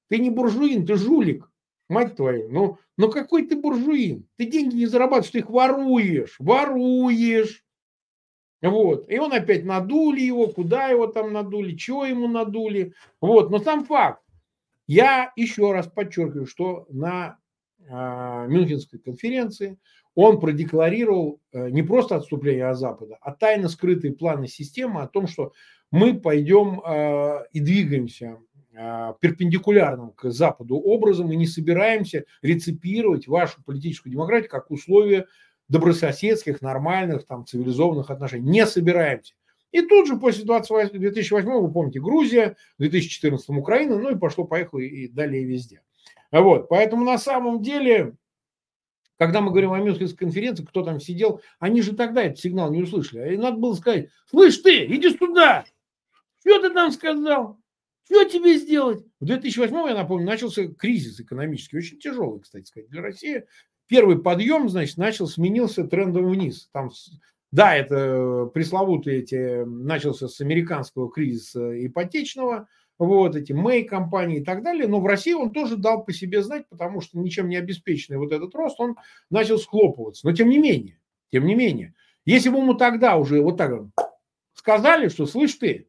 ты 0.10 0.18
не 0.18 0.30
буржуин, 0.30 0.86
ты 0.86 0.96
жулик, 0.96 1.50
мать 1.88 2.16
твою. 2.16 2.50
Ну, 2.50 2.78
ну 2.98 3.10
какой 3.10 3.46
ты 3.46 3.56
буржуин? 3.56 4.28
Ты 4.38 4.46
деньги 4.46 4.76
не 4.76 4.86
зарабатываешь, 4.88 5.32
ты 5.32 5.40
их 5.40 5.50
воруешь, 5.50 6.36
воруешь. 6.40 7.64
Вот. 8.62 9.10
И 9.10 9.18
он 9.18 9.34
опять 9.34 9.66
надули 9.66 10.22
его, 10.22 10.48
куда 10.48 10.88
его 10.88 11.08
там 11.08 11.34
надули, 11.34 11.76
чего 11.76 12.06
ему 12.06 12.28
надули. 12.28 12.94
Вот. 13.20 13.50
Но 13.50 13.60
сам 13.60 13.86
факт. 13.86 14.24
Я 14.88 15.32
еще 15.36 15.72
раз 15.72 15.88
подчеркиваю, 15.88 16.46
что 16.46 16.86
на 16.90 17.38
Мюнхенской 17.90 19.00
конференции 19.00 19.78
он 20.16 20.40
продекларировал 20.40 21.40
э, 21.52 21.70
не 21.70 21.84
просто 21.84 22.16
отступление 22.18 22.68
от 22.68 22.78
Запада, 22.78 23.18
а 23.22 23.32
тайно 23.34 23.70
скрытые 23.70 24.14
планы 24.14 24.48
системы 24.48 25.02
о 25.02 25.08
том, 25.08 25.28
что 25.28 25.54
мы 25.90 26.20
пойдем 26.20 26.82
э, 26.82 27.46
и 27.54 27.60
двигаемся 27.60 28.40
э, 28.74 29.14
перпендикулярным 29.20 30.12
к 30.12 30.30
Западу 30.32 30.78
образом 30.78 31.32
и 31.32 31.38
не 31.38 31.48
собираемся 31.48 32.26
реципировать 32.42 33.28
вашу 33.28 33.64
политическую 33.64 34.12
демократию 34.12 34.50
как 34.50 34.70
условие 34.70 35.28
добрососедских, 35.70 36.62
нормальных, 36.62 37.26
там, 37.26 37.46
цивилизованных 37.46 38.10
отношений. 38.10 38.50
Не 38.50 38.66
собираемся. 38.66 39.34
И 39.72 39.82
тут 39.82 40.08
же 40.08 40.18
после 40.18 40.44
28, 40.44 41.00
2008, 41.00 41.50
вы 41.50 41.72
помните, 41.72 42.02
Грузия, 42.02 42.58
в 42.78 42.82
2014 42.82 43.50
Украина, 43.52 43.98
ну 43.98 44.12
и 44.12 44.20
пошло-поехало 44.20 44.80
и 44.80 45.08
далее 45.08 45.46
везде. 45.46 45.82
Вот, 46.32 46.70
поэтому 46.70 47.04
на 47.04 47.18
самом 47.18 47.62
деле 47.62 48.16
когда 49.22 49.40
мы 49.40 49.52
говорим 49.52 49.72
о 49.72 49.78
Мюнхенской 49.78 50.18
конференции, 50.18 50.66
кто 50.66 50.82
там 50.82 51.00
сидел, 51.00 51.44
они 51.60 51.84
же 51.84 51.96
тогда 51.96 52.24
этот 52.24 52.40
сигнал 52.40 52.72
не 52.72 52.82
услышали. 52.82 53.36
И 53.36 53.38
надо 53.38 53.58
было 53.58 53.76
сказать, 53.76 54.10
слышь 54.26 54.58
ты, 54.58 54.88
иди 54.88 55.16
сюда, 55.16 55.64
что 56.40 56.60
ты 56.60 56.74
там 56.74 56.92
сказал? 56.92 57.60
Что 58.04 58.24
тебе 58.24 58.58
сделать? 58.58 59.06
В 59.20 59.26
2008, 59.26 59.76
я 59.90 59.94
напомню, 59.94 60.26
начался 60.26 60.68
кризис 60.70 61.20
экономический, 61.20 61.78
очень 61.78 62.00
тяжелый, 62.00 62.40
кстати 62.40 62.66
сказать, 62.66 62.90
для 62.90 63.04
России. 63.04 63.46
Первый 63.86 64.20
подъем, 64.20 64.70
значит, 64.70 64.98
начал, 64.98 65.28
сменился 65.28 65.84
трендом 65.84 66.28
вниз. 66.28 66.68
Там, 66.72 66.90
да, 67.52 67.76
это 67.76 68.50
пресловутые 68.52 69.20
эти, 69.20 69.64
начался 69.66 70.30
с 70.30 70.42
американского 70.42 71.12
кризиса 71.12 71.86
ипотечного, 71.86 72.68
вот 73.06 73.36
эти 73.36 73.52
Мэй 73.52 73.84
компании 73.84 74.40
и 74.40 74.44
так 74.44 74.64
далее, 74.64 74.88
но 74.88 75.00
в 75.00 75.06
России 75.06 75.34
он 75.34 75.52
тоже 75.52 75.76
дал 75.76 76.04
по 76.04 76.14
себе 76.14 76.44
знать, 76.44 76.68
потому 76.70 77.02
что 77.02 77.18
ничем 77.18 77.50
не 77.50 77.56
обеспеченный 77.56 78.20
вот 78.20 78.32
этот 78.32 78.54
рост, 78.54 78.80
он 78.80 78.96
начал 79.30 79.58
схлопываться. 79.58 80.28
Но 80.28 80.34
тем 80.34 80.50
не 80.50 80.58
менее, 80.58 81.00
тем 81.32 81.46
не 81.46 81.56
менее, 81.56 81.96
если 82.26 82.50
бы 82.50 82.58
ему 82.58 82.76
тогда 82.76 83.18
уже 83.18 83.42
вот 83.42 83.58
так 83.58 83.72
сказали, 84.54 85.08
что, 85.10 85.26
слышь 85.26 85.56
ты, 85.56 85.88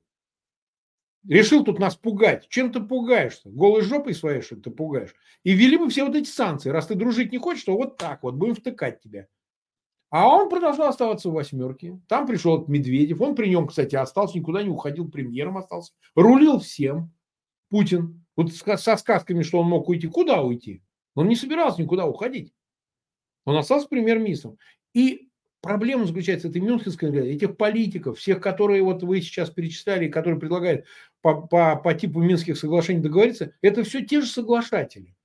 решил 1.28 1.64
тут 1.64 1.78
нас 1.78 1.96
пугать, 1.96 2.48
чем 2.48 2.72
ты 2.72 2.80
пугаешься? 2.80 3.50
Голой 3.50 3.82
жопой 3.82 4.14
своей, 4.14 4.40
что 4.40 4.56
ты 4.56 4.70
пугаешь? 4.70 5.14
И 5.44 5.52
ввели 5.52 5.76
бы 5.76 5.90
все 5.90 6.04
вот 6.04 6.16
эти 6.16 6.28
санкции. 6.28 6.70
Раз 6.70 6.86
ты 6.86 6.94
дружить 6.94 7.32
не 7.32 7.38
хочешь, 7.38 7.64
то 7.64 7.76
вот 7.76 7.98
так 7.98 8.22
вот 8.22 8.34
будем 8.34 8.54
втыкать 8.54 9.00
тебя. 9.00 9.26
А 10.12 10.28
он 10.28 10.50
продолжал 10.50 10.88
оставаться 10.88 11.30
в 11.30 11.32
восьмерке. 11.32 11.98
Там 12.06 12.26
пришел 12.26 12.66
Медведев. 12.68 13.22
Он 13.22 13.34
при 13.34 13.48
нем, 13.48 13.66
кстати, 13.66 13.96
остался, 13.96 14.36
никуда 14.36 14.62
не 14.62 14.68
уходил, 14.68 15.10
премьером 15.10 15.56
остался. 15.56 15.94
Рулил 16.14 16.60
всем. 16.60 17.10
Путин. 17.70 18.22
Вот 18.36 18.52
со 18.52 18.96
сказками, 18.98 19.42
что 19.42 19.60
он 19.60 19.68
мог 19.68 19.88
уйти. 19.88 20.08
Куда 20.08 20.42
уйти? 20.42 20.82
Он 21.14 21.28
не 21.28 21.34
собирался 21.34 21.80
никуда 21.80 22.06
уходить. 22.06 22.52
Он 23.46 23.56
остался 23.56 23.88
премьер-министром. 23.88 24.58
И 24.92 25.30
проблема 25.62 26.04
заключается 26.04 26.48
в 26.48 26.50
этой 26.50 26.60
Мюнхенской 26.60 27.10
этих 27.30 27.56
политиков, 27.56 28.18
всех, 28.18 28.42
которые 28.42 28.82
вот 28.82 29.02
вы 29.02 29.22
сейчас 29.22 29.48
перечисляли, 29.48 30.08
которые 30.08 30.38
предлагают 30.38 30.84
по, 31.22 31.40
по, 31.40 31.76
по 31.76 31.94
типу 31.94 32.20
Минских 32.20 32.58
соглашений 32.58 33.00
договориться, 33.00 33.54
это 33.62 33.82
все 33.82 34.04
те 34.04 34.20
же 34.20 34.26
соглашатели, 34.26 35.16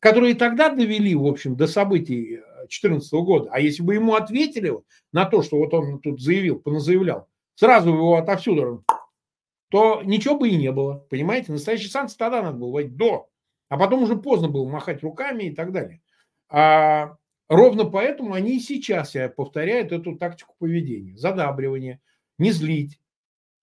которые 0.00 0.34
тогда 0.34 0.70
довели, 0.70 1.14
в 1.14 1.24
общем, 1.24 1.54
до 1.54 1.68
событий 1.68 2.40
2014 2.80 3.12
года. 3.24 3.50
А 3.52 3.60
если 3.60 3.82
бы 3.82 3.94
ему 3.94 4.14
ответили 4.14 4.72
на 5.12 5.24
то, 5.24 5.42
что 5.42 5.58
вот 5.58 5.74
он 5.74 6.00
тут 6.00 6.20
заявил, 6.20 6.58
поназаявлял, 6.58 7.28
сразу 7.54 7.90
его 7.90 8.16
отовсюду, 8.16 8.84
то 9.70 10.02
ничего 10.02 10.38
бы 10.38 10.48
и 10.48 10.56
не 10.56 10.70
было. 10.72 11.06
Понимаете? 11.10 11.52
Настоящий 11.52 11.88
санкции 11.88 12.16
тогда 12.16 12.42
надо 12.42 12.58
было 12.58 12.70
вводить 12.70 12.96
до. 12.96 13.28
А 13.68 13.76
потом 13.76 14.02
уже 14.02 14.16
поздно 14.16 14.48
было 14.48 14.68
махать 14.68 15.02
руками 15.02 15.44
и 15.44 15.54
так 15.54 15.72
далее. 15.72 16.00
А 16.48 17.16
ровно 17.48 17.84
поэтому 17.84 18.34
они 18.34 18.56
и 18.56 18.60
сейчас 18.60 19.16
повторяют 19.36 19.92
эту 19.92 20.16
тактику 20.16 20.54
поведения. 20.58 21.16
Задабривание, 21.16 22.00
не 22.38 22.52
злить, 22.52 23.00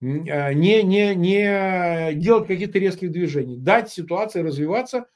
а, 0.01 0.53
не, 0.53 0.82
не, 0.84 1.16
не 1.16 2.14
делать 2.16 2.47
каких-то 2.47 2.80
резких 2.80 3.12
движений, 3.12 3.57
дать 3.57 3.91
ситуации 3.91 4.41
развиваться, 4.41 5.07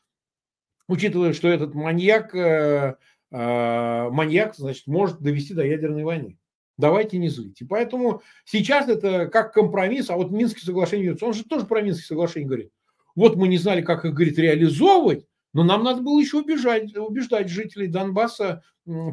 учитывая, 0.87 1.33
что 1.33 1.47
этот 1.47 1.73
маньяк 1.73 2.35
э, 2.35 2.95
маньяк, 3.35 4.55
значит, 4.55 4.87
может 4.87 5.19
довести 5.19 5.53
до 5.53 5.65
ядерной 5.65 6.03
войны. 6.03 6.37
Давайте 6.77 7.17
не 7.17 7.29
злить. 7.29 7.61
И 7.61 7.65
поэтому 7.65 8.21
сейчас 8.43 8.89
это 8.89 9.27
как 9.27 9.53
компромисс, 9.53 10.09
а 10.09 10.17
вот 10.17 10.31
Минские 10.31 10.63
соглашения, 10.63 11.15
он 11.21 11.33
же 11.33 11.43
тоже 11.43 11.65
про 11.65 11.81
Минские 11.81 12.05
соглашения 12.05 12.45
говорит. 12.45 12.71
Вот 13.15 13.35
мы 13.37 13.47
не 13.47 13.57
знали, 13.57 13.81
как 13.81 14.03
их, 14.05 14.13
говорит, 14.13 14.37
реализовывать, 14.37 15.25
но 15.53 15.63
нам 15.63 15.83
надо 15.83 16.01
было 16.01 16.19
еще 16.19 16.39
убежать, 16.39 16.95
убеждать 16.95 17.49
жителей 17.49 17.87
Донбасса 17.87 18.61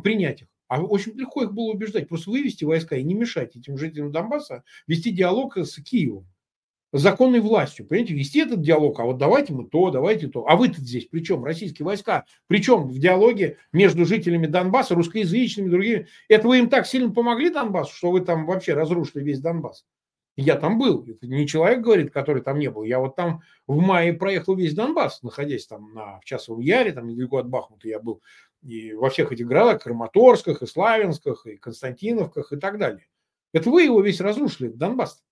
принять 0.02 0.42
их. 0.42 0.48
А 0.66 0.82
очень 0.82 1.12
легко 1.12 1.42
их 1.44 1.52
было 1.52 1.70
убеждать, 1.72 2.08
просто 2.08 2.30
вывести 2.30 2.64
войска 2.64 2.96
и 2.96 3.02
не 3.02 3.14
мешать 3.14 3.56
этим 3.56 3.76
жителям 3.76 4.10
Донбасса 4.10 4.64
вести 4.86 5.10
диалог 5.10 5.56
с 5.56 5.80
Киевом 5.82 6.26
законной 6.92 7.40
властью, 7.40 7.86
понимаете, 7.86 8.14
вести 8.14 8.40
этот 8.40 8.60
диалог, 8.60 9.00
а 9.00 9.04
вот 9.04 9.18
давайте 9.18 9.52
мы 9.52 9.66
то, 9.66 9.90
давайте 9.90 10.28
то. 10.28 10.46
А 10.46 10.56
вы-то 10.56 10.80
здесь, 10.80 11.06
причем 11.06 11.42
российские 11.44 11.86
войска, 11.86 12.26
причем 12.46 12.88
в 12.88 12.98
диалоге 12.98 13.58
между 13.72 14.04
жителями 14.04 14.46
Донбасса, 14.46 14.94
русскоязычными, 14.94 15.70
другими. 15.70 16.06
Это 16.28 16.46
вы 16.46 16.58
им 16.58 16.68
так 16.68 16.86
сильно 16.86 17.10
помогли 17.10 17.50
Донбассу, 17.50 17.94
что 17.94 18.10
вы 18.10 18.20
там 18.20 18.46
вообще 18.46 18.74
разрушили 18.74 19.24
весь 19.24 19.40
Донбасс. 19.40 19.84
Я 20.36 20.56
там 20.56 20.78
был. 20.78 21.04
Это 21.06 21.26
не 21.26 21.46
человек 21.46 21.80
говорит, 21.80 22.10
который 22.10 22.42
там 22.42 22.58
не 22.58 22.70
был. 22.70 22.84
Я 22.84 23.00
вот 23.00 23.16
там 23.16 23.42
в 23.66 23.78
мае 23.78 24.14
проехал 24.14 24.54
весь 24.54 24.74
Донбасс, 24.74 25.22
находясь 25.22 25.66
там 25.66 25.92
на, 25.92 26.20
в 26.20 26.24
Часовом 26.24 26.60
Яре, 26.60 26.92
там 26.92 27.06
недалеко 27.06 27.38
от 27.38 27.48
Бахмута 27.48 27.88
я 27.88 28.00
был. 28.00 28.22
И 28.62 28.94
во 28.94 29.10
всех 29.10 29.32
этих 29.32 29.46
городах, 29.46 29.82
Краматорсках, 29.82 30.62
и 30.62 30.66
Славянсках, 30.66 31.46
и 31.46 31.56
Константиновках 31.56 32.52
и 32.52 32.56
так 32.56 32.78
далее. 32.78 33.06
Это 33.52 33.68
вы 33.68 33.82
его 33.82 34.00
весь 34.00 34.20
разрушили, 34.20 34.68
Донбасс. 34.68 35.22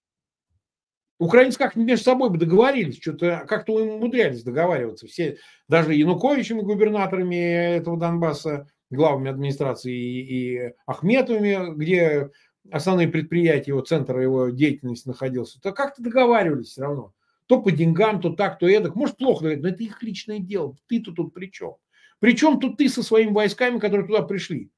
Украинцы 1.21 1.59
как 1.59 1.77
между 1.77 2.03
собой 2.03 2.31
бы 2.31 2.39
договорились, 2.39 2.99
что-то 2.99 3.45
как-то 3.47 3.75
умудрялись 3.75 4.43
договариваться. 4.43 5.07
Все, 5.07 5.37
даже 5.69 5.93
Януковичами, 5.93 6.63
губернаторами 6.63 7.37
этого 7.77 7.99
Донбасса, 7.99 8.67
главами 8.89 9.31
администрации 9.31 9.93
и, 9.93 10.21
и 10.65 10.73
Ахметовыми, 10.87 11.75
где 11.75 12.31
основные 12.73 13.09
предприятия, 13.09 13.73
его 13.73 13.83
центр 13.83 14.19
его 14.19 14.49
деятельности 14.49 15.09
находился, 15.09 15.61
то 15.61 15.73
как-то 15.73 16.03
договаривались 16.03 16.69
все 16.69 16.83
равно. 16.83 17.13
То 17.45 17.61
по 17.61 17.71
деньгам, 17.71 18.23
то 18.23 18.31
так, 18.31 18.59
то 18.59 18.67
эдак. 18.67 18.95
Может, 18.95 19.19
плохо 19.19 19.43
говорить, 19.43 19.63
но 19.63 19.69
это 19.69 19.83
их 19.83 20.03
личное 20.03 20.39
дело. 20.39 20.75
Ты-то 20.89 21.13
тут 21.13 21.35
при 21.35 21.51
чем? 21.51 21.75
Причем 22.21 22.59
тут 22.59 22.79
ты 22.79 22.89
со 22.89 23.03
своими 23.03 23.33
войсками, 23.33 23.79
которые 23.79 24.07
туда 24.07 24.23
пришли? 24.23 24.71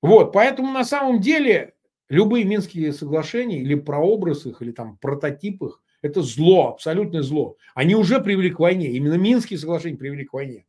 Вот, 0.00 0.32
поэтому 0.32 0.70
на 0.70 0.84
самом 0.84 1.20
деле 1.20 1.74
Любые 2.08 2.44
Минские 2.44 2.92
соглашения 2.92 3.60
или 3.60 3.74
прообраз 3.74 4.46
их, 4.46 4.62
или 4.62 4.72
там 4.72 4.96
прототип 4.98 5.62
их, 5.62 5.82
это 6.00 6.22
зло, 6.22 6.68
абсолютное 6.68 7.22
зло. 7.22 7.56
Они 7.74 7.94
уже 7.94 8.20
привели 8.20 8.50
к 8.50 8.60
войне. 8.60 8.92
Именно 8.92 9.14
Минские 9.14 9.58
соглашения 9.58 9.96
привели 9.96 10.24
к 10.24 10.32
войне. 10.32 10.66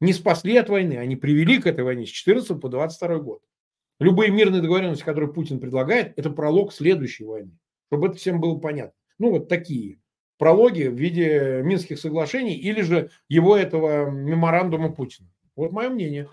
Не 0.00 0.12
спасли 0.12 0.56
от 0.56 0.68
войны, 0.68 0.94
они 0.94 1.14
привели 1.14 1.60
к 1.60 1.66
этой 1.66 1.84
войне 1.84 2.06
с 2.06 2.10
14 2.10 2.60
по 2.60 2.68
22 2.68 3.18
год. 3.18 3.42
Любые 4.00 4.32
мирные 4.32 4.60
договоренности, 4.60 5.04
которые 5.04 5.32
Путин 5.32 5.60
предлагает, 5.60 6.14
это 6.16 6.30
пролог 6.30 6.72
следующей 6.72 7.24
войны. 7.24 7.56
Чтобы 7.86 8.08
это 8.08 8.16
всем 8.16 8.40
было 8.40 8.58
понятно. 8.58 8.94
Ну, 9.18 9.30
вот 9.30 9.48
такие 9.48 10.00
прологи 10.38 10.88
в 10.88 10.96
виде 10.96 11.60
Минских 11.62 12.00
соглашений 12.00 12.56
или 12.56 12.80
же 12.80 13.10
его 13.28 13.56
этого 13.56 14.10
меморандума 14.10 14.90
Путина. 14.90 15.28
Вот 15.54 15.70
мое 15.70 15.88
мнение. 15.88 16.28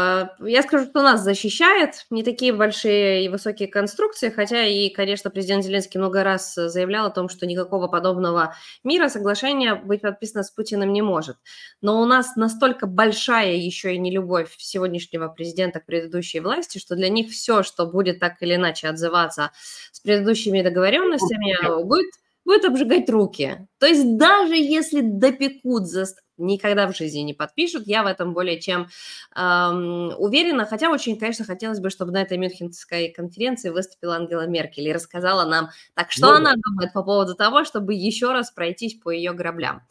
А, 0.00 0.30
я 0.38 0.62
скажу, 0.62 0.84
что 0.84 1.02
нас 1.02 1.22
защищает 1.22 2.06
не 2.08 2.22
такие 2.22 2.52
большие 2.52 3.24
и 3.24 3.28
высокие 3.28 3.66
конструкции, 3.66 4.30
хотя 4.30 4.64
и, 4.64 4.90
конечно, 4.90 5.28
президент 5.28 5.64
Зеленский 5.64 5.98
много 5.98 6.22
раз 6.22 6.54
заявлял 6.54 7.06
о 7.06 7.10
том, 7.10 7.28
что 7.28 7.46
никакого 7.46 7.88
подобного 7.88 8.54
мира, 8.84 9.08
соглашения 9.08 9.74
быть 9.74 10.02
подписано 10.02 10.44
с 10.44 10.52
Путиным 10.52 10.92
не 10.92 11.02
может. 11.02 11.36
Но 11.80 12.00
у 12.00 12.04
нас 12.04 12.36
настолько 12.36 12.86
большая 12.86 13.56
еще 13.56 13.92
и 13.92 13.98
нелюбовь 13.98 14.54
сегодняшнего 14.58 15.26
президента 15.26 15.80
к 15.80 15.86
предыдущей 15.86 16.38
власти, 16.38 16.78
что 16.78 16.94
для 16.94 17.08
них 17.08 17.32
все, 17.32 17.64
что 17.64 17.84
будет 17.84 18.20
так 18.20 18.40
или 18.40 18.54
иначе 18.54 18.86
отзываться 18.86 19.50
с 19.90 19.98
предыдущими 19.98 20.62
договоренностями, 20.62 21.82
будет 21.82 22.06
будет 22.44 22.64
обжигать 22.64 23.10
руки. 23.10 23.68
То 23.78 23.86
есть 23.86 24.16
даже 24.16 24.56
если 24.56 25.02
допекут 25.02 25.86
за 25.86 26.06
никогда 26.38 26.86
в 26.90 26.96
жизни 26.96 27.20
не 27.20 27.34
подпишут. 27.34 27.86
Я 27.86 28.02
в 28.02 28.06
этом 28.06 28.34
более 28.34 28.60
чем 28.60 28.88
эм, 29.36 30.12
уверена. 30.18 30.64
Хотя 30.64 30.90
очень, 30.90 31.18
конечно, 31.18 31.44
хотелось 31.44 31.80
бы, 31.80 31.90
чтобы 31.90 32.12
на 32.12 32.22
этой 32.22 32.38
Мюнхенской 32.38 33.10
конференции 33.10 33.70
выступила 33.70 34.16
Ангела 34.16 34.46
Меркель 34.46 34.88
и 34.88 34.92
рассказала 34.92 35.48
нам, 35.48 35.70
так 35.94 36.10
что 36.10 36.28
ну, 36.28 36.36
она 36.36 36.54
думает 36.56 36.92
по 36.92 37.02
поводу 37.02 37.34
того, 37.34 37.64
чтобы 37.64 37.94
еще 37.94 38.32
раз 38.32 38.50
пройтись 38.50 38.94
по 38.94 39.10
ее 39.10 39.32
граблям. 39.32 39.82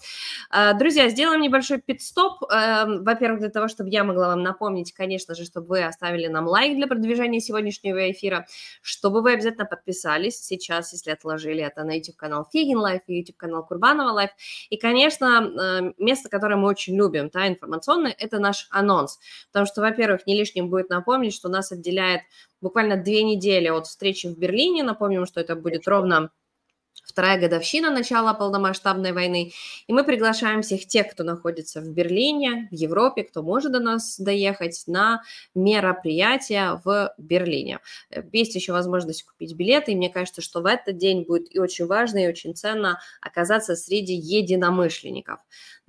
Э, 0.53 0.73
друзья, 0.77 1.09
сделаем 1.09 1.41
небольшой 1.41 1.79
пит-стоп. 1.79 2.43
Э, 2.51 2.85
во-первых, 2.85 3.39
для 3.39 3.49
того, 3.49 3.67
чтобы 3.67 3.89
я 3.89 4.03
могла 4.03 4.29
вам 4.29 4.43
напомнить, 4.43 4.93
конечно 4.93 5.35
же, 5.35 5.45
чтобы 5.45 5.67
вы 5.67 5.83
оставили 5.83 6.27
нам 6.27 6.47
лайк 6.47 6.75
для 6.75 6.87
продвижения 6.87 7.39
сегодняшнего 7.39 8.11
эфира, 8.11 8.45
чтобы 8.81 9.21
вы 9.21 9.33
обязательно 9.33 9.65
подписались 9.65 10.39
сейчас, 10.39 10.93
если 10.93 11.11
отложили 11.11 11.63
это 11.63 11.83
на 11.83 11.95
YouTube-канал 11.97 12.47
Фейгин 12.51 12.77
Live 12.77 13.01
и 13.07 13.19
YouTube-канал 13.19 13.65
Курбанова 13.65 14.11
Live. 14.11 14.31
И, 14.69 14.77
конечно, 14.77 15.41
э, 15.47 15.93
место, 15.97 16.29
который 16.37 16.57
мы 16.57 16.67
очень 16.67 16.95
любим, 16.95 17.29
да, 17.33 17.47
информационный, 17.47 18.11
это 18.11 18.37
наш 18.37 18.67
анонс. 18.69 19.19
Потому 19.51 19.65
что, 19.65 19.81
во-первых, 19.81 20.27
не 20.27 20.37
лишним 20.37 20.69
будет 20.69 20.89
напомнить, 20.89 21.33
что 21.33 21.49
нас 21.49 21.71
отделяет 21.71 22.21
буквально 22.61 22.95
две 22.95 23.23
недели 23.23 23.67
от 23.69 23.87
встречи 23.87 24.27
в 24.27 24.37
Берлине. 24.37 24.83
Напомним, 24.83 25.25
что 25.25 25.41
это 25.41 25.55
будет 25.55 25.87
ровно 25.87 26.29
вторая 27.03 27.39
годовщина 27.39 27.89
начала 27.89 28.33
полномасштабной 28.33 29.11
войны. 29.11 29.51
И 29.87 29.93
мы 29.93 30.03
приглашаем 30.03 30.61
всех 30.61 30.85
тех, 30.85 31.11
кто 31.11 31.23
находится 31.23 31.81
в 31.81 31.89
Берлине, 31.89 32.67
в 32.71 32.75
Европе, 32.75 33.23
кто 33.23 33.43
может 33.43 33.71
до 33.71 33.79
нас 33.79 34.19
доехать, 34.19 34.83
на 34.87 35.21
мероприятие 35.55 36.81
в 36.83 37.13
Берлине. 37.17 37.79
Есть 38.31 38.55
еще 38.55 38.73
возможность 38.73 39.23
купить 39.23 39.53
билеты, 39.55 39.93
и 39.93 39.95
мне 39.95 40.09
кажется, 40.09 40.41
что 40.41 40.61
в 40.61 40.65
этот 40.65 40.97
день 40.97 41.23
будет 41.23 41.53
и 41.53 41.59
очень 41.59 41.87
важно, 41.87 42.23
и 42.23 42.27
очень 42.27 42.55
ценно 42.55 42.99
оказаться 43.21 43.75
среди 43.75 44.13
единомышленников. 44.13 45.39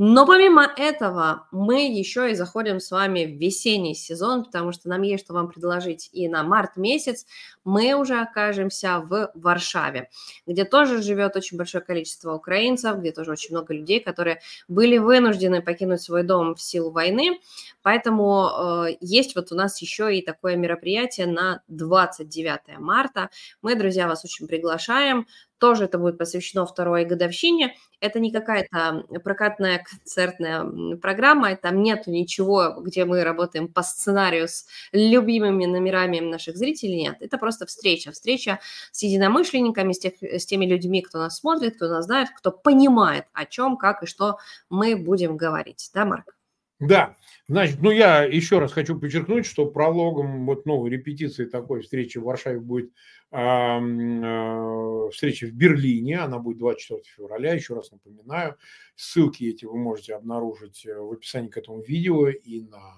Но 0.01 0.27
помимо 0.27 0.63
этого, 0.77 1.49
мы 1.51 1.89
еще 1.89 2.31
и 2.31 2.35
заходим 2.35 2.79
с 2.79 2.93
вами 2.93 3.25
в 3.25 3.37
весенний 3.37 3.97
сезон, 3.97 4.45
потому 4.45 4.71
что 4.71 4.89
нам 4.89 5.03
есть 5.03 5.25
что 5.25 5.35
вам 5.35 5.49
предложить 5.49 6.09
и 6.13 6.29
на 6.29 6.45
март 6.45 6.77
месяц. 6.77 7.27
Мы 7.65 7.95
уже 7.95 8.21
окажемся 8.21 9.01
в 9.01 9.33
Варшаве, 9.35 10.09
где 10.47 10.65
тоже 10.65 10.98
живет 11.03 11.37
очень 11.37 11.57
большое 11.57 11.83
количество 11.83 12.35
украинцев, 12.35 12.99
где 12.99 13.13
тоже 13.13 13.33
очень 13.33 13.55
много 13.55 13.75
людей, 13.75 14.01
которые 14.01 14.41
были 14.69 14.99
вынуждены 14.99 15.63
покинуть 15.63 16.01
свой 16.01 16.23
дом 16.23 16.55
в 16.55 16.63
силу 16.63 16.91
войны. 16.91 17.41
Поэтому 17.83 18.87
э, 18.89 18.97
есть 19.01 19.35
вот 19.35 19.53
у 19.53 19.55
нас 19.55 19.81
еще 19.81 20.17
и 20.17 20.25
такое 20.25 20.57
мероприятие 20.57 21.27
на 21.27 21.63
29 21.69 22.79
марта. 22.79 23.31
Мы, 23.63 23.75
друзья, 23.75 24.09
вас 24.09 24.25
очень 24.25 24.47
приглашаем. 24.47 25.27
Тоже 25.59 25.85
это 25.85 25.99
будет 25.99 26.19
посвящено 26.19 26.67
второй 26.67 27.05
годовщине. 27.05 27.75
Это 28.01 28.21
не 28.21 28.31
какая-то 28.31 29.05
прокатная 29.25 29.85
концертная 29.85 30.97
программа, 30.97 31.57
там 31.57 31.83
нету 31.83 32.11
ничего, 32.13 32.77
где 32.81 33.05
мы 33.05 33.25
работаем 33.25 33.67
по 33.67 33.83
сценарию 33.83 34.47
с 34.47 34.67
любимыми 34.93 35.67
номерами 35.67 36.21
наших 36.21 36.57
зрителей, 36.57 37.03
нет. 37.03 37.17
Это 37.21 37.39
просто 37.39 37.67
встреча, 37.67 38.13
встреча 38.13 38.61
с 38.93 39.03
единомышленниками, 39.03 39.93
с, 39.93 39.99
тех, 39.99 40.13
с 40.23 40.47
теми 40.47 40.67
людьми, 40.67 41.03
кто 41.03 41.19
нас 41.19 41.39
смотрит, 41.39 41.77
кто 41.77 41.89
нас 41.89 42.05
знает, 42.05 42.29
кто 42.37 42.53
понимает, 42.53 43.25
о 43.33 43.45
чем, 43.47 43.77
как 43.77 44.05
и 44.05 44.07
что 44.07 44.39
мы 44.71 44.97
будем 44.97 45.37
говорить. 45.37 45.91
Да, 45.93 46.05
Марк? 46.05 46.38
Да, 46.81 47.17
значит, 47.49 47.83
ну 47.83 47.91
я 47.91 48.23
еще 48.23 48.61
раз 48.61 48.73
хочу 48.73 48.99
подчеркнуть, 48.99 49.47
что 49.47 49.67
прологом 49.67 50.47
вот 50.47 50.65
новой 50.65 50.91
репетиции 50.91 51.45
такой 51.45 51.83
встречи 51.83 52.19
в 52.19 52.23
Варшаве 52.25 52.61
будет 52.61 52.93
э, 53.33 55.09
встреча 55.13 55.47
в 55.47 55.53
Берлине, 55.53 56.21
она 56.21 56.39
будет 56.39 56.59
24 56.59 57.03
февраля, 57.17 57.55
еще 57.55 57.75
раз 57.75 57.91
напоминаю. 57.91 58.57
Ссылки 58.95 59.43
эти 59.43 59.65
вы 59.65 59.77
можете 59.77 60.15
обнаружить 60.15 60.87
э, 60.87 60.97
в 60.97 61.11
описании 61.13 61.49
к 61.49 61.57
этому 61.57 61.83
видео 61.83 62.29
и 62.29 62.61
на 62.61 62.95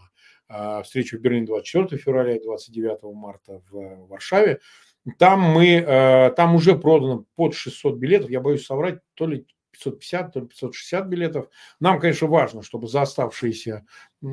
э, 0.51 0.83
встречу 0.83 1.16
в 1.16 1.22
Берлине 1.22 1.47
24 1.47 2.03
февраля 2.03 2.37
и 2.37 2.43
29 2.43 3.03
марта 3.14 3.62
в 3.70 4.09
Варшаве. 4.09 4.61
Там 5.18 5.41
мы, 5.41 5.76
э, 5.76 6.31
там 6.37 6.55
уже 6.55 6.78
продано 6.78 7.24
под 7.35 7.55
600 7.55 7.97
билетов, 7.97 8.28
я 8.28 8.41
боюсь 8.41 8.66
соврать, 8.66 8.99
то 9.14 9.26
ли 9.26 9.47
550, 9.73 10.33
то 10.33 10.41
ли 10.41 10.47
560 10.47 11.07
билетов. 11.07 11.49
Нам, 11.81 12.01
конечно, 12.01 12.27
важно, 12.27 12.62
чтобы 12.62 12.89
за 12.89 13.03
оставшиеся, 13.03 13.87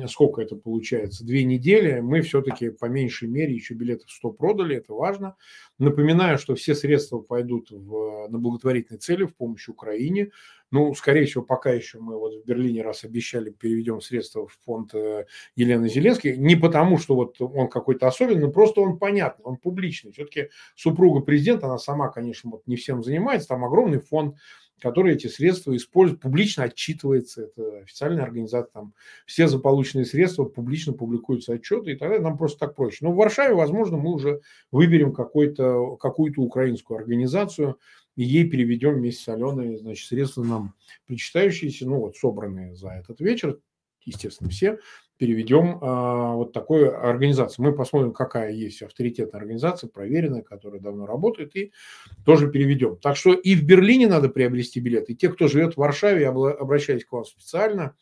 сколько 0.06 0.42
это 0.42 0.56
получается, 0.56 1.24
две 1.24 1.44
недели, 1.44 2.00
мы 2.00 2.20
все-таки 2.22 2.70
по 2.70 2.86
меньшей 2.86 3.28
мере 3.28 3.54
еще 3.54 3.74
билетов 3.74 4.10
100 4.10 4.32
продали, 4.32 4.76
это 4.76 4.92
важно. 4.92 5.36
Напоминаю, 5.78 6.38
что 6.38 6.54
все 6.54 6.74
средства 6.74 7.18
пойдут 7.18 7.70
в, 7.70 8.28
на 8.28 8.38
благотворительные 8.38 8.98
цели 8.98 9.24
в 9.24 9.34
помощь 9.34 9.68
Украине. 9.68 10.30
Ну, 10.70 10.94
скорее 10.94 11.24
всего, 11.24 11.42
пока 11.42 11.70
еще 11.70 11.98
мы 11.98 12.18
вот 12.18 12.34
в 12.34 12.44
Берлине 12.44 12.82
раз 12.82 13.04
обещали, 13.04 13.50
переведем 13.50 14.02
средства 14.02 14.46
в 14.46 14.52
фонд 14.66 14.94
э, 14.94 15.24
Елены 15.56 15.88
Зеленской. 15.88 16.36
Не 16.36 16.56
потому, 16.56 16.98
что 16.98 17.14
вот 17.14 17.40
он 17.40 17.68
какой-то 17.68 18.06
особенный, 18.06 18.52
просто 18.52 18.82
он 18.82 18.98
понятный, 18.98 19.44
он 19.44 19.56
публичный. 19.56 20.12
Все-таки 20.12 20.50
супруга 20.76 21.20
президента, 21.20 21.66
она 21.66 21.78
сама, 21.78 22.08
конечно, 22.08 22.50
вот 22.50 22.66
не 22.66 22.76
всем 22.76 23.02
занимается, 23.02 23.48
там 23.48 23.64
огромный 23.64 24.00
фонд 24.00 24.36
который 24.80 25.14
эти 25.14 25.26
средства 25.26 25.74
использует, 25.76 26.20
публично 26.20 26.64
отчитывается, 26.64 27.42
это 27.42 27.78
официальная 27.78 28.24
организация, 28.24 28.70
там 28.72 28.94
все 29.26 29.48
за 29.48 29.58
полученные 29.58 30.04
средства 30.04 30.44
публично 30.44 30.92
публикуются 30.92 31.54
отчеты, 31.54 31.92
и 31.92 31.96
тогда 31.96 32.18
нам 32.18 32.38
просто 32.38 32.60
так 32.60 32.74
проще. 32.74 33.04
Но 33.04 33.12
в 33.12 33.16
Варшаве, 33.16 33.54
возможно, 33.54 33.96
мы 33.96 34.12
уже 34.12 34.40
выберем 34.70 35.12
какую-то 35.12 35.96
какую-то 35.96 36.40
украинскую 36.42 36.98
организацию, 36.98 37.78
и 38.16 38.24
ей 38.24 38.50
переведем 38.50 38.94
вместе 38.94 39.22
с 39.22 39.28
Аленой, 39.28 39.76
значит, 39.76 40.08
средства 40.08 40.42
нам 40.42 40.74
причитающиеся, 41.06 41.86
ну 41.86 42.00
вот 42.00 42.16
собранные 42.16 42.74
за 42.74 42.88
этот 42.88 43.20
вечер, 43.20 43.60
естественно, 44.08 44.50
все, 44.50 44.78
переведем 45.18 45.78
а, 45.82 46.34
вот 46.34 46.52
такой 46.52 46.88
организации. 46.88 47.60
Мы 47.60 47.74
посмотрим, 47.74 48.12
какая 48.12 48.52
есть 48.52 48.82
авторитетная 48.82 49.40
организация, 49.40 49.88
проверенная, 49.88 50.42
которая 50.42 50.80
давно 50.80 51.06
работает, 51.06 51.54
и 51.56 51.72
тоже 52.24 52.50
переведем. 52.50 52.96
Так 52.96 53.16
что 53.16 53.34
и 53.34 53.54
в 53.54 53.64
Берлине 53.64 54.06
надо 54.06 54.28
приобрести 54.28 54.80
билет, 54.80 55.10
и 55.10 55.16
те, 55.16 55.28
кто 55.28 55.48
живет 55.48 55.74
в 55.74 55.78
Варшаве, 55.78 56.22
я 56.22 56.30
обращаюсь 56.30 57.04
к 57.04 57.12
вам 57.12 57.24
специально, 57.24 57.94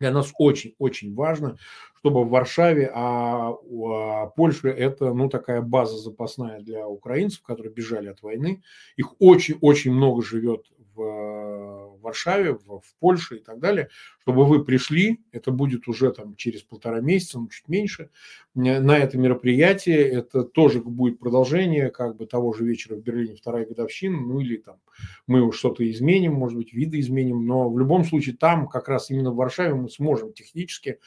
для 0.00 0.12
нас 0.12 0.32
очень-очень 0.38 1.14
важно, 1.14 1.58
чтобы 1.96 2.24
в 2.24 2.28
Варшаве, 2.28 2.90
а, 2.94 3.50
а 3.50 4.26
Польша 4.26 4.68
это 4.68 5.12
ну, 5.12 5.28
такая 5.28 5.60
база 5.60 5.98
запасная 5.98 6.60
для 6.60 6.86
украинцев, 6.86 7.42
которые 7.42 7.72
бежали 7.72 8.08
от 8.08 8.22
войны. 8.22 8.62
Их 8.96 9.20
очень-очень 9.20 9.92
много 9.92 10.22
живет 10.22 10.66
в 10.94 11.87
Варшаве, 12.02 12.52
в, 12.52 12.80
в 12.80 12.94
Польше 12.98 13.36
и 13.36 13.40
так 13.40 13.58
далее, 13.58 13.88
чтобы 14.20 14.44
вы 14.44 14.64
пришли, 14.64 15.20
это 15.32 15.50
будет 15.50 15.88
уже 15.88 16.12
там 16.12 16.36
через 16.36 16.62
полтора 16.62 17.00
месяца, 17.00 17.38
ну 17.38 17.48
чуть 17.48 17.68
меньше, 17.68 18.10
на 18.54 18.96
это 18.98 19.18
мероприятие, 19.18 19.98
это 20.08 20.42
тоже 20.44 20.80
будет 20.80 21.18
продолжение 21.18 21.90
как 21.90 22.16
бы 22.16 22.26
того 22.26 22.52
же 22.52 22.64
вечера 22.64 22.96
в 22.96 23.02
Берлине, 23.02 23.36
вторая 23.36 23.66
годовщина, 23.66 24.20
ну 24.20 24.40
или 24.40 24.56
там 24.56 24.76
мы 25.26 25.42
уж 25.42 25.58
что-то 25.58 25.88
изменим, 25.90 26.34
может 26.34 26.56
быть, 26.56 26.72
виды 26.72 27.00
изменим, 27.00 27.46
но 27.46 27.70
в 27.70 27.78
любом 27.78 28.04
случае 28.04 28.36
там 28.36 28.68
как 28.68 28.88
раз 28.88 29.10
именно 29.10 29.30
в 29.30 29.36
Варшаве 29.36 29.74
мы 29.74 29.88
сможем 29.88 30.32
технически 30.32 30.98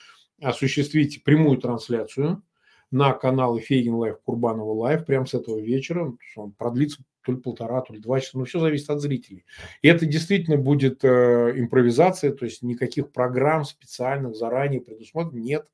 осуществить 0.41 1.23
прямую 1.23 1.57
трансляцию 1.57 2.43
на 2.89 3.13
каналы 3.13 3.61
Фейгин 3.61 3.93
Live, 3.95 4.19
Курбанова 4.23 4.73
Live 4.74 5.05
прямо 5.05 5.25
с 5.25 5.33
этого 5.33 5.59
вечера. 5.59 6.13
Он 6.35 6.51
продлится 6.51 7.03
то 7.24 7.32
ли 7.32 7.38
полтора, 7.38 7.82
то 7.82 7.93
ли 7.93 7.99
два 7.99 8.19
часа, 8.19 8.38
но 8.38 8.45
все 8.45 8.59
зависит 8.59 8.89
от 8.89 9.01
зрителей. 9.01 9.45
И 9.82 9.88
это 9.88 10.05
действительно 10.05 10.57
будет 10.57 11.03
э, 11.03 11.53
импровизация, 11.55 12.32
то 12.32 12.45
есть 12.45 12.61
никаких 12.61 13.11
программ 13.11 13.63
специальных 13.63 14.36
заранее 14.36 14.82
предусмотрено 14.82 15.39
нет. 15.39 15.67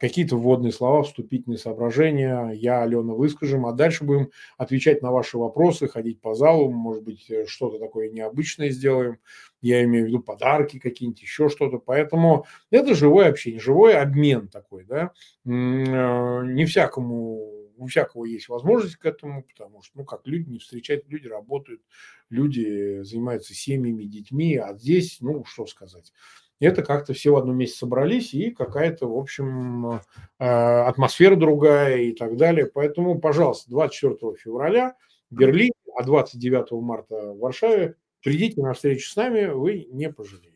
Какие-то 0.00 0.36
вводные 0.36 0.72
слова, 0.72 1.04
вступительные 1.04 1.56
соображения, 1.56 2.50
я, 2.50 2.82
Алена, 2.82 3.14
выскажем, 3.14 3.64
а 3.64 3.72
дальше 3.72 4.04
будем 4.04 4.30
отвечать 4.58 5.02
на 5.02 5.12
ваши 5.12 5.38
вопросы, 5.38 5.86
ходить 5.86 6.20
по 6.20 6.34
залу, 6.34 6.70
может 6.70 7.04
быть, 7.04 7.30
э, 7.30 7.46
что-то 7.46 7.78
такое 7.78 8.10
необычное 8.10 8.70
сделаем, 8.70 9.18
я 9.62 9.82
имею 9.84 10.04
в 10.04 10.08
виду 10.08 10.20
подарки 10.20 10.80
какие-нибудь, 10.80 11.22
еще 11.22 11.48
что-то, 11.48 11.78
поэтому 11.78 12.44
это 12.70 12.94
живое 12.94 13.28
общение, 13.28 13.60
живой 13.60 13.96
обмен 13.96 14.48
такой, 14.48 14.84
да, 14.84 15.12
э, 15.46 15.48
не 15.48 16.64
всякому 16.66 17.63
у 17.76 17.86
всякого 17.86 18.24
есть 18.24 18.48
возможность 18.48 18.96
к 18.96 19.06
этому, 19.06 19.42
потому 19.42 19.82
что, 19.82 19.98
ну, 19.98 20.04
как 20.04 20.26
люди 20.26 20.48
не 20.48 20.58
встречают, 20.58 21.08
люди 21.08 21.26
работают, 21.26 21.82
люди 22.30 23.02
занимаются 23.02 23.54
семьями, 23.54 24.04
детьми, 24.04 24.56
а 24.56 24.74
здесь, 24.76 25.18
ну, 25.20 25.44
что 25.44 25.66
сказать. 25.66 26.12
это 26.60 26.82
как-то 26.82 27.12
все 27.12 27.30
в 27.30 27.36
одном 27.36 27.56
месте 27.56 27.78
собрались, 27.78 28.32
и 28.32 28.50
какая-то, 28.50 29.06
в 29.08 29.18
общем, 29.18 30.00
э, 30.38 30.44
атмосфера 30.44 31.36
другая 31.36 31.98
и 31.98 32.12
так 32.12 32.36
далее. 32.36 32.66
Поэтому, 32.66 33.18
пожалуйста, 33.18 33.70
24 33.70 34.36
февраля 34.36 34.96
в 35.30 35.36
Берлине, 35.36 35.72
а 35.96 36.04
29 36.04 36.72
марта 36.80 37.32
в 37.32 37.38
Варшаве 37.38 37.96
придите 38.22 38.62
на 38.62 38.72
встречу 38.72 39.10
с 39.10 39.16
нами, 39.16 39.46
вы 39.46 39.86
не 39.90 40.10
пожалеете. 40.10 40.54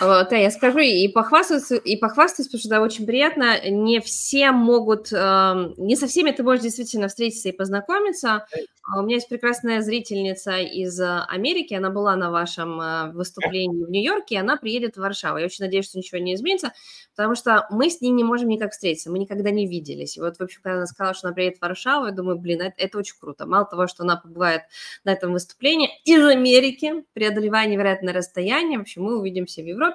Да, 0.00 0.36
я 0.36 0.50
скажу 0.50 0.78
и 0.78 1.08
похвастаюсь, 1.08 1.70
и 1.72 1.96
похвастаюсь, 1.96 2.48
потому 2.48 2.60
что 2.60 2.68
да, 2.68 2.80
очень 2.80 3.06
приятно. 3.06 3.68
Не 3.68 4.00
все 4.00 4.52
могут, 4.52 5.12
эм, 5.12 5.74
не 5.76 5.96
со 5.96 6.06
всеми 6.06 6.30
ты 6.30 6.42
можешь 6.42 6.62
действительно 6.62 7.08
встретиться 7.08 7.48
и 7.48 7.52
познакомиться. 7.52 8.46
А 8.90 9.00
у 9.00 9.02
меня 9.02 9.16
есть 9.16 9.28
прекрасная 9.28 9.82
зрительница 9.82 10.58
из 10.58 10.98
э, 10.98 11.20
Америки, 11.28 11.74
она 11.74 11.90
была 11.90 12.16
на 12.16 12.30
вашем 12.30 12.80
э, 12.80 13.12
выступлении 13.12 13.84
в 13.84 13.90
Нью-Йорке, 13.90 14.36
и 14.36 14.38
она 14.38 14.56
приедет 14.56 14.96
в 14.96 15.00
Варшаву. 15.00 15.36
Я 15.36 15.44
очень 15.44 15.66
надеюсь, 15.66 15.84
что 15.84 15.98
ничего 15.98 16.18
не 16.18 16.34
изменится, 16.34 16.72
потому 17.14 17.34
что 17.34 17.66
мы 17.70 17.90
с 17.90 18.00
ней 18.00 18.10
не 18.10 18.24
можем 18.24 18.48
никак 18.48 18.72
встретиться, 18.72 19.10
мы 19.10 19.18
никогда 19.18 19.50
не 19.50 19.66
виделись. 19.66 20.16
И 20.16 20.20
вот, 20.20 20.38
в 20.38 20.42
общем, 20.42 20.60
когда 20.62 20.78
она 20.78 20.86
сказала, 20.86 21.14
что 21.14 21.28
она 21.28 21.34
приедет 21.34 21.58
в 21.58 21.62
Варшаву, 21.62 22.06
я 22.06 22.12
думаю, 22.12 22.38
блин, 22.38 22.62
это, 22.62 22.74
это 22.78 22.96
очень 22.96 23.16
круто. 23.20 23.44
Мало 23.44 23.66
того, 23.66 23.88
что 23.88 24.04
она 24.04 24.16
побывает 24.16 24.62
на 25.04 25.12
этом 25.12 25.32
выступлении 25.32 25.90
из 26.04 26.24
Америки, 26.24 27.04
преодолевая 27.12 27.66
невероятное 27.66 28.14
расстояние, 28.14 28.78
в 28.78 28.82
общем, 28.82 29.02
мы 29.02 29.18
увидимся 29.18 29.60
в 29.60 29.66
Европе. 29.66 29.87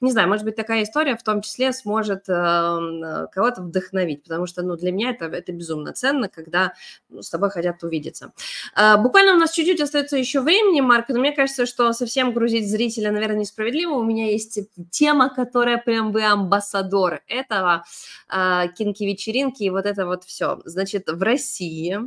Не 0.00 0.10
знаю, 0.10 0.28
может 0.28 0.44
быть, 0.44 0.56
такая 0.56 0.82
история 0.82 1.16
в 1.16 1.22
том 1.22 1.42
числе 1.42 1.72
сможет 1.72 2.28
эм, 2.28 3.02
э, 3.02 3.26
кого-то 3.32 3.62
вдохновить, 3.62 4.22
потому 4.22 4.46
что, 4.46 4.62
ну, 4.62 4.76
для 4.76 4.92
меня 4.92 5.10
это, 5.10 5.26
это 5.26 5.52
безумно 5.52 5.92
ценно, 5.92 6.28
когда 6.28 6.72
ну, 7.08 7.22
с 7.22 7.30
тобой 7.30 7.50
хотят 7.50 7.82
увидеться. 7.82 8.32
А, 8.74 8.96
буквально 8.96 9.34
у 9.34 9.38
нас 9.38 9.52
чуть-чуть 9.52 9.80
остается 9.80 10.16
еще 10.16 10.40
времени, 10.40 10.80
Марк, 10.80 11.08
но 11.08 11.18
мне 11.18 11.32
кажется, 11.32 11.66
что 11.66 11.92
совсем 11.92 12.32
грузить 12.32 12.70
зрителя, 12.70 13.10
наверное, 13.10 13.40
несправедливо. 13.40 13.94
У 13.94 14.04
меня 14.04 14.30
есть 14.30 14.58
тема, 14.90 15.28
которая 15.28 15.78
прям 15.78 16.12
вы 16.12 16.24
амбассадор 16.24 17.22
этого 17.26 17.84
а, 18.28 18.68
кинки-вечеринки 18.68 19.62
и 19.62 19.70
вот 19.70 19.86
это 19.86 20.06
вот 20.06 20.24
все. 20.24 20.60
Значит, 20.64 21.08
в 21.08 21.22
России 21.22 21.98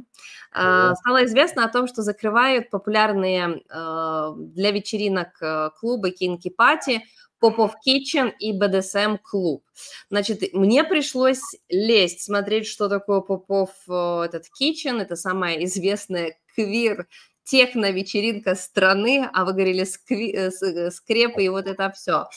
а, 0.51 0.95
стало 0.95 1.25
известно 1.25 1.65
о 1.65 1.69
том, 1.69 1.87
что 1.87 2.01
закрывают 2.01 2.69
популярные 2.69 3.61
для 4.35 4.71
вечеринок 4.71 5.41
э, 5.41 5.69
клубы 5.79 6.11
кинки-пати 6.11 7.05
Попов 7.39 7.73
Kitchen 7.85 8.31
и 8.39 8.57
BDSM 8.57 9.17
клуб. 9.17 9.63
Значит, 10.09 10.53
мне 10.53 10.83
пришлось 10.83 11.41
лезть, 11.69 12.21
смотреть, 12.21 12.67
что 12.67 12.89
такое 12.89 13.21
Попов 13.21 13.71
э, 13.87 14.21
этот 14.25 14.45
Kitchen. 14.61 15.01
Это 15.01 15.15
самая 15.15 15.63
известная 15.63 16.37
квир 16.55 17.07
техно-вечеринка 17.49 18.53
страны, 18.55 19.27
а 19.33 19.43
вы 19.43 19.53
говорили 19.53 19.83
скви, 19.83 20.31
э, 20.31 20.51
э, 20.61 20.91
скрепы 20.91 21.43
и 21.43 21.49
вот 21.49 21.65
это 21.65 21.91
все. 21.91 22.27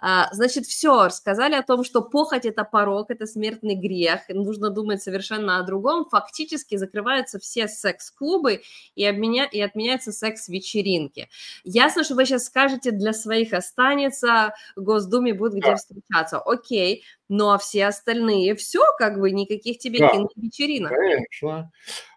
А, 0.00 0.32
значит, 0.32 0.66
все, 0.66 1.06
рассказали 1.06 1.54
о 1.54 1.62
том, 1.62 1.82
что 1.82 2.02
похоть– 2.02 2.44
это 2.46 2.64
порог, 2.64 3.10
это 3.10 3.26
смертный 3.26 3.74
грех, 3.74 4.20
нужно 4.28 4.70
думать 4.70 5.02
совершенно 5.02 5.58
о 5.58 5.62
другом. 5.64 6.08
Фактически 6.08 6.76
закрываются 6.76 7.38
все 7.38 7.66
секс-клубы 7.66 8.62
и, 8.94 9.04
обменя... 9.04 9.48
и 9.50 9.60
отменяются 9.60 10.12
секс-вечеринки. 10.12 11.28
Ясно, 11.64 12.04
что 12.04 12.14
вы 12.14 12.26
сейчас 12.26 12.46
скажете, 12.46 12.92
для 12.92 13.12
своих 13.12 13.52
останется, 13.52 14.54
в 14.76 14.82
Госдуме 14.82 15.34
будут 15.34 15.54
где 15.54 15.74
встречаться. 15.74 16.38
Окей, 16.38 17.04
ну 17.28 17.50
а 17.50 17.58
все 17.58 17.86
остальные 17.86 18.54
все, 18.54 18.80
как 18.98 19.18
бы 19.18 19.30
никаких 19.30 19.78
тебе 19.78 19.98
да, 19.98 20.12
вечеринок. 20.36 20.92
Конечно. 20.92 21.70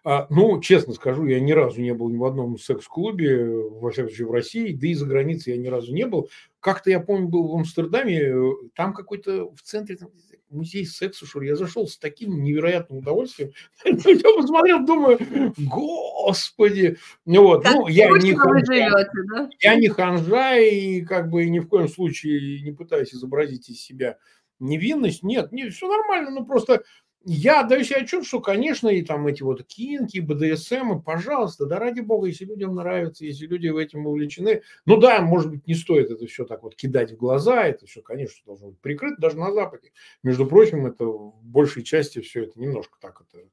А, 0.04 0.26
ну, 0.30 0.60
честно 0.60 0.94
скажу, 0.94 1.26
я 1.26 1.40
ни 1.40 1.52
разу 1.52 1.80
не 1.80 1.94
был 1.94 2.08
ни 2.08 2.16
в 2.16 2.24
одном 2.24 2.58
секс-клубе, 2.58 3.46
во 3.46 3.90
всяком 3.90 4.10
случае, 4.10 4.26
в 4.26 4.32
России, 4.32 4.72
да 4.72 4.86
и 4.86 4.94
за 4.94 5.06
границей 5.06 5.54
я 5.54 5.60
ни 5.60 5.68
разу 5.68 5.92
не 5.92 6.06
был. 6.06 6.28
Как-то 6.62 6.90
я 6.90 7.00
помню, 7.00 7.28
был 7.28 7.48
в 7.48 7.56
Амстердаме, 7.56 8.20
э, 8.20 8.52
там 8.76 8.94
какой-то 8.94 9.52
в 9.52 9.62
центре 9.62 9.96
там, 9.96 10.10
музей 10.48 10.86
секса, 10.86 11.26
что 11.26 11.40
ли. 11.40 11.48
Я 11.48 11.56
зашел 11.56 11.88
с 11.88 11.98
таким 11.98 12.40
невероятным 12.44 13.00
удовольствием. 13.00 13.50
Я 13.84 14.36
посмотрел, 14.36 14.86
думаю, 14.86 15.18
господи. 15.56 16.98
Вот, 17.26 17.64
ну, 17.64 17.88
я 17.88 18.08
не, 18.10 18.34
ханжа, 18.34 18.64
живете, 18.64 19.10
да? 19.34 19.50
я 19.60 19.74
не 19.74 19.88
ханжа 19.88 20.56
и 20.56 21.00
как 21.00 21.30
бы 21.30 21.46
ни 21.46 21.58
в 21.58 21.66
коем 21.66 21.88
случае 21.88 22.62
не 22.62 22.70
пытаюсь 22.70 23.12
изобразить 23.12 23.68
из 23.68 23.82
себя 23.82 24.18
невинность. 24.60 25.24
Нет, 25.24 25.50
нет, 25.50 25.72
все 25.72 25.88
нормально, 25.88 26.30
ну 26.30 26.46
просто 26.46 26.84
я 27.24 27.60
отдаю 27.60 27.84
себе 27.84 27.96
отчет, 27.96 28.24
что, 28.24 28.40
конечно, 28.40 28.88
и 28.88 29.02
там 29.02 29.26
эти 29.26 29.42
вот 29.42 29.64
кинки, 29.64 30.18
БДСМ, 30.18 31.00
пожалуйста, 31.04 31.66
да 31.66 31.78
ради 31.78 32.00
бога, 32.00 32.26
если 32.26 32.44
людям 32.44 32.74
нравится, 32.74 33.24
если 33.24 33.46
люди 33.46 33.68
в 33.68 33.76
этом 33.76 34.06
увлечены, 34.06 34.62
ну 34.86 34.96
да, 34.96 35.20
может 35.22 35.50
быть, 35.50 35.66
не 35.66 35.74
стоит 35.74 36.10
это 36.10 36.26
все 36.26 36.44
так 36.44 36.62
вот 36.62 36.74
кидать 36.74 37.12
в 37.12 37.16
глаза, 37.16 37.64
это 37.64 37.86
все, 37.86 38.02
конечно, 38.02 38.42
должно 38.46 38.68
быть 38.68 38.80
прикрыто 38.80 39.20
даже 39.20 39.38
на 39.38 39.52
Западе. 39.52 39.92
Между 40.22 40.46
прочим, 40.46 40.86
это 40.86 41.04
в 41.04 41.44
большей 41.44 41.82
части 41.82 42.20
все 42.20 42.44
это 42.44 42.58
немножко 42.58 42.98
так 43.00 43.22
это 43.28 43.44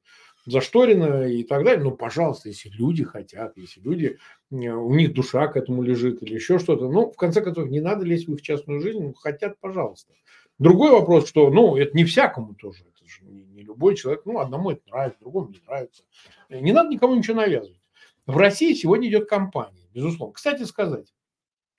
зашторено 0.46 1.28
и 1.28 1.44
так 1.44 1.64
далее. 1.64 1.84
Но, 1.84 1.90
пожалуйста, 1.90 2.48
если 2.48 2.70
люди 2.70 3.04
хотят, 3.04 3.56
если 3.56 3.80
люди, 3.80 4.18
у 4.50 4.94
них 4.94 5.12
душа 5.12 5.46
к 5.48 5.56
этому 5.56 5.82
лежит 5.82 6.22
или 6.22 6.34
еще 6.34 6.58
что-то, 6.58 6.88
ну, 6.90 7.10
в 7.10 7.16
конце 7.16 7.40
концов, 7.42 7.68
не 7.68 7.80
надо 7.80 8.04
лезть 8.04 8.26
в 8.26 8.34
их 8.34 8.42
частную 8.42 8.80
жизнь, 8.80 9.02
ну, 9.02 9.14
хотят, 9.14 9.58
пожалуйста. 9.60 10.14
Другой 10.58 10.90
вопрос, 10.90 11.28
что, 11.28 11.50
ну, 11.50 11.76
это 11.76 11.96
не 11.96 12.04
всякому 12.04 12.54
тоже 12.54 12.84
же 13.10 13.24
не, 13.60 13.64
не 13.64 13.66
любой 13.66 13.96
человек, 13.96 14.22
ну, 14.24 14.38
одному 14.38 14.70
это 14.72 14.82
нравится, 14.88 15.20
другому 15.20 15.50
не 15.50 15.60
нравится. 15.66 16.02
Не 16.48 16.72
надо 16.72 16.90
никому 16.90 17.14
ничего 17.14 17.36
навязывать. 17.36 17.80
В 18.26 18.36
России 18.36 18.74
сегодня 18.74 19.08
идет 19.08 19.28
кампания, 19.28 19.88
безусловно. 19.92 20.34
Кстати 20.34 20.62
сказать, 20.64 21.12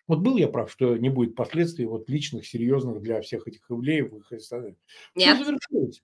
вот 0.08 0.20
был 0.20 0.38
я 0.38 0.48
прав, 0.48 0.72
что 0.72 0.98
не 0.98 1.10
будет 1.10 1.36
последствий 1.36 1.86
вот 1.86 2.10
личных, 2.10 2.46
серьезных 2.46 3.02
для 3.02 3.22
всех 3.22 3.48
этих 3.48 3.62
Ивлеев, 3.70 4.14
их 4.14 4.32
остальных. 4.32 4.76
Нет. 5.16 5.38
Завершилось? 5.38 6.04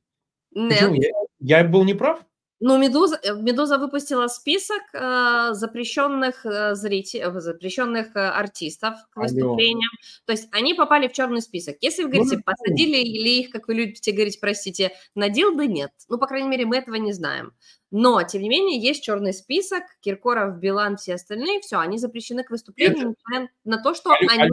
Нет. 0.51 0.93
Я, 1.39 1.57
я 1.59 1.63
был 1.67 1.83
неправ? 1.83 2.25
Ну, 2.59 2.77
Медуза, 2.79 3.19
э, 3.21 3.35
Медуза 3.35 3.77
выпустила 3.77 4.27
список 4.27 4.81
э, 4.93 5.49
запрещенных 5.51 6.43
э, 6.43 6.73
зрителей, 6.73 7.23
э, 7.23 7.39
запрещенных 7.39 8.15
э, 8.15 8.19
артистов 8.19 8.95
к 9.11 9.17
выступлениям. 9.17 9.91
Алло. 9.91 10.25
То 10.25 10.31
есть 10.31 10.47
они 10.51 10.73
попали 10.73 11.07
в 11.07 11.13
черный 11.13 11.41
список. 11.41 11.77
Если 11.81 12.03
вы 12.03 12.09
говорите, 12.09 12.37
ну, 12.37 12.43
посадили 12.43 12.97
или 12.97 13.41
их, 13.41 13.51
как 13.51 13.67
вы 13.67 13.75
любите 13.75 14.11
говорить, 14.11 14.39
простите, 14.39 14.91
на 15.13 15.29
да 15.29 15.65
нет. 15.65 15.91
Ну, 16.09 16.17
по 16.17 16.25
крайней 16.25 16.47
мере, 16.47 16.65
мы 16.65 16.77
этого 16.77 16.95
не 16.95 17.13
знаем. 17.13 17.53
Но, 17.91 18.23
тем 18.23 18.41
не 18.41 18.49
менее, 18.49 18.79
есть 18.79 19.03
черный 19.03 19.33
список, 19.33 19.83
Киркоров, 20.01 20.57
Билан, 20.57 20.97
все 20.97 21.13
остальные, 21.13 21.61
все, 21.61 21.77
они 21.77 21.99
запрещены 21.99 22.43
к 22.43 22.49
выступлениям, 22.49 23.15
это, 23.33 23.49
на 23.65 23.81
то, 23.81 23.93
что 23.93 24.11
они 24.11 24.43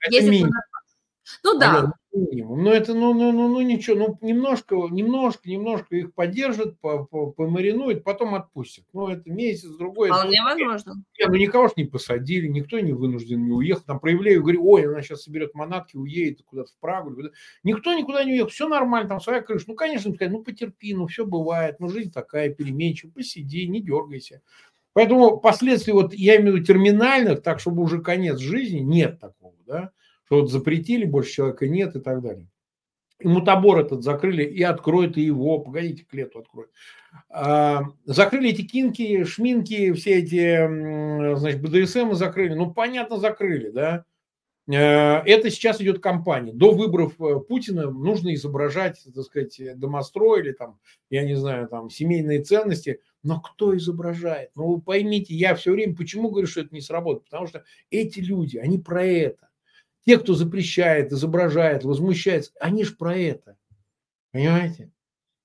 это 0.00 0.14
ездят 0.14 0.50
на 0.50 0.60
ну 1.44 1.58
да. 1.58 1.92
Минимум. 2.12 2.62
Но 2.62 2.72
это, 2.72 2.92
ну, 2.92 3.14
ну, 3.14 3.32
ну, 3.32 3.48
ну 3.48 3.60
ничего, 3.62 3.96
ну 3.96 4.18
немножко, 4.20 4.74
немножко, 4.90 5.48
немножко 5.48 5.96
их 5.96 6.14
поддержат, 6.14 6.78
по, 6.80 7.04
по, 7.04 7.30
помаринуют, 7.30 8.04
потом 8.04 8.34
отпустят. 8.34 8.84
Ну 8.92 9.08
это 9.08 9.30
месяц, 9.30 9.70
другой. 9.70 10.08
Вполне 10.08 10.36
это... 10.36 10.44
возможно. 10.44 11.04
Нет, 11.18 11.28
ну 11.28 11.36
никого 11.36 11.68
ж 11.68 11.72
не 11.76 11.84
посадили, 11.84 12.48
никто 12.48 12.80
не 12.80 12.92
вынужден 12.92 13.42
не 13.44 13.52
уехал. 13.52 13.82
Там 13.86 13.98
проявляю, 14.00 14.42
говорю, 14.42 14.68
ой, 14.68 14.86
она 14.86 15.00
сейчас 15.00 15.22
соберет 15.22 15.54
манатки, 15.54 15.96
уедет 15.96 16.42
куда-то 16.44 16.70
в 16.72 16.76
Прагу. 16.80 17.14
Куда 17.14 17.30
никто 17.62 17.94
никуда 17.94 18.24
не 18.24 18.32
уехал, 18.32 18.50
все 18.50 18.68
нормально, 18.68 19.08
там 19.08 19.20
своя 19.20 19.40
крыша. 19.40 19.64
Ну, 19.68 19.74
конечно, 19.74 20.12
сказать, 20.12 20.32
ну 20.32 20.42
потерпи, 20.42 20.94
ну 20.94 21.06
все 21.06 21.24
бывает, 21.24 21.76
ну 21.80 21.88
жизнь 21.88 22.12
такая 22.12 22.50
переменчивая, 22.50 23.12
посиди, 23.12 23.66
не 23.66 23.80
дергайся. 23.80 24.42
Поэтому 24.92 25.38
последствий, 25.40 25.94
вот 25.94 26.12
я 26.12 26.36
имею 26.36 26.52
в 26.52 26.56
виду 26.56 26.66
терминальных, 26.66 27.42
так, 27.42 27.60
чтобы 27.60 27.82
уже 27.82 28.02
конец 28.02 28.38
жизни, 28.38 28.80
нет 28.80 29.18
такого, 29.18 29.54
да 29.64 29.92
что 30.24 30.40
вот 30.40 30.50
запретили, 30.50 31.04
больше 31.04 31.32
человека 31.32 31.68
нет 31.68 31.96
и 31.96 32.00
так 32.00 32.22
далее. 32.22 32.48
И 33.20 33.28
мутабор 33.28 33.78
этот 33.78 34.02
закрыли 34.02 34.42
и 34.42 34.62
откроют 34.62 35.16
и 35.16 35.22
его, 35.22 35.60
погодите, 35.60 36.04
к 36.04 36.12
лету 36.12 36.40
откроют. 36.40 36.70
А, 37.30 37.84
закрыли 38.04 38.50
эти 38.50 38.62
кинки, 38.62 39.24
шминки, 39.24 39.92
все 39.92 40.18
эти, 40.18 41.36
значит, 41.36 41.62
БДСМ 41.62 42.14
закрыли. 42.14 42.54
Ну, 42.54 42.72
понятно, 42.72 43.18
закрыли, 43.18 43.70
да. 43.70 44.04
Э, 44.68 45.22
это 45.24 45.50
сейчас 45.50 45.80
идет 45.80 46.00
кампания. 46.00 46.52
До 46.52 46.72
выборов 46.72 47.20
э, 47.20 47.40
Путина 47.40 47.90
нужно 47.90 48.34
изображать, 48.34 49.04
так 49.14 49.24
сказать, 49.24 49.60
домострой 49.78 50.40
или 50.40 50.52
там, 50.52 50.78
я 51.10 51.24
не 51.24 51.34
знаю, 51.34 51.68
там, 51.68 51.90
семейные 51.90 52.42
ценности. 52.42 53.00
Но 53.22 53.40
кто 53.40 53.76
изображает? 53.76 54.50
Ну, 54.54 54.74
вы 54.74 54.80
поймите, 54.80 55.34
я 55.34 55.54
все 55.54 55.72
время 55.72 55.94
почему 55.94 56.30
говорю, 56.30 56.46
что 56.46 56.60
это 56.60 56.74
не 56.74 56.80
сработает? 56.80 57.24
Потому 57.24 57.46
что 57.46 57.64
эти 57.90 58.20
люди, 58.20 58.58
они 58.58 58.78
про 58.78 59.04
это. 59.04 59.48
Те, 60.04 60.18
кто 60.18 60.34
запрещает, 60.34 61.12
изображает, 61.12 61.84
возмущается, 61.84 62.52
они 62.60 62.84
же 62.84 62.96
про 62.96 63.16
это. 63.16 63.56
Понимаете? 64.32 64.90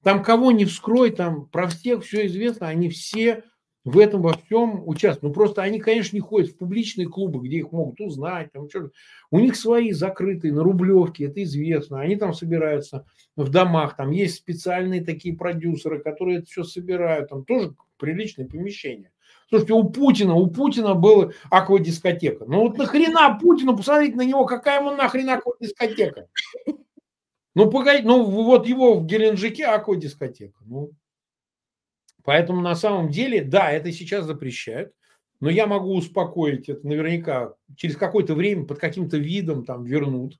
Там 0.03 0.23
кого 0.23 0.51
не 0.51 0.65
вскрой, 0.65 1.11
там 1.11 1.47
про 1.47 1.67
всех 1.67 2.03
все 2.03 2.27
известно, 2.27 2.67
они 2.67 2.89
все 2.89 3.43
в 3.87 3.99
этом 3.99 4.21
во 4.21 4.33
всем 4.33 4.85
участвуют. 4.85 5.31
Ну, 5.31 5.33
просто 5.33 5.61
они, 5.61 5.79
конечно, 5.79 6.15
не 6.15 6.19
ходят 6.19 6.51
в 6.51 6.57
публичные 6.57 7.07
клубы, 7.07 7.39
где 7.39 7.57
их 7.57 7.71
могут 7.71 8.01
узнать. 8.01 8.51
Там, 8.51 8.69
что 8.69 8.91
У 9.31 9.39
них 9.39 9.55
свои 9.55 9.91
закрытые, 9.91 10.53
на 10.53 10.61
Рублевке, 10.61 11.25
это 11.25 11.41
известно. 11.43 12.01
Они 12.01 12.17
там 12.17 12.33
собираются 12.33 13.05
в 13.37 13.49
домах, 13.49 13.95
там 13.95 14.11
есть 14.11 14.35
специальные 14.35 15.05
такие 15.05 15.37
продюсеры, 15.37 15.99
которые 15.99 16.39
это 16.39 16.47
все 16.47 16.63
собирают. 16.63 17.29
Там 17.29 17.45
тоже 17.45 17.75
приличное 17.97 18.45
помещение. 18.45 19.11
Слушайте, 19.49 19.73
у 19.73 19.83
Путина, 19.85 20.35
у 20.35 20.47
Путина 20.47 20.93
была 20.93 21.31
аквадискотека. 21.49 22.45
Ну 22.45 22.67
вот 22.67 22.77
нахрена 22.77 23.37
Путину, 23.41 23.77
посмотрите 23.77 24.15
на 24.15 24.23
него, 24.23 24.45
какая 24.45 24.79
ему 24.79 24.91
нахрен 24.91 25.29
аквадискотека? 25.29 26.27
Ну, 27.55 27.71
погоди, 27.71 28.03
ну 28.03 28.23
вот 28.23 28.67
его 28.67 28.99
в 28.99 29.05
Геленджике 29.05 29.65
аквадискотека. 29.65 30.59
Ну, 30.65 30.91
Поэтому 32.27 32.59
на 32.59 32.75
самом 32.75 33.09
деле, 33.09 33.41
да, 33.41 33.71
это 33.71 33.89
сейчас 33.93 34.25
запрещают, 34.25 34.91
но 35.39 35.49
я 35.49 35.65
могу 35.65 35.95
успокоить, 35.95 36.67
это 36.67 36.85
наверняка 36.85 37.53
через 37.77 37.95
какое-то 37.95 38.35
время 38.35 38.65
под 38.65 38.79
каким-то 38.79 39.15
видом 39.15 39.63
там 39.63 39.85
вернут, 39.85 40.37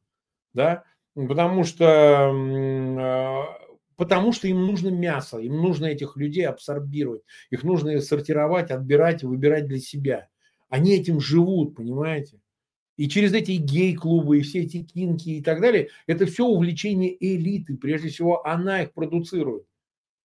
да, 0.54 0.84
потому 1.16 1.64
что, 1.64 2.30
а, 2.30 3.58
потому 3.98 4.32
что 4.32 4.48
им 4.48 4.66
нужно 4.66 4.90
мясо, 4.90 5.40
им 5.40 5.58
нужно 5.58 5.88
этих 5.88 6.16
людей 6.16 6.48
абсорбировать, 6.48 7.24
их 7.50 7.64
нужно 7.64 8.00
сортировать, 8.00 8.72
отбирать, 8.72 9.24
выбирать 9.24 9.68
для 9.68 9.80
себя. 9.80 10.30
Они 10.70 10.96
этим 10.96 11.20
живут, 11.20 11.76
понимаете? 11.76 12.40
И 12.96 13.10
через 13.10 13.34
эти 13.34 13.52
гей-клубы, 13.52 14.40
и 14.40 14.42
все 14.42 14.62
эти 14.62 14.84
кинки 14.84 15.30
и 15.30 15.44
так 15.44 15.62
далее, 15.62 15.90
это 16.08 16.26
все 16.26 16.46
увлечение 16.46 17.16
элиты. 17.20 17.76
Прежде 17.78 18.10
всего, 18.10 18.46
она 18.46 18.84
их 18.84 18.94
продуцирует 18.94 19.66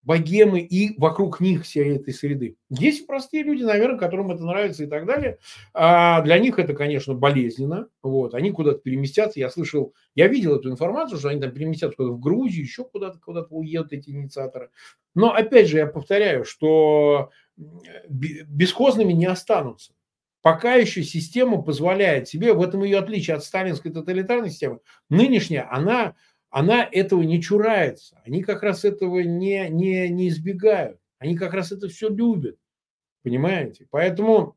богемы 0.02 0.60
и 0.60 0.98
вокруг 0.98 1.40
них 1.40 1.62
всей 1.64 1.96
этой 1.96 2.12
среды. 2.12 2.56
Есть 2.70 3.06
простые 3.06 3.44
люди, 3.44 3.62
наверное, 3.62 3.98
которым 3.98 4.30
это 4.30 4.44
нравится 4.44 4.84
и 4.84 4.86
так 4.86 5.06
далее. 5.06 5.38
А 5.74 6.20
для 6.22 6.38
них 6.38 6.58
это, 6.58 6.74
конечно, 6.74 7.14
болезненно. 7.14 7.88
Вот. 8.02 8.34
Они 8.34 8.50
куда-то 8.50 8.78
переместятся. 8.78 9.40
Я 9.40 9.50
слышал, 9.50 9.94
я 10.14 10.28
видел 10.28 10.56
эту 10.56 10.70
информацию, 10.70 11.18
что 11.18 11.28
они 11.28 11.40
там 11.40 11.52
переместятся 11.52 11.96
куда-то 11.96 12.14
в 12.14 12.20
Грузию, 12.20 12.64
еще 12.64 12.84
куда-то, 12.84 13.18
куда-то 13.18 13.54
уедут 13.54 13.92
эти 13.92 14.10
инициаторы. 14.10 14.70
Но 15.14 15.32
опять 15.32 15.68
же, 15.68 15.78
я 15.78 15.86
повторяю, 15.86 16.44
что 16.44 17.30
бесхозными 17.56 19.12
не 19.12 19.26
останутся. 19.26 19.92
Пока 20.40 20.74
еще 20.74 21.04
система 21.04 21.62
позволяет 21.62 22.26
себе, 22.26 22.52
в 22.52 22.60
этом 22.60 22.82
ее 22.82 22.98
отличие 22.98 23.36
от 23.36 23.44
сталинской 23.44 23.92
тоталитарной 23.92 24.50
системы, 24.50 24.80
нынешняя, 25.08 25.68
она 25.70 26.16
она 26.52 26.86
этого 26.92 27.22
не 27.22 27.40
чурается. 27.40 28.20
Они 28.26 28.42
как 28.42 28.62
раз 28.62 28.84
этого 28.84 29.20
не, 29.20 29.68
не, 29.70 30.08
не 30.10 30.28
избегают. 30.28 30.98
Они 31.18 31.34
как 31.34 31.54
раз 31.54 31.72
это 31.72 31.88
все 31.88 32.10
любят. 32.10 32.56
Понимаете? 33.22 33.86
Поэтому, 33.90 34.54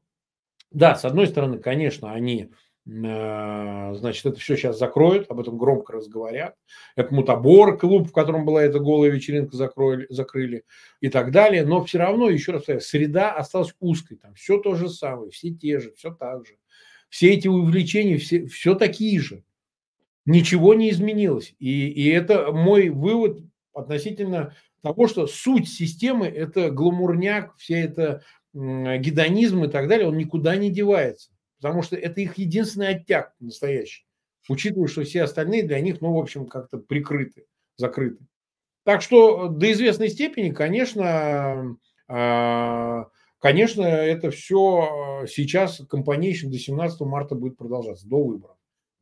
да, 0.72 0.96
с 0.96 1.06
одной 1.06 1.28
стороны, 1.28 1.58
конечно, 1.58 2.12
они, 2.12 2.50
э, 2.86 3.94
значит, 3.96 4.26
это 4.26 4.38
все 4.42 4.58
сейчас 4.58 4.78
закроют, 4.78 5.32
об 5.32 5.40
этом 5.40 5.58
громко 5.58 5.94
разговорят. 5.94 6.56
Это 6.98 7.14
мутабор, 7.14 7.78
клуб, 7.78 8.10
в 8.10 8.12
котором 8.12 8.44
была 8.44 8.64
эта 8.64 8.80
голая 8.80 9.10
вечеринка, 9.10 9.56
закрыли, 9.56 10.06
закрыли 10.10 10.66
и 11.00 11.08
так 11.08 11.32
далее. 11.32 11.66
Но 11.66 11.82
все 11.86 12.00
равно, 12.00 12.30
еще 12.30 12.52
раз 12.52 12.66
говорю, 12.66 12.82
среда 12.82 13.32
осталась 13.32 13.74
узкой. 13.80 14.18
Там 14.18 14.34
все 14.34 14.58
то 14.60 14.76
же 14.76 14.90
самое, 14.90 15.32
все 15.32 15.52
те 15.52 15.80
же, 15.80 15.94
все 15.94 16.14
так 16.14 16.46
же. 16.46 16.58
Все 17.08 17.32
эти 17.32 17.48
увлечения, 17.48 18.18
все, 18.18 18.48
все 18.48 18.76
такие 18.76 19.22
же 19.22 19.46
ничего 20.26 20.74
не 20.74 20.90
изменилось. 20.90 21.54
И, 21.60 21.88
и 21.90 22.10
это 22.10 22.52
мой 22.52 22.90
вывод 22.90 23.40
относительно 23.74 24.56
того, 24.82 25.08
что 25.08 25.28
суть 25.28 25.68
системы– 25.68 26.28
это 26.28 26.70
гламурняк, 26.70 27.56
все 27.58 27.82
это 27.82 28.24
гедонизм 28.54 29.66
и 29.66 29.68
так 29.68 29.88
далее, 29.88 30.08
он 30.08 30.18
никуда 30.18 30.56
не 30.56 30.72
девается. 30.72 31.32
Потому 31.62 31.82
что 31.82 31.96
это 31.96 32.22
их 32.22 32.38
единственный 32.38 32.90
оттяг 32.90 33.34
настоящий. 33.40 34.06
Учитывая, 34.48 34.88
что 34.88 35.04
все 35.04 35.24
остальные 35.24 35.64
для 35.64 35.80
них, 35.80 36.02
ну, 36.02 36.14
в 36.14 36.20
общем, 36.20 36.46
как-то 36.46 36.78
прикрыты, 36.78 37.46
закрыты. 37.78 38.26
Так 38.84 39.02
что 39.02 39.48
до 39.48 39.72
известной 39.72 40.10
степени, 40.10 40.52
конечно, 40.52 41.76
а, 42.08 43.08
конечно, 43.40 43.82
это 43.82 44.30
все 44.30 45.26
сейчас 45.28 45.82
компанейшн 45.90 46.52
до 46.52 46.60
17 46.60 47.02
марта 47.02 47.34
будет 47.34 47.58
продолжаться, 47.58 48.08
до 48.08 48.24
выборов. 48.24 48.55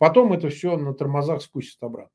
Потом 0.04 0.34
это 0.34 0.50
все 0.50 0.76
на 0.76 0.94
тормозах 0.94 1.42
спустит 1.42 1.82
обратно. 1.82 2.12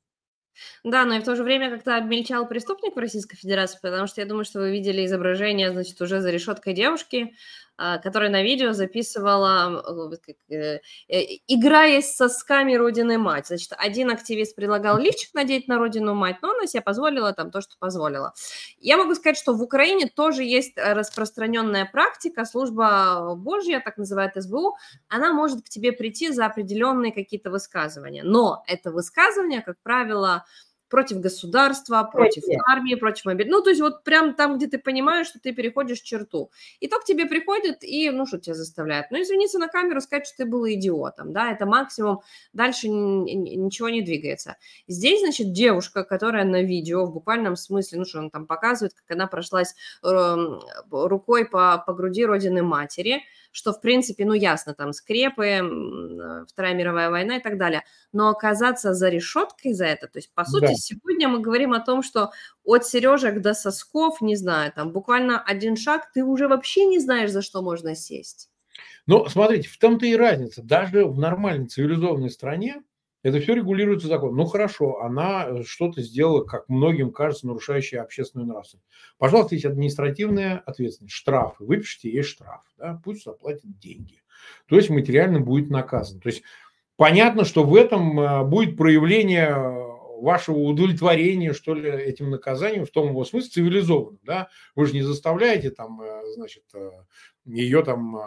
Да, 0.85 1.07
но 1.07 1.15
и 1.15 1.21
в 1.21 1.25
то 1.25 1.35
же 1.37 1.43
время 1.43 1.71
как-то 1.71 1.97
обмельчал 1.97 2.47
преступник 2.47 2.95
в 2.95 2.99
Российской 2.99 3.39
Федерации, 3.39 3.79
потому 3.81 4.07
что 4.07 4.21
я 4.21 4.27
думаю, 4.27 4.45
что 4.45 4.59
вы 4.59 4.73
видели 4.73 5.07
изображение, 5.07 5.73
значит, 5.73 5.99
уже 6.03 6.21
за 6.21 6.31
решеткой 6.31 6.75
девушки, 6.75 7.33
которая 8.03 8.31
на 8.31 8.43
видео 8.43 8.73
записывала, 8.73 9.83
э, 10.51 10.81
э, 11.09 11.23
играя 11.47 12.01
с 12.01 12.17
сосками 12.17 12.75
Родины 12.75 13.19
Мать. 13.19 13.47
Значит, 13.47 13.73
один 13.79 14.11
активист 14.11 14.57
предлагал 14.57 14.99
лифчик 14.99 15.33
надеть 15.35 15.69
на 15.69 15.79
Родину 15.79 16.15
Мать, 16.15 16.39
но 16.43 16.51
она 16.51 16.67
себе 16.67 16.83
позволила 16.83 17.33
там 17.33 17.51
то, 17.51 17.61
что 17.61 17.77
позволила. 17.79 18.35
Я 18.79 18.97
могу 18.97 19.15
сказать, 19.15 19.39
что 19.39 19.55
в 19.55 19.63
Украине 19.63 20.09
тоже 20.09 20.43
есть 20.43 20.73
распространенная 20.77 21.85
практика, 21.87 22.45
служба 22.45 23.35
Божья, 23.37 23.81
так 23.81 23.97
называют 23.97 24.33
СБУ, 24.35 24.77
она 25.09 25.33
может 25.33 25.65
к 25.65 25.69
тебе 25.69 25.93
прийти 25.93 26.33
за 26.33 26.47
определенные 26.47 27.13
какие-то 27.13 27.51
высказывания, 27.51 28.25
но 28.25 28.65
это 28.67 28.91
высказывание, 28.91 29.63
как 29.63 29.77
правило, 29.83 30.45
против 30.89 31.21
государства, 31.21 32.03
против 32.03 32.47
Нет. 32.47 32.61
армии, 32.69 32.95
против 32.95 33.25
мобилизации. 33.27 33.57
Ну, 33.57 33.63
то 33.63 33.71
есть 33.71 33.81
вот 33.81 34.05
прям 34.05 34.35
там, 34.35 34.57
где 34.57 34.67
ты 34.67 34.79
понимаешь, 34.79 35.27
что 35.27 35.39
ты 35.39 35.53
переходишь 35.53 36.01
черту. 36.01 36.51
И 36.81 36.89
то 36.89 36.99
к 36.99 37.05
тебе 37.05 37.27
приходит 37.27 37.83
и, 37.83 38.11
ну, 38.11 38.27
что 38.27 38.39
тебя 38.39 38.55
заставляет? 38.55 39.11
Ну, 39.11 39.21
извиниться 39.21 39.59
на 39.59 39.69
камеру, 39.69 40.01
сказать, 40.01 40.27
что 40.27 40.39
ты 40.39 40.47
был 40.47 40.67
идиотом, 40.67 41.33
да, 41.33 41.51
это 41.53 41.67
максимум, 41.67 42.21
дальше 42.53 42.89
ничего 42.89 43.89
не 43.89 44.03
двигается. 44.03 44.57
Здесь, 44.87 45.21
значит, 45.21 45.53
девушка, 45.53 46.05
которая 46.05 46.45
на 46.45 46.63
видео 46.63 47.05
в 47.05 47.13
буквальном 47.13 47.57
смысле, 47.57 47.99
ну, 47.99 48.05
что 48.05 48.19
он 48.19 48.31
там 48.31 48.47
показывает, 48.47 48.95
как 48.95 49.17
она 49.17 49.27
прошлась 49.27 49.75
э, 50.03 50.37
рукой 50.91 51.45
по, 51.45 51.83
по 51.87 51.93
груди 51.93 52.25
родины 52.25 52.63
матери, 52.63 53.23
что, 53.59 53.73
в 53.73 53.81
принципе, 53.81 54.25
ну, 54.25 54.35
ясно, 54.35 54.73
там, 54.73 54.93
скрепы, 54.93 55.47
э, 55.47 56.45
Вторая 56.49 56.75
мировая 56.75 57.11
война 57.11 57.39
и 57.39 57.43
так 57.43 57.59
далее. 57.59 57.83
Но 58.13 58.29
оказаться 58.29 58.95
за 58.95 59.09
решеткой 59.09 59.73
за 59.73 59.87
это, 59.87 60.07
то 60.07 60.19
есть, 60.19 60.33
по 60.33 60.45
сути, 60.45 60.67
да. 60.67 60.75
сегодня 60.75 61.29
мы 61.29 61.41
говорим 61.41 61.73
о 61.73 61.81
том, 61.81 62.05
что 62.05 62.31
от 62.65 62.87
сережек 62.87 63.41
до 63.41 63.55
сосков, 63.55 64.21
не 64.21 64.37
знаю, 64.37 64.73
там, 64.73 64.93
буквально 64.93 65.43
один 65.43 65.77
шаг, 65.77 66.09
ты 66.15 66.23
уже 66.23 66.47
вообще 66.47 66.87
не 66.87 67.01
знаешь, 67.01 67.31
за 67.31 67.43
что 67.43 67.61
можно 67.61 67.97
сесть. 67.97 68.49
Но 69.07 69.29
смотрите, 69.29 69.69
в 69.69 69.77
том-то 69.79 70.07
и 70.07 70.15
разница. 70.15 70.63
Даже 70.63 71.05
в 71.05 71.19
нормальной 71.19 71.67
цивилизованной 71.67 72.31
стране 72.31 72.83
это 73.23 73.41
все 73.41 73.55
регулируется 73.55 74.07
законом. 74.07 74.37
Ну 74.37 74.45
хорошо, 74.45 75.01
она 75.01 75.47
э, 75.47 75.63
что-то 75.65 76.03
сделала, 76.03 76.45
как 76.45 76.69
многим 76.69 77.11
кажется, 77.11 77.47
нарушающее 77.47 78.01
общественную 78.01 78.49
нравственность. 78.49 78.87
Пожалуйста, 79.19 79.55
есть 79.55 79.65
административная 79.65 80.59
ответственность, 80.59 81.15
штрафы. 81.15 81.65
Выпишите 81.65 82.11
ей 82.11 82.23
штраф, 82.23 82.63
да, 82.79 83.01
пусть 83.05 83.25
заплатит 83.25 83.79
деньги. 83.79 84.23
То 84.69 84.77
есть 84.77 84.89
материально 84.89 85.41
будет 85.41 85.69
наказан. 85.69 86.21
То 86.21 86.29
есть 86.29 86.43
понятно, 86.97 87.45
что 87.45 87.65
в 87.65 87.75
этом 87.75 88.21
э, 88.21 88.45
будет 88.45 88.77
проявление 88.77 89.49
э, 89.49 89.89
вашего 90.21 90.59
удовлетворения, 90.59 91.53
что 91.53 91.75
ли, 91.75 91.91
этим 91.91 92.31
наказанием, 92.31 92.87
в 92.87 92.91
том 92.91 93.09
его 93.09 93.25
смысле, 93.25 93.51
цивилизованным, 93.51 94.21
да, 94.25 94.49
вы 94.77 94.87
же 94.87 94.95
не 94.95 95.03
заставляете 95.03 95.71
там, 95.71 96.01
значит, 96.35 96.65
ее 97.45 97.85
там 97.85 98.19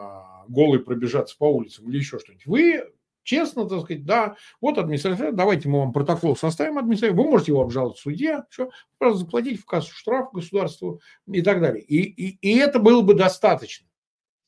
голой 0.48 0.80
пробежаться 0.80 1.36
по 1.38 1.54
улицам 1.54 1.90
или 1.90 1.98
еще 1.98 2.18
что-нибудь. 2.18 2.46
Вы 2.46 2.86
честно, 3.24 3.68
так 3.68 3.82
сказать, 3.82 4.06
да, 4.06 4.36
вот 4.60 4.78
администрация, 4.78 5.32
давайте 5.32 5.70
мы 5.70 5.80
вам 5.80 5.94
протокол 5.94 6.36
составим 6.36 6.78
администрации, 6.78 7.16
вы 7.16 7.24
можете 7.24 7.52
его 7.52 7.62
обжаловать 7.62 7.98
в 7.98 8.02
суде, 8.02 8.44
все, 8.50 8.70
просто 8.98 9.20
заплатить 9.20 9.60
в 9.60 9.66
кассу 9.66 9.94
штраф 9.94 10.32
государству 10.32 11.02
и 11.28 11.42
так 11.42 11.62
далее. 11.62 11.84
И, 11.84 12.02
и, 12.02 12.38
и 12.42 12.58
это 12.58 12.80
было 12.80 13.02
бы 13.02 13.14
достаточно. 13.14 13.88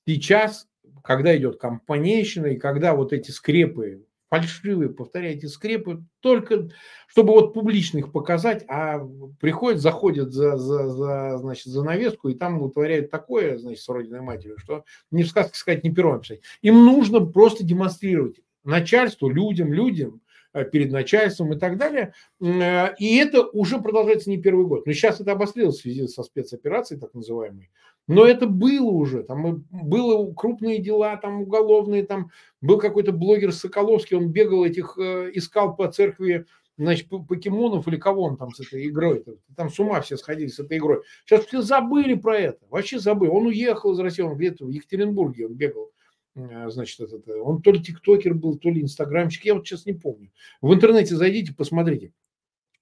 Сейчас, 0.06 0.68
когда 1.04 1.36
идет 1.38 1.60
компанейщина 1.60 2.48
и 2.48 2.58
когда 2.58 2.94
вот 2.96 3.14
эти 3.14 3.32
скрепы, 3.32 4.06
фальшивые, 4.34 4.90
повторяйте, 4.90 5.48
скрепы, 5.48 6.04
только 6.20 6.70
чтобы 7.08 7.34
вот 7.34 7.54
публично 7.54 8.00
их 8.00 8.12
показать, 8.12 8.66
а 8.68 9.00
приходят, 9.40 9.80
заходят 9.80 10.34
за, 10.34 10.58
за, 10.58 10.90
за, 10.90 11.38
значит, 11.38 11.68
за 11.68 11.84
навеску 11.84 12.30
и 12.30 12.34
там 12.34 12.60
утворяют 12.60 13.12
такое, 13.12 13.60
значит, 13.60 13.84
с 13.84 13.90
родиной 13.90 14.22
матерью, 14.22 14.58
что 14.58 14.86
не 15.12 15.22
в 15.22 15.28
сказке 15.28 15.56
сказать, 15.56 15.84
не 15.84 15.94
пером 15.94 16.22
писать. 16.22 16.42
Им 16.64 16.84
нужно 16.84 17.24
просто 17.24 17.64
демонстрировать 17.64 18.40
начальству, 18.64 19.30
людям, 19.30 19.74
людям, 19.74 20.22
э, 20.53 20.66
перед 20.66 20.91
начальством 20.91 21.53
и 21.53 21.59
так 21.59 21.78
далее. 21.78 22.14
Э, 22.41 22.95
и 22.97 23.18
это 23.18 23.45
уже 23.47 23.80
продолжается 23.80 24.30
не 24.30 24.38
первый 24.38 24.66
год. 24.66 24.86
Но 24.86 24.93
сейчас 24.93 25.20
это 25.20 25.32
обострилось 25.32 25.78
в 25.78 25.82
связи 25.82 26.07
со 26.07 26.24
спецоперацией, 26.24 26.99
так 26.99 27.14
называемой. 27.14 27.70
Но 28.07 28.26
это 28.26 28.47
было 28.47 28.89
уже. 28.89 29.24
Там 29.24 29.66
было 29.72 30.34
крупные 30.34 30.80
дела, 30.80 31.16
там 31.18 31.41
уголовные, 31.43 32.05
там 32.05 32.32
был 32.61 32.78
какой-то 32.78 33.14
блогер 33.14 33.53
Соколовский, 33.53 34.18
он 34.18 34.30
бегал 34.30 34.66
этих, 34.66 34.97
э, 34.97 35.32
искал 35.34 35.76
по 35.76 35.91
церкви 35.91 36.45
значит, 36.78 37.07
покемонов 37.07 37.88
или 37.88 37.97
кого 37.97 38.24
он 38.24 38.38
там 38.38 38.51
с 38.51 38.59
этой 38.59 38.88
игрой, 38.88 39.20
-то. 39.20 39.38
там 39.55 39.70
с 39.70 39.80
ума 39.80 40.01
все 40.01 40.18
сходили 40.18 40.47
с 40.47 40.59
этой 40.59 40.80
игрой. 40.80 41.03
Сейчас 41.26 41.45
все 41.45 41.61
забыли 41.61 42.16
про 42.16 42.38
это, 42.38 42.59
вообще 42.70 42.99
забыли. 42.99 43.30
Он 43.30 43.45
уехал 43.45 43.93
из 43.93 43.99
России, 43.99 44.24
он 44.24 44.36
где-то 44.36 44.66
в 44.66 44.70
Екатеринбурге 44.70 45.47
он 45.47 45.53
бегал 45.53 45.93
значит, 46.36 47.00
этот, 47.00 47.28
он 47.28 47.62
то 47.62 47.72
ли 47.72 47.82
тиктокер 47.82 48.34
был, 48.34 48.58
то 48.58 48.70
ли 48.70 48.82
инстаграмчик, 48.82 49.46
я 49.46 49.54
вот 49.54 49.68
сейчас 49.68 49.86
не 49.86 49.94
помню. 49.94 50.32
В 50.62 50.74
интернете 50.74 51.16
зайдите, 51.16 51.54
посмотрите 51.54 52.14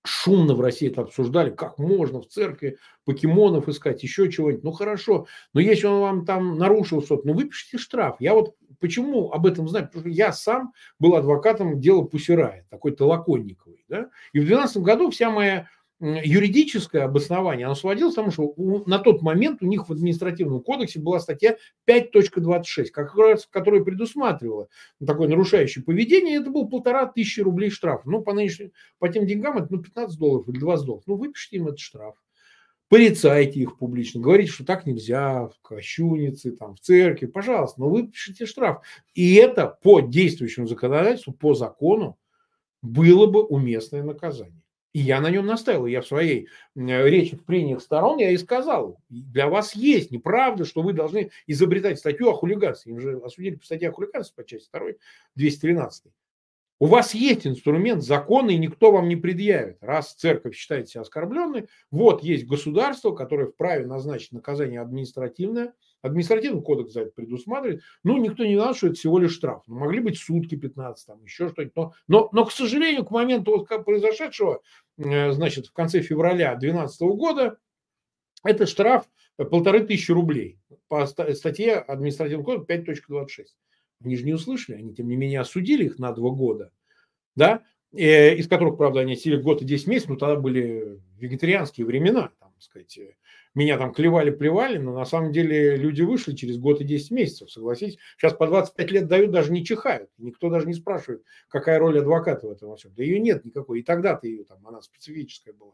шумно 0.04 0.56
в 0.56 0.62
России 0.62 0.90
это 0.90 1.02
обсуждали, 1.02 1.52
как 1.52 1.78
можно 1.78 2.22
в 2.22 2.28
церкви 2.28 2.78
покемонов 3.06 3.70
искать, 3.70 4.02
еще 4.04 4.32
чего-нибудь. 4.32 4.64
Ну 4.64 4.72
хорошо, 4.72 5.28
но 5.54 5.62
если 5.62 5.88
он 5.88 6.02
вам 6.02 6.26
там 6.26 6.58
нарушил 6.58 7.04
что-то, 7.04 7.28
ну 7.28 7.34
выпишите 7.34 7.78
штраф. 7.78 8.16
Я 8.20 8.34
вот 8.34 8.56
почему 8.80 9.32
об 9.32 9.46
этом 9.46 9.68
знаю? 9.68 9.88
Потому 9.88 10.02
что 10.02 10.10
я 10.10 10.34
сам 10.34 10.74
был 11.00 11.16
адвокатом 11.16 11.80
дела 11.80 12.04
Пусирая, 12.04 12.66
такой 12.70 12.96
Толоконниковый. 12.96 13.86
Да? 13.88 14.10
И 14.34 14.40
в 14.40 14.46
2012 14.46 14.78
году 14.78 15.12
вся 15.12 15.30
моя 15.30 15.70
юридическое 16.02 17.04
обоснование, 17.04 17.68
оно 17.68 17.76
сводилось 17.76 18.14
к 18.14 18.16
тому, 18.16 18.32
что 18.32 18.44
у, 18.44 18.90
на 18.90 18.98
тот 18.98 19.22
момент 19.22 19.62
у 19.62 19.68
них 19.68 19.88
в 19.88 19.92
административном 19.92 20.62
кодексе 20.62 21.00
была 21.00 21.20
статья 21.20 21.58
5.26, 21.88 22.88
как 22.88 23.16
раз, 23.16 23.46
которая 23.46 23.84
предусматривала 23.84 24.68
такое 25.06 25.28
нарушающее 25.28 25.84
поведение, 25.84 26.40
это 26.40 26.50
был 26.50 26.68
полтора 26.68 27.06
тысячи 27.06 27.42
рублей 27.42 27.70
штраф. 27.70 28.02
Ну, 28.06 28.22
по, 28.22 28.34
нынешним, 28.34 28.72
по 28.98 29.10
тем 29.10 29.28
деньгам 29.28 29.58
это 29.60 29.68
ну, 29.70 29.80
15 29.80 30.18
долларов 30.18 30.50
или 30.50 30.58
20 30.58 30.86
долларов. 30.86 31.04
Ну, 31.06 31.16
выпишите 31.18 31.58
им 31.58 31.68
этот 31.68 31.80
штраф. 31.80 32.16
Порицайте 32.90 33.60
их 33.62 33.78
публично, 33.78 34.20
говорите, 34.20 34.52
что 34.52 34.66
так 34.66 34.86
нельзя, 34.86 35.48
в 35.48 35.62
кощунице, 35.62 36.52
там, 36.52 36.76
в 36.76 36.82
церкви, 36.82 37.26
пожалуйста, 37.26 37.80
но 37.80 37.90
выпишите 37.90 38.46
штраф. 38.46 38.82
И 39.14 39.36
это 39.36 39.68
по 39.68 40.02
действующему 40.02 40.68
законодательству, 40.68 41.32
по 41.32 41.54
закону, 41.54 42.18
было 42.82 43.28
бы 43.28 43.44
уместное 43.46 44.04
наказание. 44.04 44.62
И 44.94 45.00
я 45.00 45.22
на 45.22 45.30
нем 45.30 45.46
настаивал. 45.46 45.86
Я 45.86 46.02
в 46.02 46.08
своей 46.08 46.50
речи 46.76 47.36
в 47.36 47.46
прениях 47.46 47.82
сторон 47.82 48.18
я 48.18 48.32
и 48.32 48.38
сказал, 48.38 49.00
для 49.10 49.48
вас 49.48 49.74
есть 49.76 50.12
неправда, 50.12 50.66
что 50.66 50.82
вы 50.82 50.94
должны 50.94 51.32
изобретать 51.48 52.00
статью 52.00 52.30
о 52.30 52.34
хулиганстве. 52.34 52.92
Им 52.94 53.00
же 53.00 53.18
осудили 53.24 53.56
по 53.56 53.66
статье 53.66 53.90
о 53.90 53.94
хулиганстве 53.94 54.44
по 54.44 54.48
части 54.48 54.70
2, 54.74 54.82
213. 55.36 56.12
У 56.82 56.88
вас 56.88 57.14
есть 57.14 57.46
инструмент 57.46 58.02
закона, 58.02 58.50
и 58.50 58.58
никто 58.58 58.92
вам 58.92 59.08
не 59.08 59.16
предъявит. 59.16 59.78
Раз 59.82 60.16
церковь 60.16 60.56
считает 60.56 60.90
себя 60.90 61.02
оскорбленной, 61.02 61.68
вот 61.92 62.24
есть 62.24 62.48
государство, 62.48 63.12
которое 63.12 63.48
вправе 63.48 63.86
назначить 63.86 64.32
наказание 64.32 64.82
административное– 64.82 65.74
Административный 66.02 66.64
кодекс 66.64 66.94
за 66.94 67.02
это 67.02 67.12
предусматривает. 67.12 67.84
Ну, 68.04 68.18
никто 68.18 68.44
не 68.44 68.56
знал, 68.56 68.74
что 68.74 68.88
это 68.88 68.96
всего 68.96 69.20
лишь 69.20 69.34
штраф. 69.34 69.62
Ну, 69.68 69.78
могли 69.78 70.00
быть 70.00 70.18
сутки 70.18 70.56
15, 70.56 71.06
там, 71.06 71.24
еще 71.24 71.50
что-нибудь. 71.50 71.76
Но, 71.76 71.94
но, 72.08 72.30
но, 72.32 72.46
к 72.46 72.52
сожалению, 72.52 73.06
к 73.06 73.12
моменту 73.12 73.52
вот 73.52 73.68
как 73.68 73.86
произошедшего, 73.86 74.62
э, 74.98 75.32
значит, 75.32 75.68
в 75.68 75.74
конце 75.74 76.02
февраля 76.02 76.56
2012 76.56 77.02
года, 77.02 77.58
это 78.44 78.66
штраф 78.66 79.06
полторы 79.38 79.86
тысячи 79.86 80.12
рублей 80.12 80.60
по 80.88 81.06
статье 81.06 81.76
административного 81.76 82.66
кодекса 82.66 83.04
5.26. 83.14 83.46
Они 84.04 84.16
же 84.16 84.26
не 84.26 84.34
услышали, 84.34 84.78
они, 84.78 84.94
тем 84.94 85.08
не 85.08 85.16
менее, 85.16 85.40
осудили 85.40 85.86
их 85.86 86.00
на 86.00 86.12
два 86.12 86.32
года, 86.32 86.72
да, 87.36 87.64
э, 87.94 88.36
из 88.36 88.48
которых, 88.48 88.78
правда, 88.78 89.02
они 89.02 89.16
сидели 89.16 89.42
год 89.42 89.62
и 89.62 89.66
10 89.66 89.88
месяцев, 89.88 90.10
но 90.10 90.16
тогда 90.16 90.36
были 90.36 91.00
вегетарианские 91.20 91.86
времена, 91.86 92.32
там, 92.40 92.54
сказать, 92.60 93.00
меня 93.54 93.78
там 93.78 93.94
клевали-плевали, 93.94 94.78
но 94.78 94.94
на 94.94 95.06
самом 95.06 95.32
деле 95.34 95.76
люди 95.76 96.02
вышли 96.02 96.34
через 96.36 96.58
год 96.58 96.80
и 96.80 96.86
10 96.86 97.12
месяцев, 97.12 97.52
согласитесь. 97.52 97.98
Сейчас 98.18 98.34
по 98.34 98.48
25 98.48 98.92
лет 98.92 99.08
дают, 99.08 99.32
даже 99.32 99.52
не 99.52 99.66
чихают. 99.66 100.10
Никто 100.18 100.50
даже 100.50 100.68
не 100.68 100.74
спрашивает, 100.74 101.24
какая 101.50 101.78
роль 101.80 102.00
адвоката 102.00 102.48
в 102.48 102.52
этом 102.52 102.70
во 102.70 102.78
всем. 102.78 102.94
Да 102.96 103.04
ее 103.04 103.20
нет 103.20 103.44
никакой. 103.44 103.80
И 103.80 103.84
тогда-то 103.84 104.28
ее 104.28 104.46
там, 104.46 104.66
она 104.66 104.82
специфическая 104.82 105.54
была. 105.54 105.74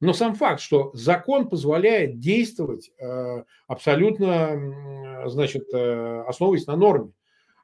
Но 0.00 0.12
сам 0.12 0.34
факт, 0.34 0.60
что 0.60 0.90
закон 0.92 1.48
позволяет 1.48 2.18
действовать 2.18 2.90
э, 2.98 3.44
абсолютно, 3.68 5.24
значит, 5.26 5.72
э, 5.72 6.24
основываясь 6.26 6.66
на 6.66 6.76
норме. 6.76 7.12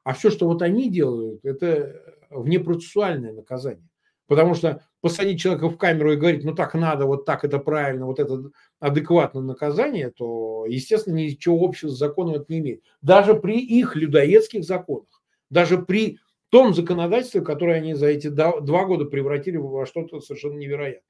А 0.03 0.13
все, 0.13 0.31
что 0.31 0.47
вот 0.47 0.61
они 0.61 0.89
делают, 0.89 1.45
это 1.45 2.01
внепроцессуальное 2.29 3.33
наказание. 3.33 3.87
Потому 4.27 4.53
что 4.53 4.81
посадить 5.01 5.41
человека 5.41 5.67
в 5.67 5.77
камеру 5.77 6.13
и 6.13 6.15
говорить, 6.15 6.45
ну 6.45 6.55
так 6.55 6.73
надо, 6.73 7.05
вот 7.05 7.25
так 7.25 7.43
это 7.43 7.59
правильно, 7.59 8.05
вот 8.05 8.19
это 8.19 8.49
адекватное 8.79 9.43
наказание, 9.43 10.09
то, 10.09 10.65
естественно, 10.67 11.15
ничего 11.15 11.65
общего 11.65 11.89
с 11.89 11.97
законом 11.97 12.35
это 12.35 12.45
не 12.47 12.59
имеет. 12.59 12.83
Даже 13.01 13.33
при 13.33 13.59
их 13.59 13.95
людоедских 13.95 14.63
законах, 14.63 15.21
даже 15.49 15.79
при 15.79 16.17
том 16.49 16.73
законодательстве, 16.73 17.41
которое 17.41 17.77
они 17.77 17.93
за 17.93 18.07
эти 18.07 18.27
два 18.27 18.85
года 18.85 19.05
превратили 19.05 19.57
во 19.57 19.85
что-то 19.85 20.21
совершенно 20.21 20.57
невероятное. 20.57 21.03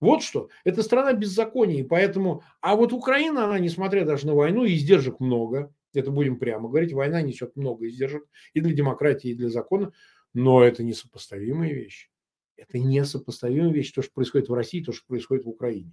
Вот 0.00 0.22
что. 0.22 0.48
Это 0.64 0.82
страна 0.82 1.12
беззакония, 1.12 1.84
поэтому... 1.84 2.42
А 2.60 2.76
вот 2.76 2.92
Украина, 2.92 3.44
она, 3.44 3.58
несмотря 3.58 4.04
даже 4.04 4.26
на 4.26 4.34
войну, 4.34 4.66
издержек 4.66 5.20
много, 5.20 5.72
это 5.94 6.10
будем 6.10 6.38
прямо 6.38 6.68
говорить, 6.68 6.92
война 6.92 7.22
несет 7.22 7.56
много 7.56 7.88
издержек 7.88 8.24
и 8.52 8.60
для 8.60 8.72
демократии, 8.72 9.30
и 9.30 9.34
для 9.34 9.48
закона, 9.48 9.92
но 10.34 10.62
это 10.62 10.82
несопоставимые 10.82 11.74
вещи. 11.74 12.08
Это 12.56 12.78
несопоставимая 12.78 13.72
вещь, 13.72 13.92
то, 13.92 14.02
что 14.02 14.12
происходит 14.12 14.48
в 14.48 14.54
России, 14.54 14.82
то, 14.82 14.92
что 14.92 15.06
происходит 15.06 15.44
в 15.44 15.48
Украине. 15.48 15.92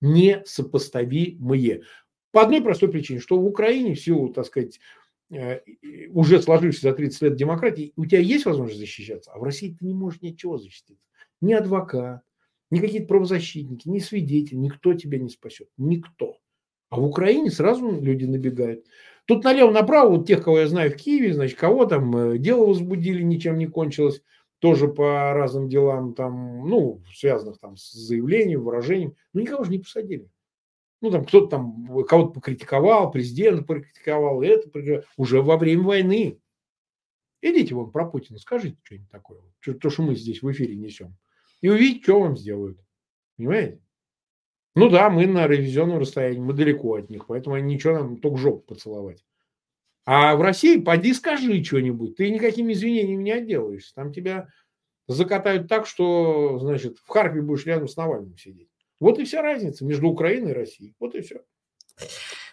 Несопоставимые. 0.00 1.82
По 2.32 2.42
одной 2.42 2.62
простой 2.62 2.90
причине, 2.90 3.20
что 3.20 3.38
в 3.38 3.46
Украине 3.46 3.94
в 3.94 4.00
силу, 4.00 4.32
так 4.32 4.46
сказать, 4.46 4.80
э, 5.30 5.60
уже 6.10 6.42
сложившись 6.42 6.82
за 6.82 6.92
30 6.92 7.22
лет 7.22 7.36
демократии, 7.36 7.92
у 7.96 8.04
тебя 8.04 8.20
есть 8.20 8.44
возможность 8.44 8.80
защищаться, 8.80 9.32
а 9.32 9.38
в 9.38 9.42
России 9.42 9.74
ты 9.78 9.84
не 9.84 9.94
можешь 9.94 10.20
ничего 10.22 10.58
защитить. 10.58 10.98
Ни 11.40 11.52
адвокат, 11.52 12.22
ни 12.70 12.78
какие-то 12.78 13.06
правозащитники, 13.06 13.88
ни 13.88 13.98
свидетель, 14.00 14.58
никто 14.58 14.94
тебя 14.94 15.18
не 15.18 15.28
спасет. 15.28 15.68
Никто. 15.76 16.38
А 16.88 16.98
в 16.98 17.04
Украине 17.04 17.50
сразу 17.50 18.00
люди 18.00 18.24
набегают. 18.24 18.86
Тут 19.26 19.42
налево-направо, 19.42 20.16
вот 20.16 20.26
тех, 20.26 20.42
кого 20.42 20.60
я 20.60 20.68
знаю 20.68 20.90
в 20.90 20.96
Киеве, 20.96 21.34
значит, 21.34 21.58
кого 21.58 21.84
там 21.86 22.16
э, 22.16 22.38
дело 22.38 22.66
возбудили, 22.66 23.22
ничем 23.22 23.58
не 23.58 23.66
кончилось 23.66 24.22
тоже 24.60 24.88
по 24.88 25.32
разным 25.32 25.68
делам, 25.68 26.14
там, 26.14 26.68
ну, 26.68 27.02
связанных 27.12 27.58
там 27.58 27.76
с 27.76 27.92
заявлением, 27.92 28.62
выражением, 28.62 29.16
ну, 29.32 29.40
никого 29.40 29.64
же 29.64 29.72
не 29.72 29.80
посадили. 29.80 30.30
Ну, 31.02 31.10
там 31.10 31.24
кто-то 31.24 31.48
там 31.48 31.86
кого-то 32.04 32.30
покритиковал, 32.30 33.10
президент 33.10 33.66
покритиковал, 33.66 34.42
это 34.42 34.70
уже 35.16 35.42
во 35.42 35.56
время 35.56 35.82
войны. 35.82 36.40
Идите 37.42 37.74
вон 37.74 37.90
про 37.90 38.06
Путина, 38.06 38.38
скажите 38.38 38.78
что-нибудь 38.84 39.10
такое, 39.10 39.40
то, 39.60 39.90
что 39.90 40.02
мы 40.02 40.14
здесь 40.14 40.40
в 40.40 40.50
эфире 40.52 40.76
несем. 40.76 41.16
И 41.60 41.68
увидите, 41.68 42.04
что 42.04 42.20
вам 42.20 42.36
сделают. 42.36 42.78
Понимаете? 43.36 43.80
Ну 44.76 44.90
да, 44.90 45.08
мы 45.08 45.26
на 45.26 45.46
ревизионном 45.46 45.98
расстоянии, 45.98 46.38
мы 46.38 46.52
далеко 46.52 46.96
от 46.96 47.08
них, 47.08 47.26
поэтому 47.28 47.56
они 47.56 47.74
ничего 47.74 47.94
нам 47.94 48.18
только 48.18 48.36
жопу 48.36 48.74
поцеловать. 48.74 49.24
А 50.04 50.36
в 50.36 50.42
России 50.42 50.78
поди 50.78 51.14
скажи 51.14 51.64
что-нибудь, 51.64 52.16
ты 52.16 52.30
никакими 52.30 52.74
извинениями 52.74 53.22
не 53.22 53.32
отделаешься. 53.32 53.94
Там 53.94 54.12
тебя 54.12 54.48
закатают 55.08 55.66
так, 55.66 55.86
что, 55.86 56.58
значит, 56.58 56.98
в 56.98 57.08
Харькове 57.08 57.40
будешь 57.40 57.64
рядом 57.64 57.88
с 57.88 57.96
Навальным 57.96 58.36
сидеть. 58.36 58.68
Вот 59.00 59.18
и 59.18 59.24
вся 59.24 59.40
разница 59.40 59.82
между 59.86 60.08
Украиной 60.08 60.50
и 60.50 60.54
Россией. 60.54 60.94
Вот 61.00 61.14
и 61.14 61.22
все. 61.22 61.40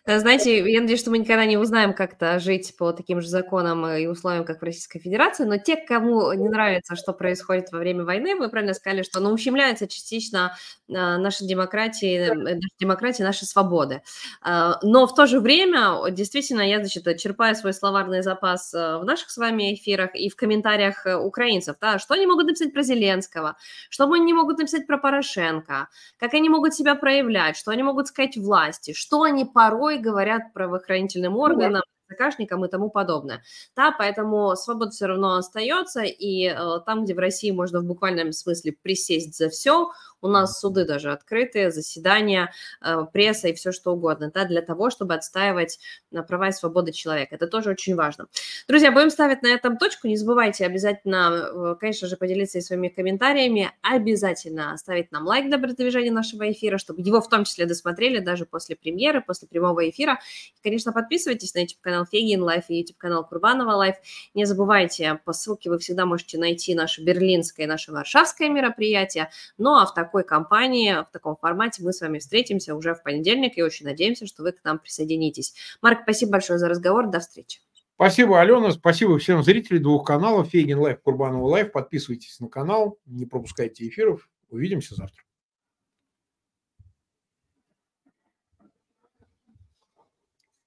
Э, 0.06 0.20
знаете, 0.20 0.70
я 0.70 0.82
надеюсь, 0.82 1.00
что 1.00 1.12
мы 1.12 1.20
никогда 1.20 1.46
не 1.46 1.58
узнаем, 1.58 1.94
как-то 1.94 2.38
жить 2.40 2.76
по 2.78 2.92
таким 2.92 3.22
же 3.22 3.30
законам 3.30 3.86
и 3.88 4.06
условиям, 4.06 4.44
как 4.44 4.60
в 4.62 4.64
Российской 4.66 5.00
Федерации, 5.00 5.46
но 5.46 5.58
те, 5.58 5.78
кому 5.78 6.34
не 6.34 6.50
нравится, 6.50 6.96
что 6.98 7.14
происходит 7.14 7.72
во 7.72 7.80
время 7.80 8.04
войны, 8.04 8.36
вы 8.36 8.50
правильно 8.50 8.74
сказали, 8.74 9.04
что 9.04 9.22
ну, 9.22 9.32
ущемляется 9.32 9.88
частично 9.88 10.58
а, 10.94 11.18
наша 11.18 11.46
демократия, 11.46 12.32
э, 12.32 12.34
наша 12.34 12.76
демократия, 12.80 13.24
наши 13.24 13.46
свободы. 13.46 14.02
Но 14.44 15.08
в 15.08 15.16
то 15.16 15.26
же 15.26 15.40
время, 15.40 16.10
действительно, 16.12 16.62
я, 16.62 16.80
значит, 16.80 17.04
черпаю 17.18 17.56
свой 17.56 17.74
словарный 17.74 18.22
запас 18.22 18.74
э, 18.74 18.98
в 18.98 19.06
наших 19.06 19.30
с 19.30 19.38
вами 19.38 19.74
эфирах 19.74 20.16
и 20.16 20.30
в 20.30 20.36
комментариях 20.36 21.06
украинцев, 21.06 21.78
да, 21.80 22.00
что 22.00 22.14
они 22.16 22.26
могут 22.28 22.48
написать 22.48 22.74
про 22.74 22.84
Зеленского, 22.84 23.56
что 23.90 24.12
они 24.12 24.34
могут 24.34 24.58
написать 24.58 24.86
про 24.86 24.98
Порошенко, 24.98 25.88
как 26.18 26.34
они 26.34 26.50
могут 26.50 26.74
себя 26.74 26.96
проявлять, 26.96 27.56
что 27.58 27.72
они 27.72 27.84
могут 27.84 28.08
сказать 28.08 28.38
власти, 28.38 28.94
что 28.94 29.24
они 29.24 29.46
порой 29.46 29.93
говорят 29.98 30.54
правоохранительным 30.54 31.38
органам, 31.38 31.84
заказчикам 32.14 32.64
и 32.66 32.70
тому 32.70 32.90
подобное. 32.90 33.44
Да, 33.76 33.94
поэтому 33.98 34.56
свобода 34.56 34.92
все 34.92 35.08
равно 35.08 35.36
остается, 35.36 36.02
и 36.02 36.48
э, 36.48 36.56
там, 36.86 37.04
где 37.04 37.14
в 37.14 37.20
России 37.20 37.52
можно 37.52 37.82
в 37.82 37.86
буквальном 37.86 38.32
смысле 38.32 38.74
присесть 38.82 39.38
за 39.38 39.50
все, 39.50 39.92
у 40.22 40.28
нас 40.28 40.60
суды 40.60 40.86
даже 40.86 41.12
открыты, 41.12 41.70
заседания, 41.72 42.52
э, 42.82 43.06
пресса 43.12 43.50
и 43.50 43.54
все 43.54 43.72
что 43.72 43.92
угодно, 43.92 44.32
да, 44.34 44.46
для 44.46 44.62
того, 44.62 44.90
чтобы 44.90 45.14
отстаивать 45.16 45.80
э, 46.12 46.22
права 46.24 46.50
и 46.50 46.52
свободы 46.52 46.92
человека. 46.92 47.36
Это 47.36 47.48
тоже 47.48 47.72
очень 47.72 47.96
важно. 47.96 48.28
Друзья, 48.68 48.92
будем 48.92 49.10
ставить 49.10 49.42
на 49.42 49.48
этом 49.48 49.78
точку. 49.78 50.08
Не 50.08 50.16
забывайте 50.16 50.66
обязательно, 50.66 51.76
конечно 51.80 52.08
же, 52.08 52.16
поделиться 52.16 52.62
своими 52.62 52.88
комментариями. 52.88 53.72
Обязательно 53.82 54.74
оставить 54.74 55.12
нам 55.12 55.26
лайк 55.26 55.48
для 55.48 55.58
продвижения 55.58 56.12
нашего 56.12 56.50
эфира, 56.52 56.78
чтобы 56.78 57.02
его 57.02 57.20
в 57.20 57.28
том 57.28 57.44
числе 57.44 57.66
досмотрели 57.66 58.20
даже 58.20 58.46
после 58.46 58.76
премьеры, 58.76 59.22
после 59.22 59.48
прямого 59.48 59.90
эфира. 59.90 60.20
И, 60.58 60.64
конечно, 60.64 60.94
подписывайтесь 60.94 61.54
на 61.54 61.66
YouTube-канал 62.04 62.06
Фейгин 62.06 62.44
Live 62.44 62.66
и 62.70 62.80
YouTube-канал 62.80 63.26
Курбанова 63.28 63.72
Live. 63.72 63.96
Не 64.34 64.46
забывайте, 64.46 65.20
по 65.26 65.34
ссылке 65.34 65.70
вы 65.70 65.80
всегда 65.80 66.06
можете 66.06 66.38
найти 66.38 66.76
наше 66.76 67.04
берлинское 67.04 67.66
и 67.66 67.70
наше 67.70 67.92
варшавское 67.92 68.50
мероприятие. 68.50 69.30
Ну 69.58 69.76
а 69.76 69.86
в 69.86 69.94
такой 69.94 70.24
компании, 70.24 70.94
в 70.94 71.12
таком 71.12 71.36
формате 71.36 71.84
мы 71.84 71.94
с 71.94 72.02
вами 72.02 72.20
встретимся 72.20 72.76
уже 72.76 72.94
в 72.94 73.04
понедельник 73.04 73.58
и 73.58 73.64
очень 73.64 73.86
надеемся, 73.86 74.26
что 74.28 74.44
вы 74.44 74.52
к 74.52 74.64
нам 74.64 74.80
присоединитесь. 74.80 75.54
Марк, 75.82 76.02
спасибо 76.04 76.34
большое 76.34 76.60
за 76.60 76.68
разговор. 76.68 77.10
До 77.10 77.20
встречи. 77.20 77.60
Спасибо, 77.96 78.42
Алена. 78.42 78.72
Спасибо 78.72 79.18
всем 79.20 79.44
зрителям 79.44 79.84
двух 79.84 80.08
каналов. 80.08 80.50
Фейгин 80.50 80.80
Live, 80.80 81.02
Курбанова 81.02 81.48
Live. 81.48 81.72
Подписывайтесь 81.72 82.40
на 82.40 82.48
канал, 82.48 82.98
не 83.06 83.26
пропускайте 83.26 83.88
эфиров. 83.88 84.28
Увидимся 84.50 84.96
завтра. 84.96 85.23